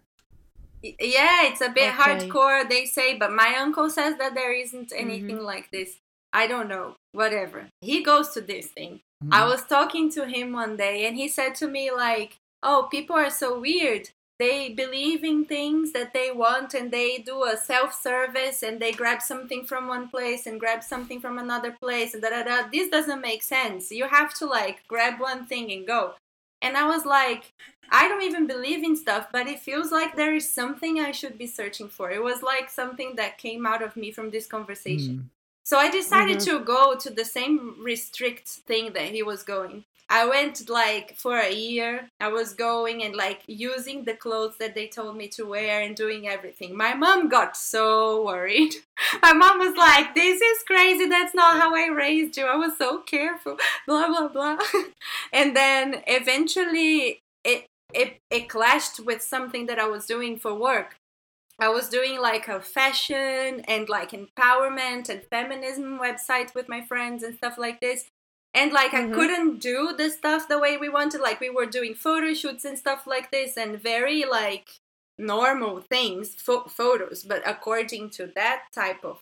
Yeah, 0.84 1.48
it's 1.48 1.62
a 1.62 1.70
bit 1.70 1.94
Okay. 1.94 2.28
hardcore, 2.28 2.68
they 2.70 2.86
say, 2.86 3.18
but 3.18 3.32
my 3.32 3.56
uncle 3.58 3.90
says 3.90 4.18
that 4.18 4.36
there 4.36 4.54
isn't 4.54 4.90
Mm-hmm. 4.90 5.00
anything 5.06 5.40
like 5.42 5.72
this. 5.72 5.98
I 6.34 6.46
don't 6.48 6.68
know, 6.68 6.96
whatever. 7.14 7.68
He 7.82 8.04
goes 8.04 8.30
to 8.34 8.42
this 8.42 8.68
thing. 8.68 9.00
Mm-hmm. 9.24 9.34
I 9.34 9.46
was 9.46 9.64
talking 9.66 10.12
to 10.12 10.26
him 10.28 10.52
one 10.52 10.76
day 10.76 11.06
and 11.06 11.16
he 11.16 11.28
said 11.30 11.56
to 11.56 11.68
me, 11.68 11.90
like, 11.92 12.38
oh, 12.62 12.88
people 12.92 13.16
are 13.16 13.30
so 13.30 13.60
weird. 13.60 14.10
They 14.40 14.70
believe 14.70 15.24
in 15.24 15.46
things 15.46 15.92
that 15.94 16.14
they 16.14 16.32
want 16.32 16.74
and 16.74 16.92
they 16.92 17.20
do 17.20 17.44
a 17.44 17.56
self 17.56 17.94
service 17.94 18.64
and 18.64 18.80
they 18.80 18.92
grab 18.92 19.22
something 19.22 19.66
from 19.66 19.88
one 19.88 20.10
place 20.10 20.48
and 20.48 20.60
grab 20.60 20.84
something 20.84 21.22
from 21.22 21.38
another 21.38 21.72
place 21.72 22.14
and 22.14 22.24
da 22.24 22.30
da 22.30 22.44
da. 22.44 22.68
This 22.72 22.90
doesn't 22.90 23.22
make 23.22 23.44
sense. 23.44 23.92
You 23.92 24.08
have 24.08 24.34
to 24.36 24.46
like 24.46 24.88
grab 24.88 25.20
one 25.20 25.46
thing 25.46 25.72
and 25.72 25.86
go. 25.86 26.14
And 26.62 26.78
I 26.78 26.88
was 26.88 27.06
like, 27.06 27.54
I 27.92 28.08
don't 28.08 28.24
even 28.24 28.48
believe 28.48 28.84
in 28.84 28.96
stuff, 28.96 29.28
but 29.32 29.48
it 29.48 29.60
feels 29.60 29.92
like 29.92 30.16
there 30.16 30.34
is 30.34 30.52
something 30.52 31.00
I 31.00 31.12
should 31.12 31.38
be 31.38 31.46
searching 31.46 31.90
for. 31.90 32.10
It 32.10 32.24
was 32.24 32.42
like 32.42 32.70
something 32.70 33.16
that 33.18 33.38
came 33.38 33.66
out 33.66 33.84
of 33.84 33.96
me 33.96 34.12
from 34.12 34.32
this 34.32 34.48
conversation. 34.48 35.16
Hmm. 35.16 35.28
So 35.66 35.78
I 35.78 35.90
decided 35.90 36.38
mm-hmm. 36.38 36.58
to 36.58 36.66
go 36.66 36.96
to 36.96 37.10
the 37.10 37.24
same 37.24 37.76
restrict 37.80 38.48
thing 38.48 38.94
that 38.94 39.10
he 39.10 39.24
was 39.24 39.44
going. 39.44 39.86
I 40.14 40.28
went 40.28 40.70
like 40.70 41.16
for 41.18 41.40
a 41.40 41.52
year. 41.52 42.08
I 42.20 42.28
was 42.28 42.54
going 42.54 43.04
and 43.04 43.16
like 43.16 43.42
using 43.48 44.06
the 44.06 44.14
clothes 44.14 44.58
that 44.60 44.76
they 44.76 44.86
told 44.88 45.18
me 45.18 45.28
to 45.30 45.44
wear 45.44 45.82
and 45.82 45.96
doing 45.96 46.28
everything. 46.28 46.78
My 46.78 46.94
mom 46.94 47.30
got 47.30 47.58
so 47.58 48.24
worried. 48.24 48.76
My 49.24 49.34
mom 49.34 49.58
was 49.58 49.76
like, 49.76 50.14
This 50.14 50.40
is 50.40 50.64
crazy. 50.68 51.08
That's 51.08 51.34
not 51.34 51.60
how 51.60 51.76
I 51.76 51.88
raised 51.88 52.38
you. 52.38 52.46
I 52.46 52.56
was 52.56 52.78
so 52.78 53.00
careful. 53.00 53.58
Blah, 53.88 54.08
blah, 54.08 54.28
blah. 54.28 54.60
and 55.34 55.56
then 55.56 56.04
eventually 56.06 57.20
it, 57.44 57.66
it, 57.92 58.18
it 58.30 58.50
clashed 58.50 59.00
with 59.00 59.24
something 59.24 59.66
that 59.66 59.80
I 59.80 59.88
was 59.88 60.06
doing 60.06 60.38
for 60.38 60.54
work. 60.54 60.98
I 61.60 61.70
was 61.70 61.90
doing 61.90 62.22
like 62.22 62.48
a 62.48 62.62
fashion 62.62 63.62
and 63.68 63.90
like 63.90 64.12
empowerment 64.12 65.10
and 65.10 65.24
feminism 65.24 65.98
website 65.98 66.54
with 66.54 66.70
my 66.70 66.82
friends 66.82 67.24
and 67.24 67.36
stuff 67.36 67.58
like 67.58 67.80
this. 67.80 68.06
And 68.54 68.72
like 68.72 68.92
Mhm. 68.92 69.12
I 69.12 69.16
couldn't 69.16 69.60
do 69.60 69.94
the 69.98 70.10
stuff 70.10 70.48
the 70.48 70.60
way 70.60 70.78
we 70.78 70.90
wanted. 70.90 71.22
Like 71.22 71.40
we 71.40 71.50
were 71.50 71.66
doing 71.66 71.96
photo 71.96 72.34
shoots 72.34 72.66
and 72.66 72.78
stuff 72.78 73.08
like 73.08 73.32
this 73.32 73.58
and 73.58 73.82
very 73.82 74.26
like 74.26 74.76
normal 75.18 75.82
things, 75.82 76.36
pho- 76.36 76.66
photos. 76.68 77.24
But 77.24 77.42
according 77.46 78.12
to 78.12 78.28
that 78.36 78.66
type 78.74 79.04
of 79.04 79.20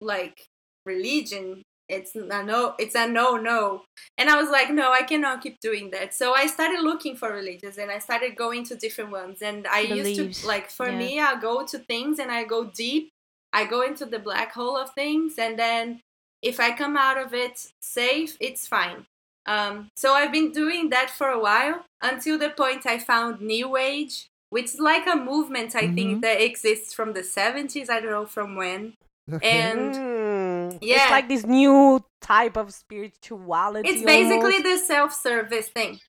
like 0.00 0.46
religion, 0.86 1.62
it's 1.88 2.14
a 2.14 2.42
no, 2.44 2.74
it's 2.78 2.94
a 2.94 3.06
no 3.08 3.36
no. 3.36 3.84
And 4.18 4.28
I 4.30 4.36
was 4.40 4.50
like, 4.50 4.70
no, 4.70 4.92
I 4.92 5.02
cannot 5.02 5.42
keep 5.42 5.58
doing 5.60 5.90
that. 5.90 6.14
So 6.14 6.34
I 6.34 6.46
started 6.46 6.80
looking 6.80 7.16
for 7.16 7.32
religions 7.32 7.78
and 7.78 7.90
I 7.90 7.98
started 7.98 8.36
going 8.36 8.64
to 8.64 8.76
different 8.76 9.10
ones. 9.10 9.42
And 9.42 9.66
I 9.66 9.80
used 9.80 10.40
to 10.40 10.46
like 10.46 10.70
for 10.70 10.88
yeah. 10.88 10.98
me, 10.98 11.20
I 11.20 11.40
go 11.40 11.64
to 11.66 11.78
things 11.78 12.18
and 12.18 12.30
I 12.30 12.44
go 12.44 12.64
deep. 12.64 13.10
I 13.52 13.64
go 13.64 13.80
into 13.80 14.04
the 14.04 14.18
black 14.18 14.52
hole 14.52 14.76
of 14.76 14.92
things, 14.92 15.38
and 15.38 15.58
then 15.58 16.00
if 16.42 16.60
I 16.60 16.76
come 16.76 16.96
out 16.96 17.18
of 17.18 17.34
it 17.34 17.72
safe, 17.80 18.36
it's 18.40 18.66
fine. 18.66 19.06
Um, 19.46 19.88
so 19.96 20.12
I've 20.12 20.32
been 20.32 20.52
doing 20.52 20.90
that 20.90 21.10
for 21.10 21.28
a 21.28 21.38
while 21.40 21.84
until 22.02 22.38
the 22.38 22.50
point 22.50 22.84
I 22.86 22.98
found 22.98 23.40
New 23.40 23.76
Age, 23.76 24.26
which 24.50 24.66
is 24.66 24.78
like 24.78 25.06
a 25.06 25.16
movement 25.16 25.74
I 25.74 25.84
Mhm. 25.88 25.94
think 25.94 26.22
that 26.22 26.40
exists 26.40 26.92
from 26.92 27.12
the 27.14 27.22
70s. 27.24 27.88
I 27.88 28.00
don't 28.00 28.10
know 28.10 28.26
from 28.26 28.56
when. 28.56 28.94
And 29.42 29.94
Mm, 29.94 30.78
yeah. 30.82 31.02
It's 31.02 31.10
like 31.10 31.28
this 31.28 31.44
new 31.46 32.04
type 32.20 32.56
of 32.56 32.72
spirituality. 32.74 33.88
it's 33.88 34.02
basically 34.02 34.56
almost. 34.56 34.64
the 34.64 34.78
self 34.78 35.14
service 35.14 35.68
thing. 35.68 36.00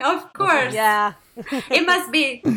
Of 0.00 0.32
course. 0.32 0.74
Yeah. 0.74 1.14
It 1.70 1.86
must 1.86 2.10
be. 2.12 2.42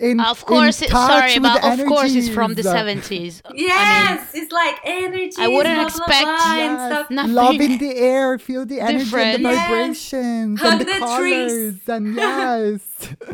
in, 0.00 0.20
Of 0.20 0.44
course, 0.46 0.80
in 0.82 0.86
it, 0.88 0.90
sorry, 0.90 1.34
with 1.34 1.42
but 1.42 1.64
of 1.80 1.86
course 1.86 2.14
it's 2.14 2.28
from 2.28 2.54
the 2.54 2.68
energies. 2.68 3.42
70s. 3.42 3.50
I 3.50 3.52
Yes, 3.54 4.30
it's 4.34 4.52
like 4.52 4.76
energy. 4.84 5.32
I 5.38 5.48
wouldn't 5.48 5.74
blah, 5.76 5.86
expect- 5.86 6.24
blah, 6.24 6.36
blah, 6.36 6.56
Yes. 6.56 7.06
Nothing 7.10 7.34
love 7.34 7.60
in 7.60 7.78
the 7.78 7.96
air, 7.96 8.38
feel 8.38 8.64
the 8.66 8.80
energy 8.80 8.94
and 8.94 9.04
different. 9.04 9.42
the 9.42 9.48
Yes. 9.50 9.68
vibrations 9.68 10.60
Hug 10.60 10.72
and 10.72 10.80
the, 10.80 10.84
the 10.84 10.98
colors 10.98 11.18
trees. 11.18 11.88
and 11.88 12.14
yes, 12.16 12.80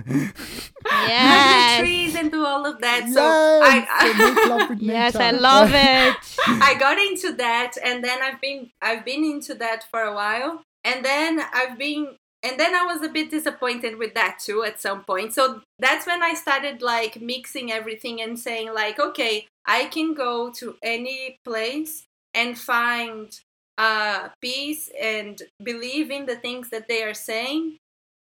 mean, 0.06 0.32
Hug 0.86 1.08
yes. 1.08 1.76
the 1.78 1.82
trees 1.82 2.14
and 2.16 2.30
do 2.32 2.44
all 2.44 2.66
of 2.66 2.80
that. 2.80 3.02
So 3.12 3.22
yes, 3.22 3.86
I, 3.90 4.12
so 4.12 4.18
make 4.18 4.46
love 4.70 4.82
Yes, 4.94 5.16
I 5.16 5.30
love 5.30 5.70
it. 5.72 6.16
I 6.68 6.74
got 6.78 6.98
into 6.98 7.32
that 7.36 7.72
and 7.82 8.02
then 8.04 8.22
I've 8.22 8.40
been 8.40 8.70
I've 8.82 9.04
been 9.04 9.24
into 9.24 9.54
that 9.54 9.84
for 9.90 10.00
a 10.02 10.14
while 10.14 10.62
and 10.84 11.04
then 11.04 11.40
I've 11.52 11.78
been 11.78 12.16
and 12.44 12.60
then 12.60 12.74
I 12.74 12.84
was 12.84 13.02
a 13.02 13.08
bit 13.08 13.30
disappointed 13.30 13.98
with 13.98 14.14
that 14.14 14.38
too 14.38 14.62
at 14.62 14.80
some 14.80 15.04
point. 15.04 15.32
So 15.32 15.62
that's 15.78 16.06
when 16.06 16.22
I 16.22 16.34
started 16.34 16.82
like 16.82 17.20
mixing 17.20 17.72
everything 17.72 18.20
and 18.20 18.38
saying 18.38 18.72
like 18.74 19.00
okay, 19.00 19.46
I 19.66 19.86
can 19.86 20.14
go 20.14 20.50
to 20.52 20.76
any 20.82 21.38
place 21.44 22.04
and 22.34 22.58
find 22.58 23.40
uh 23.78 24.28
peace 24.40 24.90
and 25.00 25.42
believe 25.62 26.10
in 26.10 26.26
the 26.26 26.36
things 26.36 26.70
that 26.70 26.86
they 26.86 27.02
are 27.02 27.14
saying 27.14 27.78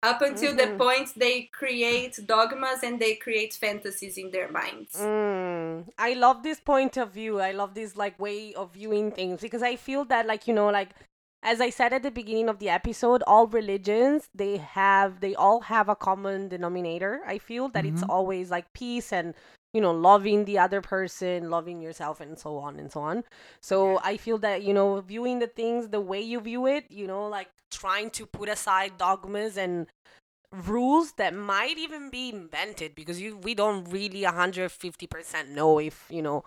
up 0.03 0.23
until 0.23 0.55
the 0.55 0.69
Mhm. 0.69 0.79
point 0.79 1.09
they 1.17 1.49
create 1.53 2.19
dogmas 2.27 2.83
and 2.83 3.01
they 3.01 3.15
create 3.15 3.55
fantasies 3.55 4.17
in 4.17 4.31
their 4.31 4.51
minds. 4.51 4.95
Mm, 4.97 5.89
I 5.99 6.15
love 6.15 6.43
this 6.43 6.61
point 6.61 6.97
of 6.97 7.11
view. 7.13 7.41
I 7.41 7.53
love 7.53 7.75
this 7.75 7.97
like 7.97 8.19
way 8.19 8.55
of 8.55 8.75
viewing 8.75 9.11
things 9.11 9.41
because 9.41 9.63
I 9.63 9.77
feel 9.77 10.05
that 10.07 10.27
like 10.27 10.47
you 10.47 10.55
know 10.55 10.69
like 10.69 10.91
as 11.43 11.61
I 11.61 11.71
said 11.71 11.93
at 11.93 12.03
the 12.03 12.11
beginning 12.11 12.49
of 12.49 12.59
the 12.59 12.69
episode, 12.69 13.23
all 13.27 13.47
religions 13.47 14.29
they 14.35 14.57
have 14.59 15.21
they 15.21 15.35
all 15.35 15.61
have 15.63 15.89
a 15.89 15.97
common 15.97 16.49
denominator. 16.49 17.23
I 17.27 17.39
feel 17.39 17.69
that 17.71 17.85
it's 17.87 18.03
Mhm. 18.03 18.09
always 18.09 18.51
like 18.51 18.73
peace 18.73 19.13
and 19.13 19.35
you 19.73 19.81
know 19.81 19.93
loving 19.93 20.45
the 20.45 20.59
other 20.59 20.81
person, 20.81 21.51
loving 21.51 21.81
yourself 21.81 22.21
and 22.21 22.39
so 22.39 22.57
on 22.59 22.79
and 22.79 22.91
so 22.91 23.01
on. 23.01 23.25
So 23.61 24.01
I 24.03 24.17
feel 24.17 24.39
that 24.39 24.63
you 24.63 24.75
know 24.75 25.01
viewing 25.01 25.39
the 25.39 25.47
things 25.47 25.89
the 25.89 26.01
way 26.01 26.21
you 26.21 26.41
view 26.41 26.67
it, 26.67 26.91
you 26.91 27.07
know 27.07 27.29
like 27.29 27.49
trying 27.71 28.11
to 28.11 28.27
put 28.27 28.49
aside 28.49 28.99
dogmas 28.99 29.57
and 29.59 29.87
rules 30.51 31.13
that 31.19 31.35
might 31.35 31.77
even 31.77 32.09
be 32.09 32.31
invented 32.31 32.95
because 32.95 33.21
you 33.21 33.37
we 33.37 33.55
don't 33.55 33.85
really 33.91 34.23
150% 34.23 35.51
know 35.51 35.79
if 35.79 36.07
you 36.09 36.23
know 36.23 36.43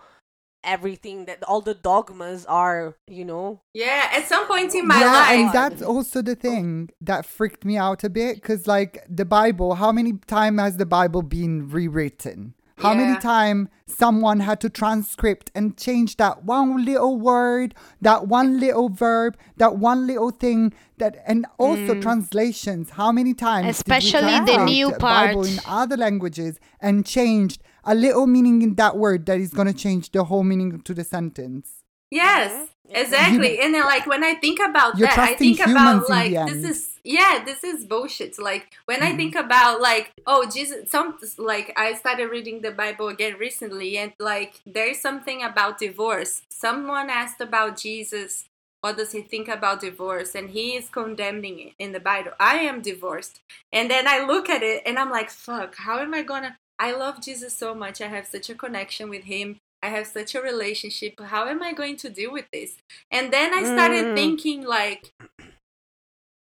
everything 0.64 1.24
that 1.26 1.42
all 1.44 1.60
the 1.60 1.74
dogmas 1.74 2.44
are 2.46 2.96
you 3.08 3.24
know 3.24 3.60
Yeah, 3.74 4.08
at 4.12 4.26
some 4.28 4.46
point 4.46 4.74
in 4.74 4.86
my 4.86 5.00
yeah, 5.00 5.12
life 5.12 5.30
and 5.30 5.52
that's 5.52 5.82
also 5.82 6.22
the 6.22 6.34
thing 6.34 6.90
that 7.00 7.26
freaked 7.26 7.64
me 7.64 7.76
out 7.76 8.04
a 8.04 8.10
bit 8.10 8.36
because, 8.36 8.66
like, 8.66 9.04
the 9.08 9.24
Bible, 9.24 9.74
how 9.74 9.92
many 9.92 10.12
time 10.26 10.58
has 10.58 10.76
the 10.76 10.86
Bible 10.86 11.22
been 11.22 11.68
rewritten? 11.68 12.54
How 12.78 12.94
many 12.94 13.12
Yeah. 13.12 13.18
time 13.20 13.68
someone 13.86 14.40
had 14.40 14.60
to 14.62 14.68
transcript 14.70 15.50
and 15.54 15.76
change 15.76 16.16
that 16.16 16.44
one 16.44 16.84
little 16.84 17.16
word, 17.20 17.74
that 18.00 18.26
one 18.26 18.58
little 18.58 18.88
verb, 18.88 19.36
that 19.56 19.76
one 19.76 20.06
little 20.06 20.30
thing, 20.30 20.72
that 20.98 21.22
and 21.26 21.46
also 21.58 21.94
mm. 21.94 22.02
translations. 22.02 22.90
How 22.90 23.12
many 23.12 23.34
times? 23.34 23.62
did 23.66 23.66
we 23.66 23.70
Especially 23.70 24.38
the 24.40 24.44
translate 24.46 24.64
new 24.64 24.90
Bible 24.92 25.42
part. 25.42 25.48
in 25.52 25.60
other 25.66 25.96
languages 25.96 26.58
and 26.80 27.06
changed 27.06 27.62
a 27.84 27.94
little 27.94 28.26
meaning 28.26 28.62
in 28.62 28.74
that 28.76 28.96
word 28.96 29.26
that 29.26 29.38
is 29.38 29.50
gonna 29.50 29.72
change 29.72 30.10
the 30.10 30.24
whole 30.24 30.44
meaning 30.44 30.80
to 30.80 30.94
the 30.94 31.04
sentence. 31.04 31.82
Yes, 32.10 32.68
exactly. 32.90 33.58
And 33.60 33.74
then, 33.74 33.84
like 33.84 34.06
when 34.06 34.22
I 34.22 34.34
think 34.34 34.60
about 34.60 34.98
You're 34.98 35.08
that, 35.08 35.18
I 35.18 35.34
think 35.34 35.60
about 35.60 36.10
like 36.10 36.30
this 36.30 36.38
end. 36.38 36.50
Mm-hmm. 36.50 36.64
is 36.66 36.88
yeah, 37.04 37.42
this 37.44 37.64
is 37.64 37.86
bullshit. 37.86 38.38
Like 38.38 38.74
when 38.84 39.02
I 39.02 39.16
think 39.16 39.34
about 39.34 39.80
like 39.80 40.12
oh 40.26 40.48
Jesus, 40.48 40.90
some 40.90 41.16
like 41.38 41.72
I 41.76 41.94
started 41.94 42.26
reading 42.26 42.60
the 42.60 42.70
Bible 42.70 43.08
again 43.08 43.36
recently, 43.38 43.96
and 43.96 44.12
like 44.20 44.60
there's 44.66 45.00
something 45.00 45.42
about 45.42 45.78
divorce. 45.78 46.42
Someone 46.50 47.08
asked 47.08 47.40
about 47.40 47.78
Jesus. 47.78 48.44
What 48.82 48.96
does 48.96 49.12
he 49.12 49.22
think 49.22 49.46
about 49.46 49.80
divorce? 49.80 50.34
And 50.34 50.50
he 50.50 50.74
is 50.74 50.88
condemning 50.88 51.60
it 51.60 51.72
in 51.78 51.92
the 51.92 52.00
Bible. 52.00 52.32
I 52.40 52.56
am 52.56 52.82
divorced. 52.82 53.40
And 53.72 53.88
then 53.88 54.08
I 54.08 54.26
look 54.26 54.50
at 54.50 54.64
it 54.64 54.82
and 54.84 54.98
I'm 54.98 55.08
like, 55.08 55.30
fuck, 55.30 55.76
how 55.76 56.00
am 56.00 56.12
I 56.12 56.22
gonna? 56.22 56.58
I 56.78 56.92
love 56.92 57.20
Jesus 57.22 57.56
so 57.56 57.74
much. 57.74 58.00
I 58.00 58.08
have 58.08 58.26
such 58.26 58.50
a 58.50 58.54
connection 58.54 59.08
with 59.08 59.24
him. 59.24 59.58
I 59.82 59.88
have 59.88 60.06
such 60.06 60.34
a 60.34 60.40
relationship. 60.40 61.20
How 61.20 61.48
am 61.48 61.62
I 61.62 61.72
going 61.72 61.96
to 61.98 62.08
deal 62.10 62.32
with 62.32 62.46
this? 62.52 62.76
And 63.10 63.32
then 63.32 63.52
I 63.52 63.64
started 63.64 64.06
Mm. 64.06 64.14
thinking 64.14 64.62
like 64.64 65.12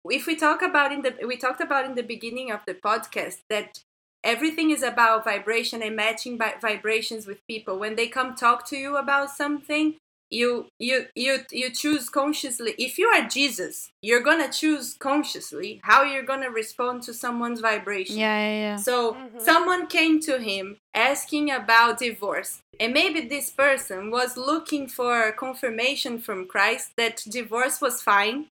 if 0.09 0.25
we 0.25 0.35
talk 0.35 0.61
about 0.61 0.91
in 0.91 1.01
the 1.01 1.13
we 1.25 1.37
talked 1.37 1.61
about 1.61 1.85
in 1.85 1.95
the 1.95 2.03
beginning 2.03 2.51
of 2.51 2.61
the 2.65 2.73
podcast 2.73 3.39
that 3.49 3.83
everything 4.23 4.71
is 4.71 4.83
about 4.83 5.23
vibration 5.23 5.81
and 5.81 5.95
matching 5.95 6.37
vi- 6.37 6.55
vibrations 6.61 7.25
with 7.27 7.45
people 7.47 7.77
when 7.79 7.95
they 7.95 8.07
come 8.07 8.35
talk 8.35 8.67
to 8.67 8.77
you 8.77 8.97
about 8.97 9.29
something 9.29 9.95
you 10.31 10.67
you 10.79 11.05
you 11.15 11.39
you 11.51 11.69
choose 11.69 12.09
consciously 12.09 12.73
if 12.77 12.97
you 12.97 13.07
are 13.07 13.27
jesus 13.27 13.91
you're 14.01 14.23
gonna 14.23 14.51
choose 14.51 14.95
consciously 14.97 15.79
how 15.83 16.03
you're 16.03 16.23
gonna 16.23 16.49
respond 16.49 17.03
to 17.03 17.13
someone's 17.13 17.59
vibration 17.59 18.17
Yeah, 18.17 18.39
yeah, 18.39 18.59
yeah. 18.59 18.75
so 18.77 19.13
mm-hmm. 19.13 19.39
someone 19.39 19.87
came 19.87 20.19
to 20.21 20.39
him 20.39 20.77
asking 20.93 21.51
about 21.51 21.99
divorce. 21.99 22.61
And 22.79 22.93
maybe 22.93 23.21
this 23.21 23.49
person 23.49 24.11
was 24.11 24.37
looking 24.37 24.87
for 24.87 25.31
confirmation 25.31 26.19
from 26.19 26.47
Christ 26.47 26.91
that 26.97 27.23
divorce 27.29 27.81
was 27.81 28.01
fine. 28.01 28.47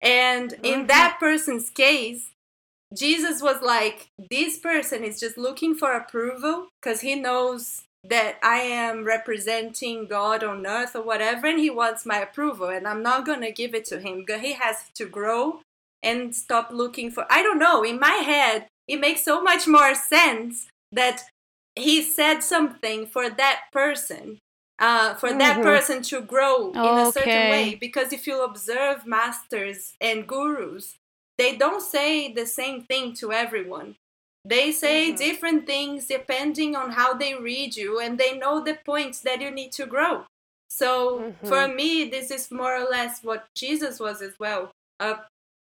And 0.00 0.52
in 0.62 0.80
mm-hmm. 0.80 0.86
that 0.86 1.16
person's 1.18 1.70
case, 1.70 2.30
Jesus 2.96 3.42
was 3.42 3.60
like, 3.62 4.08
this 4.30 4.58
person 4.58 5.04
is 5.04 5.18
just 5.18 5.36
looking 5.36 5.74
for 5.74 5.92
approval 5.92 6.68
because 6.80 7.00
he 7.00 7.14
knows 7.16 7.82
that 8.08 8.38
I 8.42 8.58
am 8.58 9.04
representing 9.04 10.06
God 10.06 10.44
on 10.44 10.66
earth 10.66 10.94
or 10.94 11.02
whatever, 11.02 11.46
and 11.46 11.58
he 11.58 11.70
wants 11.70 12.06
my 12.06 12.18
approval, 12.18 12.68
and 12.68 12.86
I'm 12.86 13.02
not 13.02 13.26
gonna 13.26 13.50
give 13.50 13.74
it 13.74 13.84
to 13.86 14.00
him. 14.00 14.24
He 14.28 14.52
has 14.54 14.90
to 14.94 15.06
grow 15.06 15.60
and 16.02 16.34
stop 16.34 16.70
looking 16.70 17.10
for. 17.10 17.26
I 17.30 17.42
don't 17.42 17.58
know. 17.58 17.82
In 17.82 17.98
my 17.98 18.22
head, 18.32 18.68
it 18.86 19.00
makes 19.00 19.24
so 19.24 19.42
much 19.42 19.66
more 19.66 19.94
sense 19.94 20.68
that 20.92 21.24
he 21.74 22.02
said 22.02 22.40
something 22.40 23.06
for 23.06 23.28
that 23.28 23.62
person. 23.72 24.38
Uh, 24.78 25.14
for 25.14 25.32
that 25.32 25.56
Mhm. 25.56 25.62
person 25.62 26.02
to 26.02 26.20
grow 26.20 26.70
in 26.70 26.98
a 26.98 27.10
certain 27.10 27.48
way 27.48 27.74
because 27.74 28.12
if 28.12 28.26
you 28.26 28.42
observe 28.44 29.06
masters 29.06 29.94
and 30.02 30.28
gurus 30.28 30.98
they 31.38 31.56
don't 31.56 31.80
say 31.80 32.30
the 32.30 32.44
same 32.44 32.84
thing 32.84 33.14
to 33.14 33.32
everyone 33.32 33.96
They 34.48 34.70
say 34.70 35.10
Mhm. 35.10 35.16
different 35.16 35.66
things 35.66 36.06
depending 36.06 36.76
on 36.76 36.88
how 36.92 37.10
they 37.14 37.34
read 37.34 37.76
you, 37.76 37.98
and 37.98 38.12
they 38.16 38.32
know 38.42 38.60
the 38.60 38.78
points 38.92 39.18
that 39.26 39.40
you 39.40 39.50
need 39.50 39.72
to 39.72 39.86
grow. 39.86 40.14
So 40.68 41.34
for 41.48 41.62
me, 41.80 42.04
this 42.04 42.30
is 42.30 42.50
more 42.50 42.74
or 42.80 42.86
less 42.96 43.22
what 43.28 43.42
Jesus 43.54 43.98
was 43.98 44.18
as 44.22 44.34
well. 44.38 44.62
A, 45.00 45.10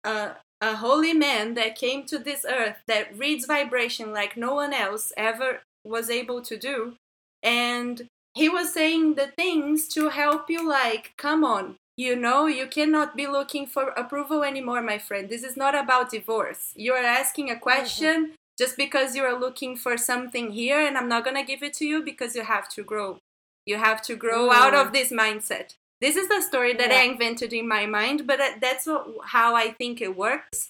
a, 0.04 0.36
a 0.62 0.76
holy 0.76 1.14
man 1.14 1.54
that 1.54 1.76
came 1.76 2.02
to 2.06 2.18
this 2.18 2.46
earth 2.60 2.80
that 2.88 3.18
reads 3.18 3.46
vibration 3.46 4.08
like 4.14 4.36
no 4.36 4.54
one 4.64 4.74
else 4.74 5.14
ever 5.16 5.62
was 5.86 6.10
able 6.10 6.42
to 6.50 6.58
do. 6.58 6.96
And 7.42 8.08
he 8.34 8.50
was 8.50 8.74
saying 8.74 9.16
the 9.16 9.28
things 9.28 9.88
to 9.96 10.10
help 10.10 10.50
you, 10.50 10.68
like, 10.68 11.06
come 11.18 11.44
on, 11.44 11.76
you 11.98 12.16
know, 12.16 12.48
you 12.48 12.68
cannot 12.68 13.16
be 13.16 13.28
looking 13.28 13.66
for 13.68 13.90
approval 13.90 14.44
anymore, 14.44 14.82
my 14.82 14.98
friend. 14.98 15.30
This 15.30 15.44
is 15.44 15.56
not 15.56 15.76
about 15.76 16.12
divorce. 16.12 16.72
You 16.76 16.94
are 16.94 17.08
asking 17.22 17.50
a 17.52 17.60
question 17.60 18.34
just 18.58 18.78
because 18.78 19.16
you 19.16 19.24
are 19.24 19.40
looking 19.40 19.76
for 19.76 19.98
something 19.98 20.52
here, 20.52 20.80
and 20.80 20.98
I'm 20.98 21.10
not 21.10 21.24
going 21.24 21.36
to 21.36 21.44
give 21.44 21.64
it 21.64 21.74
to 21.76 21.86
you 21.86 22.04
because 22.04 22.36
you 22.36 22.44
have 22.44 22.70
to 22.70 22.84
grow. 22.84 23.20
You 23.66 23.78
have 23.78 24.02
to 24.04 24.16
grow 24.16 24.50
mm. 24.50 24.54
out 24.54 24.74
of 24.74 24.94
this 24.94 25.12
mindset. 25.12 25.76
This 26.02 26.16
is 26.18 26.28
the 26.28 26.42
story 26.42 26.74
that 26.74 26.92
I 26.92 27.04
invented 27.04 27.54
in 27.54 27.68
my 27.68 27.86
mind, 27.86 28.28
but 28.28 28.40
that's 28.60 28.86
what, 28.86 29.08
how 29.28 29.56
I 29.56 29.72
think 29.72 30.02
it 30.02 30.18
works. 30.18 30.70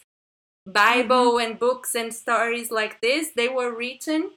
Bible 0.66 1.34
mm-hmm. 1.34 1.52
and 1.52 1.60
books 1.60 1.96
and 1.96 2.14
stories 2.14 2.72
like 2.72 3.02
this, 3.02 3.30
they 3.36 3.50
were 3.50 3.76
written 3.76 4.32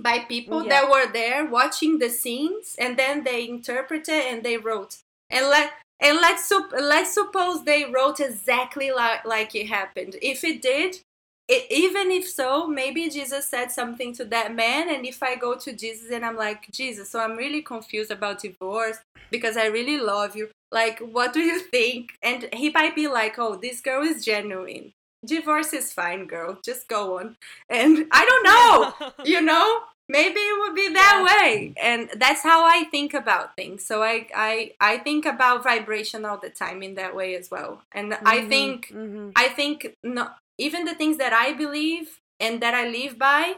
by 0.00 0.20
people 0.20 0.62
Yeah. 0.62 0.68
that 0.80 0.90
were 0.90 1.12
there 1.12 1.44
watching 1.44 1.98
the 1.98 2.08
scenes 2.08 2.76
and 2.78 2.96
then 2.96 3.24
they 3.24 3.48
interpreted 3.48 4.24
and 4.24 4.42
they 4.42 4.56
wrote. 4.56 4.98
And 5.30 5.46
let 5.48 5.72
and 6.00 6.16
let's 6.18 6.48
sup- 6.48 6.72
let's 6.72 7.12
suppose 7.12 7.64
they 7.64 7.84
wrote 7.84 8.20
exactly 8.20 8.90
like 8.90 9.24
like 9.24 9.54
it 9.54 9.66
happened. 9.66 10.16
If 10.22 10.44
it 10.44 10.62
did, 10.62 11.00
it, 11.48 11.66
even 11.70 12.10
if 12.10 12.28
so, 12.28 12.66
maybe 12.66 13.08
Jesus 13.08 13.46
said 13.48 13.72
something 13.72 14.12
to 14.14 14.24
that 14.26 14.54
man. 14.54 14.88
And 14.94 15.06
if 15.06 15.22
I 15.22 15.34
go 15.36 15.56
to 15.56 15.72
Jesus 15.72 16.10
and 16.10 16.24
I'm 16.24 16.36
like, 16.36 16.70
Jesus, 16.70 17.10
so 17.10 17.20
I'm 17.20 17.36
really 17.36 17.62
confused 17.62 18.10
about 18.10 18.42
divorce 18.42 18.98
because 19.30 19.56
I 19.56 19.66
really 19.66 19.98
love 19.98 20.36
you. 20.36 20.50
Like, 20.70 20.98
what 21.00 21.32
do 21.32 21.40
you 21.40 21.60
think? 21.70 22.10
And 22.22 22.48
he 22.52 22.70
might 22.70 22.94
be 22.94 23.08
like, 23.08 23.38
oh, 23.38 23.56
this 23.56 23.80
girl 23.80 24.02
is 24.02 24.24
genuine. 24.24 24.92
Divorce 25.24 25.72
is 25.72 25.92
fine, 25.92 26.26
girl. 26.26 26.58
Just 26.64 26.86
go 26.86 27.18
on. 27.18 27.36
And 27.68 28.06
I 28.12 28.24
don't 28.24 28.44
know, 28.44 29.12
you 29.24 29.40
know? 29.40 29.80
Maybe 30.10 30.40
it 30.40 30.58
would 30.60 30.74
be 30.74 30.88
that 30.94 31.22
way. 31.42 31.74
And 31.82 32.08
that's 32.16 32.42
how 32.42 32.64
I 32.64 32.84
think 32.84 33.12
about 33.12 33.54
things. 33.56 33.84
So 33.84 34.02
I, 34.02 34.26
I, 34.34 34.72
I 34.80 34.96
think 34.98 35.26
about 35.26 35.62
vibration 35.62 36.24
all 36.24 36.38
the 36.38 36.48
time 36.48 36.82
in 36.82 36.94
that 36.94 37.14
way 37.14 37.34
as 37.36 37.50
well. 37.50 37.82
And 37.92 38.14
I 38.24 38.40
think 38.46 38.88
Mhm. 38.90 39.32
I 39.36 39.48
think 39.48 39.94
no, 40.02 40.30
even 40.58 40.84
the 40.84 40.94
things 40.94 41.18
that 41.18 41.32
I 41.32 41.52
believe 41.52 42.20
and 42.40 42.60
that 42.62 42.74
I 42.74 42.88
live 42.88 43.18
by, 43.18 43.54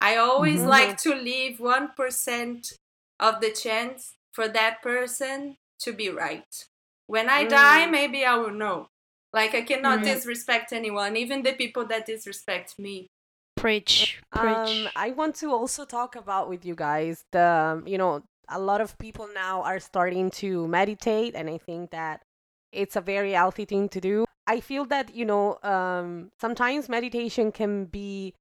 I 0.00 0.16
always 0.16 0.62
Mhm. 0.62 0.68
like 0.68 0.96
to 0.98 1.14
leave 1.14 1.60
1% 1.60 2.72
of 3.20 3.40
the 3.40 3.50
chance 3.52 4.14
for 4.32 4.48
that 4.48 4.82
person 4.82 5.56
to 5.80 5.92
be 5.92 6.08
right. 6.08 6.66
When 7.06 7.28
I 7.28 7.44
die, 7.44 7.86
Mm. 7.86 7.90
maybe 7.90 8.24
I 8.24 8.36
will 8.36 8.50
know. 8.52 8.88
Like, 9.32 9.54
I 9.54 9.62
cannot 9.62 10.00
Mm. 10.00 10.04
disrespect 10.04 10.72
anyone, 10.72 11.16
even 11.16 11.42
the 11.42 11.52
people 11.54 11.86
that 11.86 12.06
disrespect 12.06 12.78
me. 12.78 13.06
Preach, 13.56 14.20
preach. 14.34 14.86
Um, 14.86 14.88
I 14.96 15.10
want 15.12 15.36
to 15.36 15.52
also 15.52 15.84
talk 15.84 16.16
about 16.16 16.48
with 16.48 16.64
you 16.64 16.74
guys 16.74 17.24
the 17.32 17.82
you 17.86 17.98
know 17.98 18.22
a 18.48 18.58
lot 18.58 18.80
of 18.80 18.98
people 18.98 19.28
now 19.32 19.62
are 19.62 19.78
starting 19.78 20.30
to 20.42 20.66
meditate, 20.68 21.34
and 21.34 21.48
I 21.48 21.58
think 21.58 21.90
that 21.90 22.22
it's 22.72 22.96
a 22.96 23.00
very 23.00 23.32
healthy 23.32 23.64
thing 23.64 23.88
to 23.90 24.00
do. 24.00 24.24
I 24.46 24.60
feel 24.60 24.84
that 24.86 25.14
you 25.14 25.24
know 25.24 25.58
um, 25.62 26.30
sometimes 26.40 26.88
meditation 26.88 27.52
can 27.52 27.86
be 27.86 28.34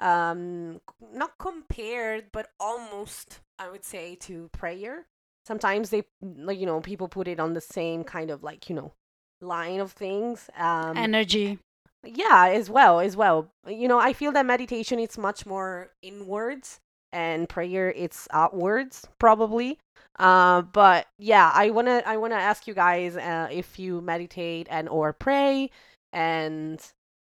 um, 0.00 0.80
not 1.12 1.38
compared, 1.38 2.32
but 2.32 2.48
almost 2.58 3.40
I 3.58 3.70
would 3.70 3.84
say 3.84 4.14
to 4.16 4.48
prayer. 4.52 5.06
Sometimes 5.46 5.90
they 5.90 6.04
like 6.22 6.58
you 6.58 6.66
know 6.66 6.80
people 6.80 7.08
put 7.08 7.28
it 7.28 7.40
on 7.40 7.54
the 7.54 7.60
same 7.60 8.04
kind 8.04 8.30
of 8.30 8.42
like 8.42 8.68
you 8.68 8.76
know 8.76 8.92
line 9.40 9.80
of 9.80 9.92
things. 9.92 10.48
Um, 10.56 10.96
Energy. 10.96 11.58
yeah 12.04 12.48
as 12.48 12.70
well 12.70 12.98
as 13.00 13.14
well 13.14 13.52
you 13.66 13.86
know 13.86 13.98
i 13.98 14.12
feel 14.14 14.32
that 14.32 14.46
meditation 14.46 14.98
it's 14.98 15.18
much 15.18 15.44
more 15.44 15.90
inwards 16.00 16.80
and 17.12 17.46
prayer 17.48 17.92
it's 17.94 18.26
outwards 18.32 19.06
probably 19.18 19.78
uh 20.18 20.62
but 20.62 21.06
yeah 21.18 21.50
i 21.54 21.70
want 21.70 21.86
to 21.86 22.06
i 22.08 22.16
want 22.16 22.32
to 22.32 22.36
ask 22.36 22.66
you 22.66 22.74
guys 22.74 23.16
uh, 23.16 23.48
if 23.50 23.78
you 23.78 24.00
meditate 24.00 24.66
and 24.70 24.88
or 24.88 25.12
pray 25.12 25.70
and 26.12 26.80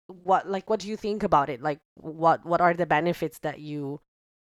what 0.06 0.48
like 0.48 0.68
what 0.68 0.80
do 0.80 0.88
you 0.88 0.96
think 0.96 1.22
about 1.22 1.48
it 1.48 1.62
like 1.62 1.78
what 1.96 2.44
what 2.44 2.60
are 2.60 2.74
the 2.74 2.86
benefits 2.86 3.38
that 3.40 3.58
you 3.58 4.00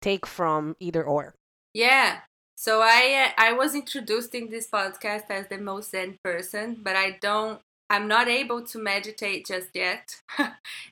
take 0.02 0.26
from 0.26 0.76
either 0.80 1.02
or 1.02 1.34
Yeah. 1.72 2.20
So 2.56 2.82
I 2.82 3.26
uh, 3.26 3.42
I 3.48 3.52
was 3.52 3.74
introduced 3.74 4.34
in 4.34 4.50
this 4.50 4.68
podcast 4.70 5.30
as 5.30 5.48
the 5.48 5.58
most 5.58 5.90
zen 5.90 6.18
person, 6.22 6.78
but 6.82 6.94
I 6.96 7.18
don't 7.20 7.60
I'm 7.90 8.06
not 8.08 8.28
able 8.28 8.64
to 8.66 8.78
meditate 8.78 9.46
just 9.46 9.70
yet. 9.74 10.16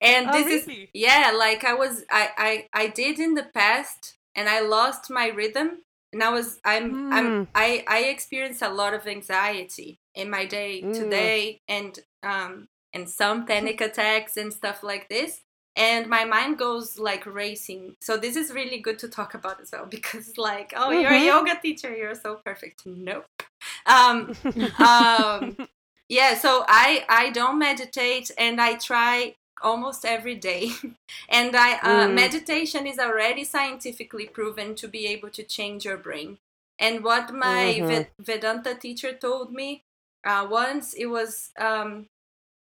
and 0.01 0.29
Oh, 0.29 0.33
this 0.33 0.67
really? 0.67 0.83
is 0.85 0.89
yeah, 0.95 1.33
like 1.37 1.65
I 1.65 1.75
was 1.75 2.05
I, 2.11 2.31
I 2.37 2.83
I 2.83 2.87
did 2.89 3.19
in 3.19 3.35
the 3.35 3.45
past 3.55 4.15
and 4.35 4.49
I 4.49 4.61
lost 4.61 5.11
my 5.11 5.29
rhythm 5.29 5.83
and 6.13 6.23
I 6.23 6.31
was 6.31 6.59
I'm 6.65 7.13
I'm 7.13 7.27
Mm. 7.33 7.47
I 7.55 7.85
I 7.89 7.99
experienced 8.05 8.63
a 8.63 8.69
lot 8.69 8.95
of 8.95 9.07
anxiety 9.07 9.99
in 10.15 10.31
my 10.31 10.45
day 10.47 10.83
Mm. 10.83 10.95
today 10.95 11.61
and 11.69 11.99
um 12.23 12.69
and 12.93 13.09
some 13.09 13.47
panic 13.47 13.81
attacks 13.81 14.37
and 14.37 14.53
stuff 14.53 14.83
like 14.83 15.09
this 15.09 15.41
and 15.77 16.07
my 16.09 16.25
mind 16.27 16.59
goes 16.59 16.99
like 16.99 17.25
racing 17.25 17.97
so 18.03 18.17
this 18.19 18.37
is 18.37 18.53
really 18.53 18.79
good 18.79 18.99
to 18.99 19.09
talk 19.09 19.33
about 19.35 19.61
as 19.61 19.71
well 19.73 19.87
because 19.91 20.37
like 20.37 20.73
oh 20.77 20.91
you're 20.91 21.11
a 21.11 21.19
Mhm. 21.19 21.27
yoga 21.27 21.59
teacher 21.63 21.95
you're 21.95 22.15
so 22.15 22.41
perfect 22.45 22.85
nope 22.85 23.25
um 23.87 24.35
um 24.79 25.57
yeah 26.09 26.35
so 26.35 26.65
i 26.69 27.05
i 27.09 27.31
don't 27.31 27.59
meditate 27.59 28.31
and 28.37 28.61
i 28.61 28.75
try 28.75 29.35
almost 29.63 30.05
every 30.05 30.35
day 30.35 30.71
and 31.29 31.57
i 31.57 31.75
uh, 31.79 32.09
Mm. 32.09 32.15
meditation 32.15 32.87
is 32.87 32.99
already 32.99 33.45
scientifically 33.45 34.27
proven 34.27 34.75
to 34.75 34.89
be 34.89 35.07
able 35.07 35.31
to 35.31 35.43
change 35.43 35.85
your 35.85 35.97
brain 35.97 36.39
and 36.79 37.05
what 37.05 37.33
my 37.35 37.81
Mhm. 37.81 37.87
Ve- 37.87 38.07
vedanta 38.21 38.75
teacher 38.75 39.13
told 39.13 39.53
me 39.53 39.83
uh, 40.25 40.47
once 40.51 40.95
it 40.95 41.07
was 41.07 41.51
um, 41.59 42.07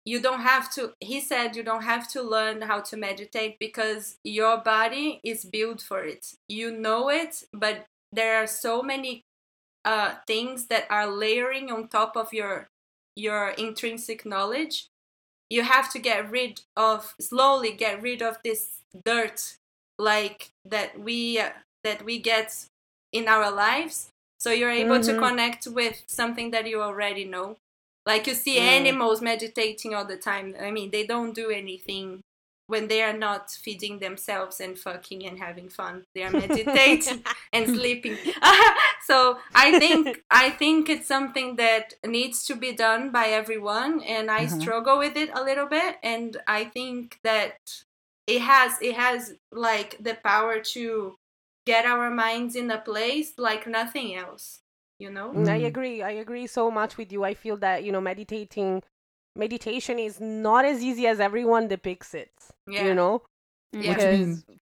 you 0.04 0.20
don't 0.20 0.40
have 0.40 0.70
to 0.74 0.94
he 1.00 1.20
said 1.20 1.56
you 1.56 1.62
don't 1.62 1.84
have 1.84 2.08
to 2.08 2.22
learn 2.22 2.62
how 2.62 2.80
to 2.80 2.96
meditate 2.96 3.58
because 3.58 4.16
your 4.24 4.56
body 4.58 5.20
is 5.24 5.44
built 5.44 5.80
for 5.80 6.02
it 6.04 6.34
you 6.48 6.70
know 6.70 7.08
it 7.08 7.44
but 7.52 7.86
there 8.12 8.36
are 8.42 8.46
so 8.46 8.82
many 8.82 9.22
uh, 9.84 10.14
things 10.26 10.66
that 10.66 10.84
are 10.90 11.06
layering 11.06 11.70
on 11.70 11.88
top 11.88 12.16
of 12.16 12.32
your 12.32 12.68
your 13.16 13.50
intrinsic 13.50 14.24
knowledge 14.24 14.88
you 15.54 15.62
have 15.74 15.88
to 15.92 15.98
get 15.98 16.30
rid 16.38 16.54
of 16.76 17.14
slowly 17.20 17.72
get 17.84 18.00
rid 18.02 18.20
of 18.22 18.34
this 18.44 18.62
dirt 19.04 19.38
like 19.98 20.50
that 20.74 20.90
we 21.06 21.38
uh, 21.38 21.50
that 21.84 22.04
we 22.08 22.18
get 22.32 22.48
in 23.12 23.28
our 23.28 23.50
lives 23.50 23.96
so 24.40 24.50
you're 24.50 24.70
able 24.84 25.00
to 25.08 25.12
Mhm. 25.12 25.18
connect 25.26 25.66
with 25.66 25.96
something 26.06 26.50
that 26.52 26.66
you 26.70 26.78
already 26.82 27.24
know 27.34 27.48
like 28.10 28.26
you 28.28 28.34
see 28.34 28.56
Mm. 28.58 28.68
animals 28.80 29.20
meditating 29.32 29.94
all 29.94 30.06
the 30.12 30.16
time 30.30 30.48
i 30.60 30.70
mean 30.76 30.90
they 30.90 31.06
don't 31.06 31.34
do 31.42 31.50
anything 31.50 32.06
when 32.72 32.88
they 32.88 33.02
are 33.02 33.16
not 33.16 33.50
feeding 33.50 33.98
themselves 34.00 34.60
and 34.60 34.78
fucking 34.78 35.24
and 35.26 35.38
having 35.38 35.68
fun 35.68 36.04
they 36.14 36.22
are 36.22 36.32
meditating 36.32 37.22
and 37.52 37.68
sleeping 37.70 38.18
so 39.06 39.38
i 39.54 39.72
think 39.72 40.22
i 40.30 40.50
think 40.50 40.88
it's 40.88 41.06
something 41.08 41.56
that 41.56 41.94
needs 42.06 42.44
to 42.44 42.56
be 42.56 42.72
done 42.72 43.10
by 43.10 43.26
everyone 43.26 44.00
and 44.02 44.30
i 44.30 44.46
Uh-huh. 44.46 44.56
struggle 44.58 44.98
with 44.98 45.16
it 45.16 45.30
a 45.34 45.42
little 45.42 45.66
bit 45.66 45.96
and 46.02 46.38
i 46.46 46.64
think 46.64 47.18
that 47.24 47.84
it 48.26 48.40
has 48.40 48.80
it 48.80 48.94
has 48.94 49.34
like 49.52 49.96
the 50.00 50.14
power 50.24 50.60
to 50.60 51.16
get 51.66 51.84
our 51.84 52.10
minds 52.10 52.56
in 52.56 52.70
a 52.70 52.78
place 52.78 53.34
like 53.38 53.66
nothing 53.66 54.14
else 54.14 54.60
you 54.98 55.10
know 55.10 55.34
Mm, 55.34 55.48
I 55.48 55.56
agree. 55.56 56.02
I 56.02 56.10
agree 56.12 56.46
so 56.46 56.70
much 56.70 56.96
with 56.96 57.12
you. 57.12 57.24
I 57.24 57.34
feel 57.34 57.56
that, 57.58 57.84
you 57.84 57.92
know, 57.92 58.00
meditating 58.00 58.82
meditation 59.36 59.98
is 59.98 60.20
not 60.20 60.64
as 60.64 60.82
easy 60.82 61.06
as 61.06 61.20
everyone 61.20 61.68
depicts 61.68 62.14
it. 62.14 62.30
Yeah. 62.66 62.84
You 62.86 62.94
know? 62.94 63.22
Yeah. 63.72 63.88
What 63.90 63.98
do 64.00 64.04
you 64.06 64.12
mean? 64.12 64.34
Because 64.46 64.58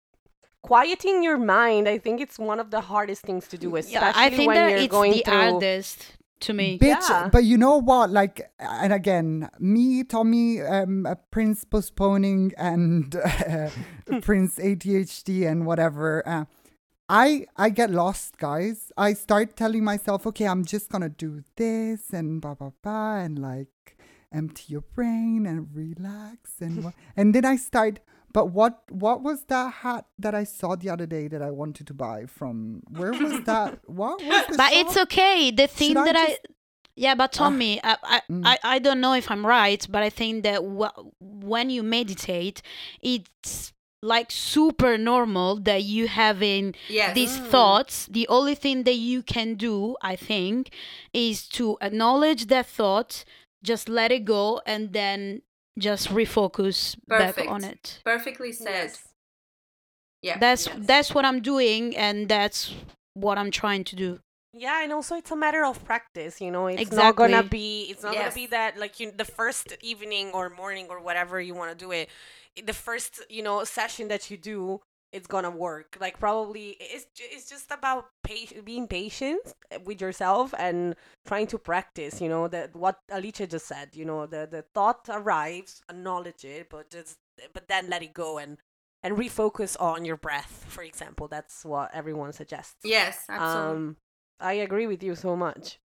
quieting 0.61 1.23
your 1.23 1.37
mind, 1.37 1.87
I 1.87 1.97
think 1.97 2.19
it's 2.19 2.39
one 2.39 2.59
of 2.59 2.71
the 2.71 2.81
hardest 2.81 3.21
things 3.21 3.47
to 3.49 3.57
do, 3.57 3.75
especially 3.75 3.93
Yeah, 4.07 4.13
I 4.15 4.29
think 4.29 4.47
when 4.47 4.55
that 4.57 4.69
you're 4.71 4.79
it's 4.79 4.91
going 4.91 5.11
the 5.11 5.21
through 5.23 5.33
hardest 5.33 6.13
to 6.41 6.53
me. 6.53 6.79
Bitch, 6.79 7.07
Yeah. 7.09 7.29
but 7.31 7.43
you 7.43 7.57
know 7.57 7.77
what? 7.77 8.09
Like, 8.09 8.51
and 8.59 8.91
again, 8.91 9.49
me, 9.59 10.03
Tommy, 10.03 10.61
um, 10.61 11.07
Prince 11.31 11.63
postponing, 11.63 12.51
and 12.57 13.15
uh, 13.25 13.69
Prince 14.21 14.57
ADHD 14.57 15.47
and 15.49 15.65
whatever. 15.65 16.27
Uh, 16.27 16.45
I 17.07 17.45
I 17.55 17.69
get 17.69 17.91
lost, 17.91 18.37
guys. 18.37 18.91
I 18.97 19.13
start 19.13 19.55
telling 19.55 19.83
myself, 19.83 20.25
okay, 20.27 20.47
I'm 20.47 20.65
just 20.65 20.89
gonna 20.89 21.09
do 21.09 21.43
this 21.55 22.09
and 22.11 22.41
blah 22.41 22.55
blah 22.55 22.71
blah, 22.81 23.17
and 23.17 23.37
like 23.37 23.94
empty 24.31 24.65
your 24.67 24.81
brain 24.95 25.45
and 25.45 25.67
relax 25.73 26.61
and 26.61 26.83
wha- 26.83 26.93
and 27.15 27.33
then 27.35 27.45
I 27.45 27.55
start 27.57 27.99
But 28.33 28.47
what 28.51 28.73
what 28.91 29.21
was 29.23 29.45
that 29.47 29.67
hat 29.83 30.05
that 30.19 30.35
I 30.35 30.43
saw 30.43 30.75
the 30.75 30.89
other 30.89 31.05
day 31.07 31.29
that 31.29 31.41
I 31.41 31.51
wanted 31.51 31.87
to 31.87 31.93
buy 31.93 32.25
from? 32.27 32.81
Where 32.89 33.13
was 33.13 33.43
that? 33.45 33.79
What 34.01 34.17
was 34.21 34.43
the 34.51 34.57
But 34.57 34.71
it's 34.73 34.97
okay. 35.05 35.51
The 35.51 35.67
thing 35.67 35.95
I 35.97 36.03
that 36.05 36.15
I 36.17 36.27
just- 36.27 36.47
yeah, 36.97 37.15
but 37.15 37.31
Tommy, 37.33 37.79
I, 37.83 37.93
I, 38.15 38.21
Mm. 38.31 38.43
I 38.45 38.55
I 38.75 38.79
don't 38.79 38.99
know 39.05 39.13
if 39.21 39.27
I'm 39.31 39.45
right, 39.45 39.85
but 39.89 40.01
I 40.03 40.09
think 40.19 40.43
that 40.43 40.59
wh- 40.79 40.95
when 41.19 41.69
you 41.69 41.81
meditate, 41.83 42.61
it's 43.01 43.73
like 44.01 44.29
super 44.31 44.97
normal 44.97 45.59
that 45.69 45.83
you 45.83 46.07
having 46.07 46.75
Yes. 46.89 47.15
these 47.15 47.35
thoughts. 47.53 48.05
The 48.17 48.27
only 48.27 48.55
thing 48.55 48.83
that 48.83 48.95
you 49.11 49.23
can 49.23 49.55
do, 49.55 49.95
I 50.01 50.15
think, 50.15 50.59
is 51.13 51.47
to 51.57 51.77
acknowledge 51.81 52.47
that 52.47 52.65
thought, 52.67 53.23
just 53.65 53.89
let 53.89 54.11
it 54.11 54.23
go, 54.25 54.61
and 54.65 54.93
then 54.93 55.41
just 55.77 56.09
refocus 56.09 56.95
back 57.07 57.37
on 57.47 57.63
it. 57.63 57.99
Perfectly 58.05 58.51
said. 58.51 58.69
Yes. 58.71 59.03
Yeah. 60.21 60.37
That's 60.39 60.67
Yes. 60.67 60.77
that's 60.91 61.09
what 61.15 61.25
I'm 61.25 61.41
doing, 61.41 61.95
and 61.97 62.29
that's 62.29 62.73
what 63.13 63.37
I'm 63.37 63.51
trying 63.51 63.83
to 63.85 63.95
do. 63.95 64.19
Yeah, 64.57 64.83
and 64.83 64.93
also 64.93 65.15
it's 65.17 65.31
a 65.31 65.35
matter 65.35 65.65
of 65.65 65.83
practice, 65.83 66.39
you 66.39 66.49
know. 66.49 66.67
It's 66.67 66.91
not 66.91 67.15
gonna 67.17 67.43
be 67.43 67.87
it's 67.91 68.03
not 68.03 68.13
Yes. 68.13 68.23
gonna 68.23 68.35
be 68.43 68.47
that 68.47 68.77
like 68.77 68.99
you 68.99 69.11
the 69.11 69.25
first 69.39 69.75
evening 69.81 70.31
or 70.31 70.49
morning 70.49 70.87
or 70.89 70.99
whatever 71.01 71.41
you 71.41 71.53
want 71.53 71.77
to 71.77 71.79
do 71.85 71.91
it. 71.91 72.09
The 72.63 72.73
first, 72.73 73.21
you 73.29 73.43
know, 73.43 73.63
session 73.65 74.07
that 74.07 74.31
you 74.31 74.37
do, 74.37 74.79
it's 75.15 75.27
gonna 75.27 75.49
work. 75.49 75.97
Like 76.01 76.19
probably 76.19 76.75
it's 76.79 77.05
it's 77.17 77.49
just 77.49 77.71
about 77.71 78.09
pa- 78.27 78.61
being 78.65 78.85
patient 78.85 79.53
with 79.85 80.01
yourself 80.01 80.53
and 80.59 80.95
trying 81.25 81.47
to 81.47 81.57
practice, 81.57 82.19
you 82.19 82.27
know, 82.27 82.49
that 82.49 82.75
what 82.75 82.99
Alicia 83.09 83.47
just 83.47 83.65
said, 83.65 83.89
you 83.93 84.03
know, 84.03 84.25
the 84.25 84.47
the 84.51 84.63
thought 84.73 85.07
arrives, 85.09 85.81
acknowledge 85.89 86.43
it, 86.43 86.69
but 86.69 86.89
just 86.89 87.17
but 87.53 87.67
then 87.69 87.89
let 87.89 88.03
it 88.03 88.13
go 88.13 88.37
and 88.37 88.57
and 89.03 89.15
refocus 89.15 89.79
on 89.79 90.03
your 90.03 90.17
breath, 90.17 90.65
for 90.67 90.83
example. 90.83 91.27
That's 91.29 91.63
what 91.63 91.91
everyone 91.93 92.33
suggests. 92.33 92.83
Yes, 92.83 93.25
absolutely. 93.29 93.73
Um, 93.73 93.97
I 94.41 94.53
agree 94.53 94.87
with 94.87 95.01
you 95.01 95.15
so 95.15 95.35
much. 95.37 95.79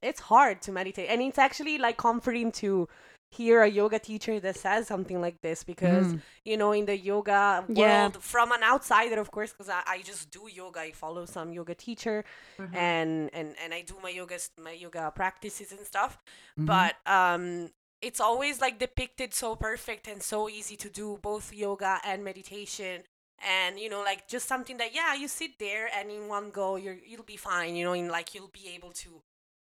It's 0.00 0.20
hard 0.20 0.62
to 0.62 0.72
meditate, 0.72 1.08
and 1.10 1.20
it's 1.20 1.38
actually 1.38 1.78
like 1.78 1.96
comforting 1.96 2.52
to 2.62 2.86
hear 3.30 3.62
a 3.62 3.68
yoga 3.68 3.98
teacher 3.98 4.38
that 4.40 4.56
says 4.56 4.86
something 4.86 5.20
like 5.20 5.40
this 5.42 5.64
because 5.64 6.06
Mm. 6.06 6.20
you 6.44 6.56
know 6.56 6.72
in 6.72 6.86
the 6.86 6.96
yoga 6.96 7.64
world 7.68 7.76
Yeah. 7.78 8.08
from 8.20 8.52
an 8.52 8.62
outsider 8.62 9.20
of 9.20 9.30
course 9.30 9.52
because 9.52 9.68
I, 9.68 9.82
I 9.86 10.02
just 10.02 10.30
do 10.30 10.48
yoga 10.50 10.80
i 10.80 10.92
follow 10.92 11.26
some 11.26 11.52
yoga 11.52 11.74
teacher 11.74 12.24
Mhm. 12.58 12.74
and 12.76 13.30
and 13.34 13.56
and 13.62 13.74
i 13.74 13.82
do 13.82 13.94
my 14.02 14.10
yoga 14.10 14.38
my 14.58 14.70
yoga 14.72 15.10
practices 15.14 15.72
and 15.72 15.84
stuff 15.84 16.18
Mhm. 16.58 16.66
but 16.66 16.94
um 17.06 17.70
it's 18.00 18.20
always 18.20 18.60
like 18.60 18.78
depicted 18.78 19.34
so 19.34 19.56
perfect 19.56 20.06
and 20.06 20.22
so 20.22 20.48
easy 20.48 20.76
to 20.76 20.88
do 20.88 21.18
both 21.20 21.52
yoga 21.52 22.00
and 22.04 22.22
meditation 22.22 23.02
and 23.40 23.78
you 23.80 23.88
know 23.90 24.02
like 24.02 24.28
just 24.28 24.46
something 24.46 24.76
that 24.76 24.94
yeah 24.94 25.14
you 25.14 25.28
sit 25.28 25.58
there 25.58 25.90
and 25.92 26.10
in 26.10 26.28
one 26.28 26.50
go 26.50 26.76
you're 26.76 26.98
you'll 27.04 27.24
be 27.24 27.36
fine 27.36 27.74
you 27.74 27.84
know 27.84 27.92
in 27.92 28.08
like 28.08 28.34
you'll 28.34 28.48
be 28.62 28.68
able 28.68 28.92
to 28.92 29.22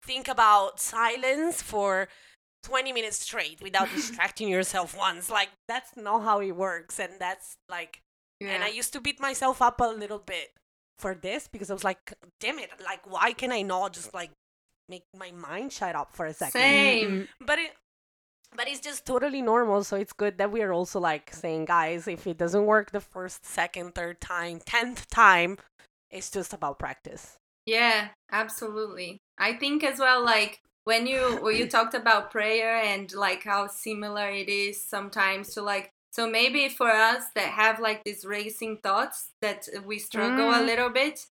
think 0.03 0.27
about 0.27 0.79
silence 0.79 1.61
for 1.63 2.07
20 2.65 2.91
minutes 2.93 3.19
straight 3.19 3.61
without 3.61 3.89
distracting 3.95 4.49
yourself 4.49 4.97
once 4.97 5.29
like 5.29 5.49
that's 5.67 5.95
not 5.95 6.23
how 6.23 6.39
it 6.39 6.51
works 6.51 6.99
and 6.99 7.13
that's 7.19 7.55
like 7.69 8.01
and 8.41 8.63
I 8.63 8.67
used 8.67 8.93
to 8.93 9.01
beat 9.01 9.19
myself 9.19 9.61
up 9.61 9.79
a 9.79 9.85
little 9.85 10.19
bit 10.19 10.51
for 10.99 11.15
this 11.15 11.47
because 11.47 11.69
I 11.69 11.73
was 11.73 11.83
like, 11.83 12.13
damn 12.39 12.59
it, 12.59 12.69
like 12.83 13.09
why 13.09 13.33
can 13.33 13.51
I 13.51 13.61
not 13.61 13.93
just 13.93 14.13
like 14.13 14.31
make 14.89 15.03
my 15.17 15.31
mind 15.31 15.71
shut 15.71 15.95
up 15.95 16.13
for 16.13 16.25
a 16.25 16.33
second? 16.33 16.59
Same. 16.59 17.11
Mm-hmm. 17.11 17.45
But 17.45 17.59
it 17.59 17.71
but 18.55 18.67
it's 18.69 18.79
just 18.79 19.05
totally 19.05 19.41
normal, 19.41 19.83
so 19.83 19.97
it's 19.97 20.13
good 20.13 20.37
that 20.37 20.51
we 20.51 20.61
are 20.61 20.71
also 20.71 20.99
like 20.99 21.33
saying, 21.33 21.65
guys, 21.65 22.07
if 22.07 22.25
it 22.25 22.37
doesn't 22.37 22.65
work 22.65 22.91
the 22.91 23.01
first, 23.01 23.45
second, 23.45 23.95
third 23.95 24.21
time, 24.21 24.61
tenth 24.65 25.09
time, 25.09 25.57
it's 26.09 26.29
just 26.29 26.53
about 26.53 26.79
practice. 26.79 27.37
Yeah, 27.65 28.09
absolutely. 28.31 29.17
I 29.37 29.53
think 29.53 29.83
as 29.83 29.99
well, 29.99 30.23
like 30.23 30.61
when 30.85 31.05
you 31.07 31.37
when 31.41 31.55
you 31.57 31.67
talked 31.67 31.93
about 31.93 32.31
prayer 32.31 32.77
and 32.77 33.11
like 33.13 33.43
how 33.43 33.67
similar 33.67 34.29
it 34.29 34.47
is 34.49 34.81
sometimes 34.81 35.53
to 35.53 35.61
like 35.61 35.91
so 36.11 36.29
maybe 36.29 36.69
for 36.69 36.89
us 36.89 37.25
that 37.35 37.49
have 37.49 37.79
like 37.81 38.03
these 38.05 38.23
racing 38.23 38.77
thoughts 38.81 39.31
that 39.41 39.67
we 39.85 39.99
struggle 39.99 40.49
a 40.49 40.59
Mm. 40.59 40.65
little 40.65 40.89
bit, 40.89 41.25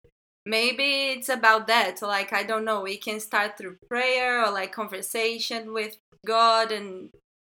maybe 0.44 1.12
it's 1.12 1.30
about 1.30 1.66
that. 1.68 2.02
Like 2.02 2.32
I 2.34 2.42
don't 2.42 2.66
know, 2.66 2.82
we 2.82 2.98
can 2.98 3.18
start 3.20 3.56
through 3.56 3.78
prayer 3.88 4.44
or 4.44 4.50
like 4.50 4.72
conversation 4.72 5.72
with 5.72 5.96
God 6.26 6.70
and 6.70 7.10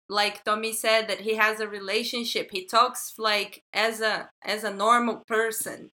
like 0.08 0.44
Tommy 0.44 0.72
said 0.72 1.08
that 1.08 1.20
he 1.20 1.34
has 1.34 1.58
a 1.60 1.66
relationship. 1.68 2.50
He 2.52 2.64
talks 2.64 3.14
like 3.18 3.64
as 3.72 4.00
a 4.00 4.30
as 4.44 4.62
a 4.64 4.72
normal 4.72 5.22
person. 5.26 5.90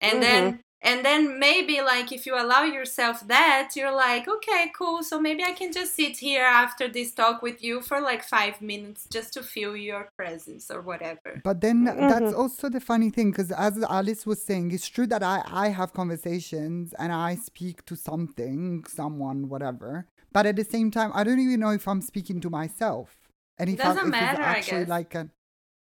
And 0.00 0.22
then 0.22 0.60
and 0.80 1.04
then 1.04 1.38
maybe 1.38 1.80
like 1.80 2.12
if 2.12 2.26
you 2.26 2.34
allow 2.40 2.62
yourself 2.62 3.26
that, 3.26 3.72
you're 3.74 3.94
like, 3.94 4.28
okay, 4.28 4.70
cool. 4.76 5.02
So 5.02 5.20
maybe 5.20 5.42
I 5.42 5.52
can 5.52 5.72
just 5.72 5.94
sit 5.94 6.18
here 6.18 6.44
after 6.44 6.88
this 6.88 7.12
talk 7.12 7.42
with 7.42 7.62
you 7.62 7.80
for 7.80 8.00
like 8.00 8.22
five 8.22 8.60
minutes 8.62 9.06
just 9.10 9.32
to 9.34 9.42
feel 9.42 9.76
your 9.76 10.10
presence 10.16 10.70
or 10.70 10.80
whatever. 10.82 11.40
But 11.42 11.60
then 11.60 11.84
that's 12.06 12.32
Mhm. 12.32 12.38
also 12.38 12.68
the 12.68 12.80
funny 12.80 13.10
thing 13.10 13.30
because 13.30 13.50
as 13.52 13.82
Alice 13.82 14.26
was 14.26 14.42
saying, 14.42 14.70
it's 14.70 14.86
true 14.86 15.06
that 15.08 15.22
I, 15.22 15.42
I 15.46 15.68
have 15.68 15.92
conversations 15.92 16.94
and 16.94 17.12
I 17.12 17.34
speak 17.36 17.84
to 17.86 17.96
something, 17.96 18.84
someone, 18.86 19.48
whatever. 19.48 20.06
But 20.32 20.46
at 20.46 20.56
the 20.56 20.64
same 20.64 20.90
time, 20.90 21.10
I 21.14 21.24
don't 21.24 21.40
even 21.40 21.60
know 21.60 21.70
if 21.70 21.88
I'm 21.88 22.02
speaking 22.02 22.40
to 22.42 22.50
myself. 22.50 23.16
And 23.58 23.70
if, 23.70 23.84
I, 23.84 23.94
Doesn't 23.94 24.08
if 24.08 24.10
matter, 24.10 24.42
it's 24.42 24.44
actually 24.44 24.84
guess. 24.84 24.88
like 24.88 25.14
a 25.14 25.28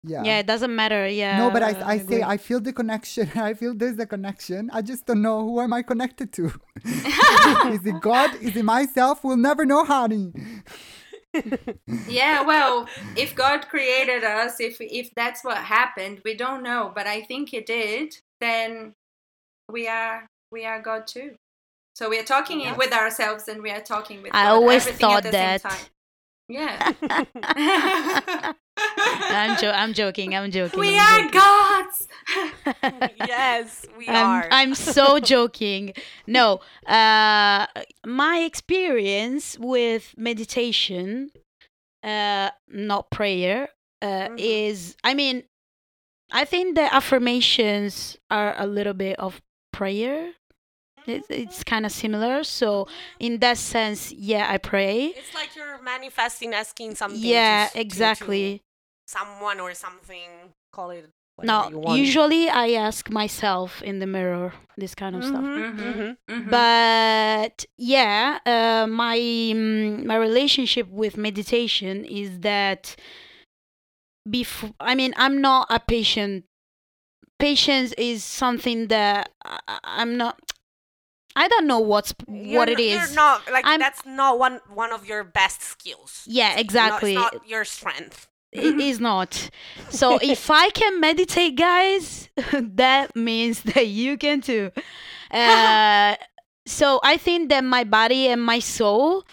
yeah. 0.06 0.22
Yeah, 0.24 0.38
it 0.38 0.46
doesn't 0.46 0.74
matter. 0.74 1.08
Yeah. 1.08 1.38
no, 1.38 1.50
but 1.50 1.62
I, 1.62 1.70
I 1.80 1.94
agree. 1.94 2.16
say 2.16 2.22
I 2.22 2.36
feel 2.36 2.60
the 2.60 2.72
connection. 2.72 3.30
I 3.36 3.54
feel 3.54 3.74
there's 3.74 3.98
a 3.98 4.06
connection. 4.06 4.70
I 4.72 4.82
just 4.82 5.06
don't 5.06 5.22
know 5.22 5.40
who 5.42 5.60
am 5.60 5.72
I 5.72 5.82
connected 5.82 6.32
to. 6.34 6.52
is 6.84 7.84
it 7.86 8.00
God? 8.00 8.34
Is 8.40 8.56
it 8.56 8.64
myself? 8.64 9.24
We'll 9.24 9.36
never 9.36 9.64
know, 9.64 9.84
honey. 9.84 10.32
Yeah, 12.08 12.42
well, 12.42 12.88
if 13.16 13.34
God 13.34 13.68
created 13.68 14.22
us, 14.22 14.60
if 14.60 14.76
if 14.80 15.12
that's 15.16 15.42
what 15.42 15.58
happened, 15.58 16.20
we 16.24 16.34
don't 16.34 16.62
know, 16.62 16.92
but 16.94 17.06
I 17.06 17.22
think 17.22 17.52
it 17.52 17.66
did, 17.66 18.14
then 18.40 18.94
we 19.68 19.88
are 19.88 20.26
we 20.52 20.64
are 20.64 20.80
God 20.80 21.06
too. 21.06 21.34
So 21.96 22.08
we 22.08 22.18
are 22.18 22.24
talking 22.24 22.60
Yes. 22.60 22.76
with 22.76 22.92
ourselves 22.92 23.48
and 23.48 23.62
we 23.62 23.70
are 23.70 23.80
talking 23.80 24.22
with 24.22 24.34
I 24.34 24.44
God, 24.44 24.50
always 24.50 24.82
everything 24.82 25.00
thought 25.00 25.16
at 25.18 25.24
the 25.24 25.30
that. 25.30 25.90
Same. 26.50 26.56
Yeah. 26.56 26.92
I'm, 28.76 29.56
jo- 29.58 29.70
I'm 29.70 29.92
joking. 29.94 30.34
I'm 30.34 30.50
joking. 30.50 30.80
we 30.80 30.98
I'm 30.98 31.28
are 31.28 31.30
joking. 31.30 31.40
gods. 31.40 32.08
yes, 33.16 33.86
we 33.96 34.08
I'm, 34.08 34.26
are. 34.26 34.48
I'm 34.50 34.74
so 34.74 35.18
joking. 35.20 35.92
No, 36.26 36.60
uh, 36.86 37.66
my 38.06 38.38
experience 38.44 39.56
with 39.58 40.14
meditation, 40.16 41.30
uh, 42.02 42.50
not 42.68 43.10
prayer, 43.10 43.68
uh, 44.02 44.28
Mhm. 44.28 44.36
is 44.38 44.96
I 45.04 45.14
mean, 45.14 45.44
I 46.32 46.44
think 46.44 46.74
the 46.74 46.92
affirmations 46.94 48.16
are 48.30 48.54
a 48.58 48.66
little 48.66 48.94
bit 48.94 49.18
of 49.18 49.40
prayer. 49.72 50.32
It, 51.06 51.24
it's 51.28 51.62
kind 51.64 51.84
of 51.86 51.92
similar. 51.92 52.44
So 52.44 52.88
in 53.18 53.38
that 53.40 53.58
sense, 53.58 54.12
yeah, 54.12 54.46
I 54.50 54.58
pray. 54.58 55.06
It's 55.16 55.34
like 55.34 55.54
you're 55.56 55.80
manifesting, 55.82 56.54
asking 56.54 56.94
something. 56.94 57.20
to 57.20 57.26
Yeah, 57.28 57.64
s- 57.66 57.72
to- 57.72 57.78
to 57.78 57.80
exactly. 57.80 58.62
someone 59.06 59.60
or 59.60 59.74
something. 59.74 60.28
Call 60.72 60.90
it. 60.90 61.08
No, 61.42 61.58
whatever 61.58 61.70
you 61.74 61.78
want. 61.80 61.98
usually 61.98 62.48
I 62.48 62.70
ask 62.72 63.10
myself 63.10 63.82
in 63.82 63.98
the 63.98 64.06
mirror 64.06 64.52
this 64.76 64.94
kind 64.94 65.16
of 65.16 65.24
stuff. 65.24 65.42
Mhm, 65.42 65.74
Mhm. 65.74 65.94
mhm. 65.94 66.16
Mhm. 66.30 66.50
but 66.50 67.64
yeah 67.76 68.38
uh, 68.46 68.86
my 68.86 69.18
mm, 69.18 70.04
my 70.04 70.16
relationship 70.16 70.88
with 70.88 71.16
meditation 71.16 72.04
is 72.04 72.38
that 72.40 72.94
before 74.28 74.70
i 74.80 74.94
mean 74.94 75.12
i'm 75.16 75.40
not 75.40 75.66
a 75.70 75.78
patient 75.80 76.44
patience 77.38 77.92
is 77.98 78.24
something 78.24 78.86
that 78.88 79.30
I, 79.44 79.58
I- 79.68 79.78
i'm 80.00 80.16
not 80.16 80.38
i 81.36 81.48
don't 81.48 81.66
know 81.66 81.80
what's 81.80 82.14
You're 82.28 82.58
what 82.58 82.68
it 82.68 82.78
is 82.80 82.94
You're 82.94 83.14
not 83.16 83.50
like 83.50 83.64
I'm- 83.66 83.80
that's 83.80 84.04
not 84.06 84.38
one 84.38 84.60
one 84.72 84.92
of 84.92 85.06
your 85.06 85.24
best 85.24 85.62
skills. 85.62 86.22
yeah 86.26 86.56
exactly 86.58 87.12
it's 87.14 87.20
not 87.34 87.48
your 87.48 87.64
strength. 87.64 88.28
it 88.52 88.78
is 88.80 89.00
not 89.00 89.50
so 89.90 90.18
if 90.22 90.50
i 90.50 90.70
can 90.70 91.00
meditate 91.00 91.56
guys 91.56 92.28
that 92.52 93.14
means 93.16 93.62
that 93.62 93.86
you 93.88 94.16
can 94.16 94.40
too 94.40 94.70
uh, 95.30 96.14
so 96.66 97.00
i 97.02 97.16
think 97.16 97.48
that 97.48 97.64
my 97.64 97.84
body 97.84 98.28
and 98.28 98.42
my 98.42 98.58
soul 98.60 99.24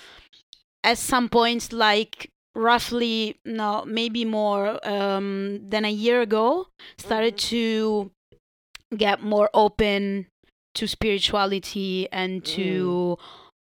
at 0.84 0.97
some 0.97 1.30
points 1.30 1.72
like 1.72 2.32
roughly 2.56 3.39
no 3.45 3.84
maybe 3.86 4.26
more 4.26 4.80
um, 4.88 5.60
than 5.70 5.86
a 5.86 5.91
year 5.91 6.22
ago 6.22 6.68
started 6.97 7.36
Mhm. 7.38 7.49
to 7.49 8.12
get 8.97 9.22
more 9.24 9.49
open 9.54 10.28
to 10.74 10.88
spirituality 10.88 12.07
and 12.11 12.41
mm. 12.41 12.45
to 12.45 13.17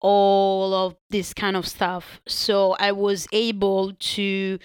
all 0.02 0.74
of 0.74 0.96
this 1.10 1.34
kind 1.34 1.56
of 1.56 1.66
stuff 1.66 2.20
so 2.28 2.76
i 2.80 2.92
was 2.92 3.26
able 3.32 3.94
to 3.94 4.60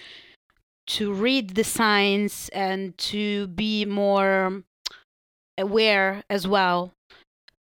to 0.89 1.13
read 1.13 1.51
the 1.51 1.63
signs 1.63 2.49
and 2.49 2.97
to 2.97 3.47
be 3.49 3.85
more 3.85 4.63
aware 5.55 6.23
as 6.31 6.47
well. 6.47 6.93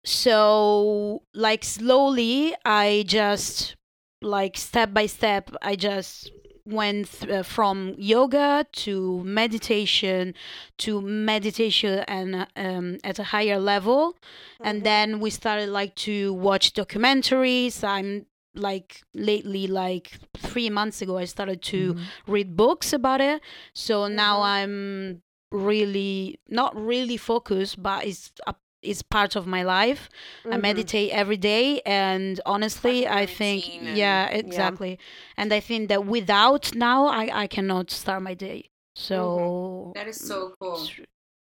So 0.05 1.23
like 1.35 1.65
slowly 1.65 2.55
I 2.65 3.05
just 3.07 3.75
like 4.21 4.59
step 4.59 4.93
by 4.93 5.07
step 5.07 5.51
I 5.63 5.77
just 5.77 6.31
went 6.67 7.11
th- 7.11 7.31
uh, 7.33 7.43
from 7.43 7.95
yoga 7.97 8.67
to 8.73 9.23
meditation 9.25 10.35
to 10.79 11.01
meditation 11.01 12.01
and 12.09 12.47
um, 12.57 12.99
at 13.05 13.19
a 13.19 13.25
higher 13.25 13.59
level 13.59 14.17
and 14.61 14.83
then 14.85 15.21
we 15.21 15.31
started 15.31 15.69
like 15.69 15.95
to 15.95 16.33
watch 16.35 16.73
documentaries 16.75 17.85
i'm 17.85 18.27
like 18.55 19.03
lately 19.15 19.67
like 19.67 20.13
three 20.37 20.71
months 20.71 21.01
ago 21.03 21.19
i 21.19 21.25
started 21.25 21.61
to 21.63 21.95
Mhm. 21.95 22.01
read 22.27 22.57
books 22.57 22.93
about 22.93 23.21
it 23.21 23.41
so 23.75 24.09
now 24.09 24.39
Mhm. 24.39 24.45
i'm 24.57 25.23
really 25.53 26.39
not 26.49 26.75
really 26.77 27.17
focused 27.17 27.81
but 27.83 28.05
it's 28.05 28.33
a, 28.47 28.55
it's 28.91 29.03
part 29.03 29.37
of 29.37 29.47
my 29.47 29.63
life 29.63 30.09
I 30.45 30.57
Mhm. 30.57 30.63
meditate 30.69 31.11
every 31.13 31.37
day, 31.37 31.81
and 31.85 32.41
honestly, 32.47 33.07
I 33.09 33.27
think 33.27 33.61
and- 33.69 33.97
yeah, 33.97 34.31
yeah. 34.31 34.39
exactly. 34.43 34.99
And 35.37 35.53
I 35.53 35.61
think 35.61 35.89
that 35.89 36.03
without 36.17 36.75
now, 36.75 37.01
I 37.07 37.25
I 37.45 37.47
cannot 37.57 37.91
start 37.91 38.23
my 38.23 38.35
day. 38.35 38.61
So 38.95 39.93
That 39.95 40.09
is 40.09 40.19
so 40.31 40.55
cool. 40.61 40.81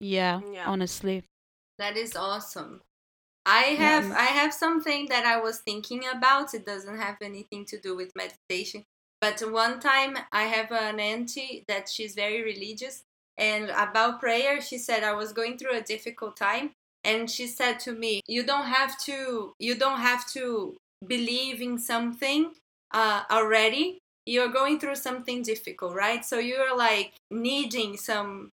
yeah, 0.01 0.41
Yeah. 0.53 0.67
honestly, 0.73 1.25
That 1.79 1.97
is 1.97 2.15
awesome. 2.17 2.83
I 3.47 3.65
have 3.85 4.07
I 4.13 4.29
have 4.41 4.53
something 4.55 5.07
that 5.09 5.25
I 5.27 5.37
was 5.41 5.57
thinking 5.61 6.03
about. 6.17 6.55
It 6.55 6.65
doesn't 6.65 6.99
have 6.99 7.19
anything 7.21 7.65
to 7.67 7.77
do 7.87 7.95
with 7.97 8.11
meditation. 8.17 8.85
But 9.21 9.41
one 9.41 9.81
time 9.81 10.13
I 10.33 10.45
have 10.45 10.71
an 10.73 10.99
auntie 11.01 11.65
that 11.69 11.89
she's 11.89 12.15
very 12.15 12.43
religious 12.43 13.05
and 13.37 13.65
about 13.71 14.21
prayer 14.21 14.61
she 14.61 14.79
said 14.79 15.03
I 15.03 15.15
was 15.23 15.33
going 15.33 15.59
through 15.59 15.77
a 15.77 15.83
difficult 15.95 16.37
time 16.37 16.67
and 17.05 17.31
she 17.31 17.47
said 17.47 17.79
to 17.81 17.93
me, 17.93 18.21
You 18.27 18.45
don't 18.45 18.67
have 18.67 18.99
to 19.03 19.53
you 19.59 19.75
don't 19.75 20.01
have 20.01 20.27
to 20.33 20.77
believe 21.07 21.61
in 21.61 21.79
something 21.79 22.53
uh, 22.93 23.23
already. 23.31 23.99
You're 24.27 24.49
going 24.49 24.81
through 24.81 24.97
something 24.97 25.43
difficult, 25.43 25.95
right? 25.95 26.25
So 26.25 26.39
you're 26.39 26.77
like 26.77 27.13
needing 27.31 27.97
some 27.97 28.51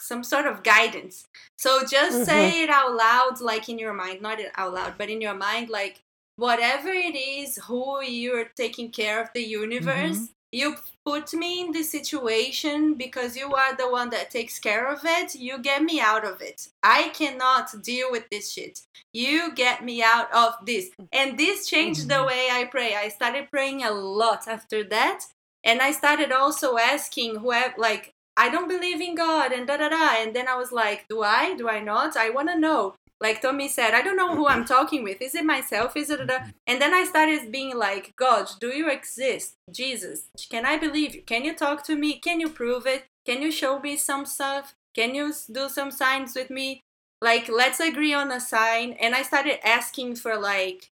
some 0.00 0.24
sort 0.24 0.46
of 0.46 0.62
guidance. 0.62 1.24
So 1.58 1.84
just 1.84 2.24
say 2.24 2.62
it 2.62 2.70
out 2.70 2.94
loud, 2.94 3.40
like 3.40 3.68
in 3.68 3.78
your 3.78 3.92
mind, 3.92 4.22
not 4.22 4.38
out 4.56 4.74
loud, 4.74 4.94
but 4.98 5.10
in 5.10 5.20
your 5.20 5.34
mind, 5.34 5.68
like 5.68 6.00
whatever 6.36 6.88
it 6.88 7.14
is, 7.14 7.58
who 7.66 8.02
you're 8.02 8.50
taking 8.56 8.90
care 8.90 9.22
of 9.22 9.28
the 9.34 9.42
universe, 9.42 10.30
you 10.52 10.76
put 11.04 11.32
me 11.34 11.60
in 11.60 11.72
this 11.72 11.90
situation 11.90 12.94
because 12.94 13.36
you 13.36 13.52
are 13.52 13.76
the 13.76 13.90
one 13.90 14.10
that 14.10 14.30
takes 14.30 14.58
care 14.58 14.86
of 14.92 15.00
it. 15.04 15.34
You 15.34 15.58
get 15.58 15.82
me 15.82 16.00
out 16.00 16.26
of 16.26 16.40
it. 16.40 16.68
I 16.82 17.08
cannot 17.10 17.82
deal 17.82 18.10
with 18.10 18.24
this 18.30 18.52
shit. 18.52 18.80
You 19.12 19.54
get 19.54 19.84
me 19.84 20.02
out 20.02 20.32
of 20.32 20.54
this. 20.64 20.90
And 21.12 21.38
this 21.38 21.66
changed 21.66 22.08
the 22.08 22.14
mm-hmm. 22.14 22.26
way 22.26 22.48
I 22.50 22.64
pray. 22.64 22.94
I 22.94 23.08
started 23.08 23.50
praying 23.50 23.82
a 23.82 23.90
lot 23.90 24.48
after 24.48 24.84
that. 24.84 25.20
And 25.64 25.80
I 25.80 25.90
started 25.92 26.32
also 26.32 26.78
asking 26.78 27.36
whoever, 27.36 27.74
like, 27.76 28.12
I 28.36 28.48
don't 28.50 28.68
believe 28.68 29.00
in 29.00 29.14
God 29.14 29.52
and 29.52 29.66
da 29.66 29.78
da 29.78 29.88
da. 29.88 30.22
And 30.22 30.34
then 30.34 30.46
I 30.46 30.56
was 30.56 30.70
like, 30.70 31.06
do 31.08 31.22
I? 31.22 31.54
Do 31.54 31.68
I 31.68 31.80
not? 31.80 32.16
I 32.16 32.30
want 32.30 32.48
to 32.50 32.58
know. 32.58 32.94
Like 33.20 33.40
Tommy 33.40 33.68
said, 33.68 33.94
I 33.94 34.02
don't 34.02 34.16
know 34.16 34.34
who 34.34 34.46
I'm 34.46 34.64
talking 34.64 35.02
with. 35.02 35.22
Is 35.22 35.34
it 35.34 35.44
myself? 35.44 35.96
Is 35.96 36.10
it? 36.10 36.26
Da? 36.26 36.40
And 36.66 36.80
then 36.80 36.92
I 36.92 37.04
started 37.04 37.50
being 37.50 37.76
like, 37.76 38.14
God, 38.16 38.48
do 38.60 38.68
you 38.68 38.90
exist? 38.90 39.54
Jesus, 39.70 40.28
can 40.50 40.66
I 40.66 40.76
believe 40.76 41.14
you? 41.14 41.22
Can 41.22 41.44
you 41.44 41.54
talk 41.54 41.82
to 41.84 41.96
me? 41.96 42.18
Can 42.18 42.40
you 42.40 42.50
prove 42.50 42.86
it? 42.86 43.04
Can 43.24 43.40
you 43.40 43.50
show 43.50 43.80
me 43.80 43.96
some 43.96 44.26
stuff? 44.26 44.74
Can 44.94 45.14
you 45.14 45.32
do 45.50 45.68
some 45.68 45.90
signs 45.90 46.34
with 46.34 46.50
me? 46.50 46.82
Like, 47.22 47.48
let's 47.48 47.80
agree 47.80 48.12
on 48.12 48.30
a 48.30 48.40
sign. 48.40 48.92
And 48.92 49.14
I 49.14 49.22
started 49.22 49.66
asking 49.66 50.16
for 50.16 50.36
like 50.36 50.90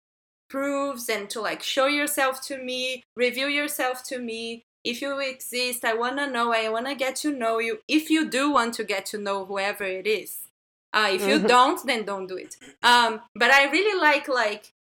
proofs 0.49 1.09
and 1.09 1.30
to 1.30 1.41
like 1.41 1.61
show 1.61 1.88
yourself 1.88 2.41
to 2.47 2.57
me, 2.57 3.03
reveal 3.15 3.49
yourself 3.49 4.03
to 4.05 4.20
me. 4.20 4.63
If 4.84 5.01
you 5.01 5.20
exist, 5.20 5.84
I 5.84 5.93
want 5.93 6.18
to 6.18 6.28
know. 6.28 6.53
I 6.53 6.70
want 6.70 6.88
to 6.88 6.95
get 6.95 7.15
to 7.18 7.32
know 7.32 7.59
you. 7.59 7.80
If 7.88 8.09
you 8.09 8.30
do 8.30 8.51
want 8.51 8.74
to 8.76 8.84
get 8.84 9.05
to 9.07 9.18
know 9.18 9.45
whoever 9.45 9.84
it 9.84 10.07
is, 10.07 10.46
uh, 10.93 11.09
if 11.11 11.21
you 11.21 11.39
Mhm. 11.39 11.47
don't, 11.47 11.85
then 11.85 12.03
don't 12.05 12.27
do 12.27 12.38
it. 12.38 12.55
Um, 12.83 13.21
but 13.35 13.51
I 13.51 13.69
really 13.69 13.99
like 13.99 14.27
like 14.27 14.73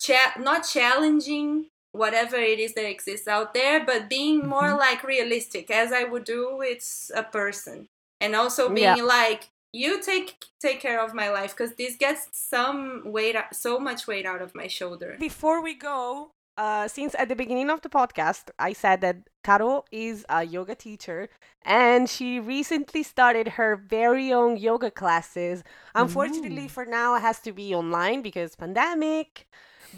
cha- 0.00 0.34
not 0.38 0.66
challenging 0.68 1.66
whatever 1.92 2.36
it 2.36 2.58
is 2.58 2.74
that 2.74 2.84
exists 2.88 3.26
out 3.26 3.54
there, 3.54 3.82
but 3.84 4.08
being 4.08 4.46
more 4.46 4.74
like 4.76 5.02
realistic, 5.02 5.70
as 5.70 5.92
I 5.92 6.04
would 6.04 6.24
do 6.24 6.54
with 6.56 7.10
a 7.14 7.22
person, 7.22 7.88
and 8.20 8.36
also 8.36 8.68
being 8.68 8.96
Yeah. 8.98 9.02
like, 9.02 9.48
you 9.72 10.00
take 10.02 10.36
take 10.60 10.80
care 10.80 11.00
of 11.00 11.14
my 11.14 11.30
life 11.30 11.52
because 11.56 11.74
this 11.76 11.96
gets 11.96 12.28
some 12.32 13.02
weight, 13.12 13.36
so 13.52 13.78
much 13.78 14.06
weight 14.06 14.26
out 14.26 14.42
of 14.42 14.54
my 14.54 14.66
shoulder. 14.68 15.16
Before 15.18 15.60
we 15.62 15.74
go, 15.74 16.30
uh, 16.58 16.88
since 16.88 17.14
at 17.14 17.28
the 17.28 17.36
beginning 17.36 17.70
of 17.70 17.80
the 17.82 17.88
podcast, 17.88 18.44
I 18.58 18.72
said 18.72 19.00
that 19.02 19.16
Caro 19.46 19.84
is 19.92 20.24
a 20.28 20.42
yoga 20.56 20.74
teacher 20.74 21.28
and 21.62 22.00
she 22.14 22.28
recently 22.40 23.02
started 23.02 23.46
her 23.58 23.70
very 23.76 24.32
own 24.32 24.52
yoga 24.56 24.90
classes. 24.90 25.56
Unfortunately, 25.94 26.66
mm. 26.66 26.70
for 26.76 26.84
now, 26.98 27.08
it 27.16 27.20
has 27.28 27.38
to 27.46 27.52
be 27.52 27.66
online 27.74 28.18
because 28.28 28.50
pandemic, 28.56 29.46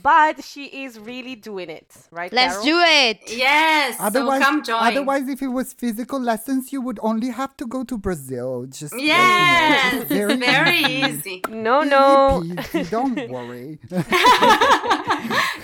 but 0.02 0.34
she 0.44 0.64
is 0.84 0.98
really 1.10 1.34
doing 1.34 1.70
it, 1.80 1.90
right? 2.18 2.32
let's 2.32 2.54
Carol? 2.62 2.64
do 2.72 2.78
it. 3.06 3.18
Yes, 3.48 3.96
Otherwise, 4.08 4.40
so 4.40 4.46
come 4.48 4.62
join. 4.62 4.82
otherwise, 4.90 5.26
if 5.28 5.40
it 5.42 5.48
was 5.48 5.72
physical 5.72 6.20
lessons, 6.20 6.72
you 6.74 6.80
would 6.86 7.00
only 7.02 7.30
have 7.30 7.56
to 7.56 7.66
go 7.66 7.80
to 7.84 7.96
Brazil. 7.98 8.66
Just 8.80 8.92
let 8.94 9.02
you 9.02 9.08
know. 9.08 9.14
yes, 9.14 9.94
It's 10.02 10.10
it's 10.10 10.34
very, 10.38 10.78
easy. 10.84 11.30
easy. 11.30 11.36
No, 11.48 11.76
no. 11.82 12.42
peasy, 12.44 12.88
don't 12.96 13.18
worry. 13.36 13.78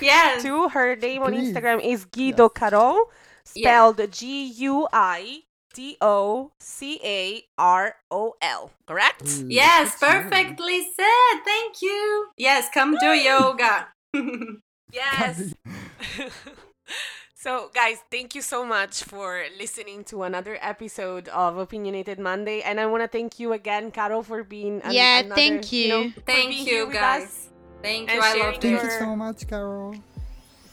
yes, 0.01 0.43
to 0.43 0.69
her 0.71 0.97
name 0.97 1.23
on 1.23 1.33
Please. 1.33 1.53
Instagram 1.55 1.81
is 1.85 2.05
Guido 2.07 2.49
Caro, 2.49 2.95
Yeah. 2.95 3.03
Spelled 3.45 4.01
G 4.13 4.45
U 4.45 4.89
I 4.93 5.41
D 5.75 5.97
O 6.01 6.53
C 6.61 7.01
A 7.05 7.43
R 7.59 7.97
O 8.11 8.35
L. 8.41 8.71
Correct? 8.87 9.23
Yes, 9.49 10.01
Look 10.01 10.11
at 10.11 10.31
perfectly 10.31 10.83
said. 10.95 11.43
Thank 11.45 11.83
you. 11.83 12.29
Yes, 12.37 12.69
come 12.73 12.97
do 12.99 13.09
yoga. 13.09 13.89
Yes. 14.93 15.53
so, 17.35 17.71
guys, 17.75 17.99
thank 18.13 18.35
you 18.37 18.43
so 18.43 18.65
much 18.65 19.03
for 19.03 19.43
listening 19.59 20.05
to 20.05 20.23
another 20.23 20.57
episode 20.61 21.27
of 21.29 21.59
Opinionated 21.59 22.21
Monday, 22.21 22.63
and 22.63 22.79
I 22.79 22.87
want 22.87 23.03
to 23.03 23.09
thank 23.09 23.41
you 23.41 23.53
again, 23.53 23.91
Carol, 23.91 24.23
for 24.23 24.45
being. 24.45 24.81
An- 24.83 24.93
Yeah, 24.93 25.19
another, 25.19 25.35
thank 25.35 25.73
You. 25.73 25.81
you. 25.99 26.11
for 26.13 26.21
Thank 26.21 26.67
you, 26.67 26.93
guys. 26.93 27.49
Thank 27.83 28.11
you. 28.13 28.21
I 28.21 28.33
sharing 28.33 28.53
love 28.55 28.63
Thank 28.63 28.83
you. 28.83 28.89
you 28.89 28.99
so 28.99 29.17
much, 29.17 29.49
Carol. 29.49 29.97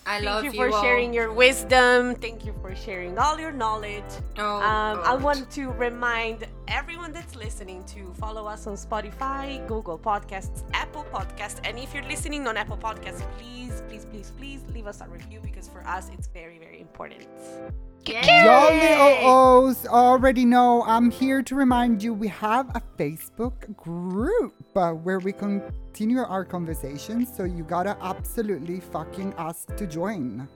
I 0.05 0.15
Thank 0.15 0.25
love 0.25 0.43
you 0.45 0.51
you 0.51 0.57
for 0.57 0.75
all. 0.75 0.81
sharing 0.83 1.13
your 1.13 1.31
wisdom. 1.31 2.15
Thank 2.15 2.45
you 2.45 2.53
for 2.61 2.75
sharing 2.75 3.17
all 3.19 3.39
your 3.39 3.51
knowledge. 3.51 4.03
Oh, 4.37 4.55
Um, 4.61 4.99
I 5.03 5.15
want 5.15 5.49
to 5.51 5.69
remind 5.71 6.47
everyone 6.71 7.11
that's 7.11 7.35
listening 7.35 7.83
to 7.83 8.13
follow 8.13 8.45
us 8.45 8.65
on 8.65 8.75
Spotify, 8.75 9.65
Google 9.67 9.99
Podcasts, 9.99 10.63
Apple 10.73 11.05
Podcasts, 11.11 11.59
and 11.65 11.77
if 11.77 11.93
you're 11.93 12.03
listening 12.03 12.47
on 12.47 12.55
Apple 12.55 12.77
Podcasts, 12.77 13.29
please, 13.37 13.83
please, 13.89 14.05
please, 14.05 14.31
please 14.37 14.63
leave 14.73 14.87
us 14.87 15.01
a 15.01 15.07
review 15.09 15.41
because 15.43 15.67
for 15.67 15.85
us 15.85 16.09
it's 16.13 16.27
very, 16.27 16.59
very 16.59 16.79
important. 16.79 17.27
Y'all 18.07 18.73
little 18.73 19.17
O's 19.29 19.85
already 19.85 20.45
know 20.45 20.83
I'm 20.83 21.11
here 21.11 21.43
to 21.43 21.55
remind 21.55 22.01
you 22.01 22.13
we 22.13 22.29
have 22.29 22.69
a 22.73 22.81
Facebook 22.97 23.75
group 23.75 24.55
uh, 24.75 24.91
where 24.91 25.19
we 25.19 25.33
continue 25.33 26.19
our 26.19 26.45
conversations, 26.45 27.27
so 27.35 27.43
you 27.43 27.63
gotta 27.63 27.97
absolutely 28.01 28.79
fucking 28.79 29.33
ask 29.37 29.75
to 29.75 29.85
join. 29.85 30.47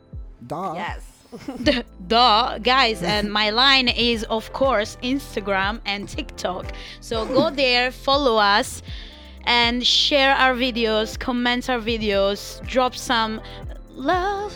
Duh. 0.47 0.74
Yes. 0.76 1.14
Duh, 2.07 2.57
guys, 2.59 3.03
and 3.03 3.32
my 3.32 3.49
line 3.49 3.88
is 3.88 4.23
of 4.26 4.51
course 4.53 4.97
Instagram 5.03 5.82
and 5.86 6.07
TikTok. 6.07 6.71
So 7.01 7.26
go 7.26 7.49
there, 7.63 7.91
follow 7.91 8.38
us, 8.38 8.82
and 9.43 9.86
share 9.86 10.36
our 10.36 10.53
videos, 10.53 11.19
comment 11.19 11.69
our 11.69 11.80
videos, 11.80 12.65
drop 12.67 12.95
some 12.95 13.41
love, 13.89 14.55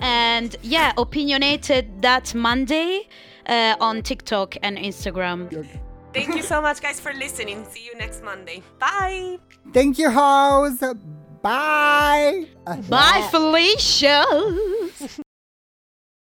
and 0.00 0.56
yeah, 0.62 0.92
opinionated 0.96 2.02
that 2.02 2.34
Monday 2.34 3.08
uh, 3.46 3.76
on 3.80 4.02
TikTok 4.02 4.56
and 4.62 4.78
Instagram. 4.78 5.66
Thank 6.12 6.36
you 6.36 6.42
so 6.42 6.60
much, 6.60 6.82
guys, 6.82 7.00
for 7.00 7.12
listening. 7.14 7.64
See 7.64 7.86
you 7.86 7.96
next 7.96 8.22
Monday. 8.22 8.62
Bye. 8.78 9.38
Thank 9.72 9.98
you, 9.98 10.10
hoes. 10.10 10.78
Bye. 11.40 12.46
Bye, 12.88 13.28
Felicia. 13.30 14.24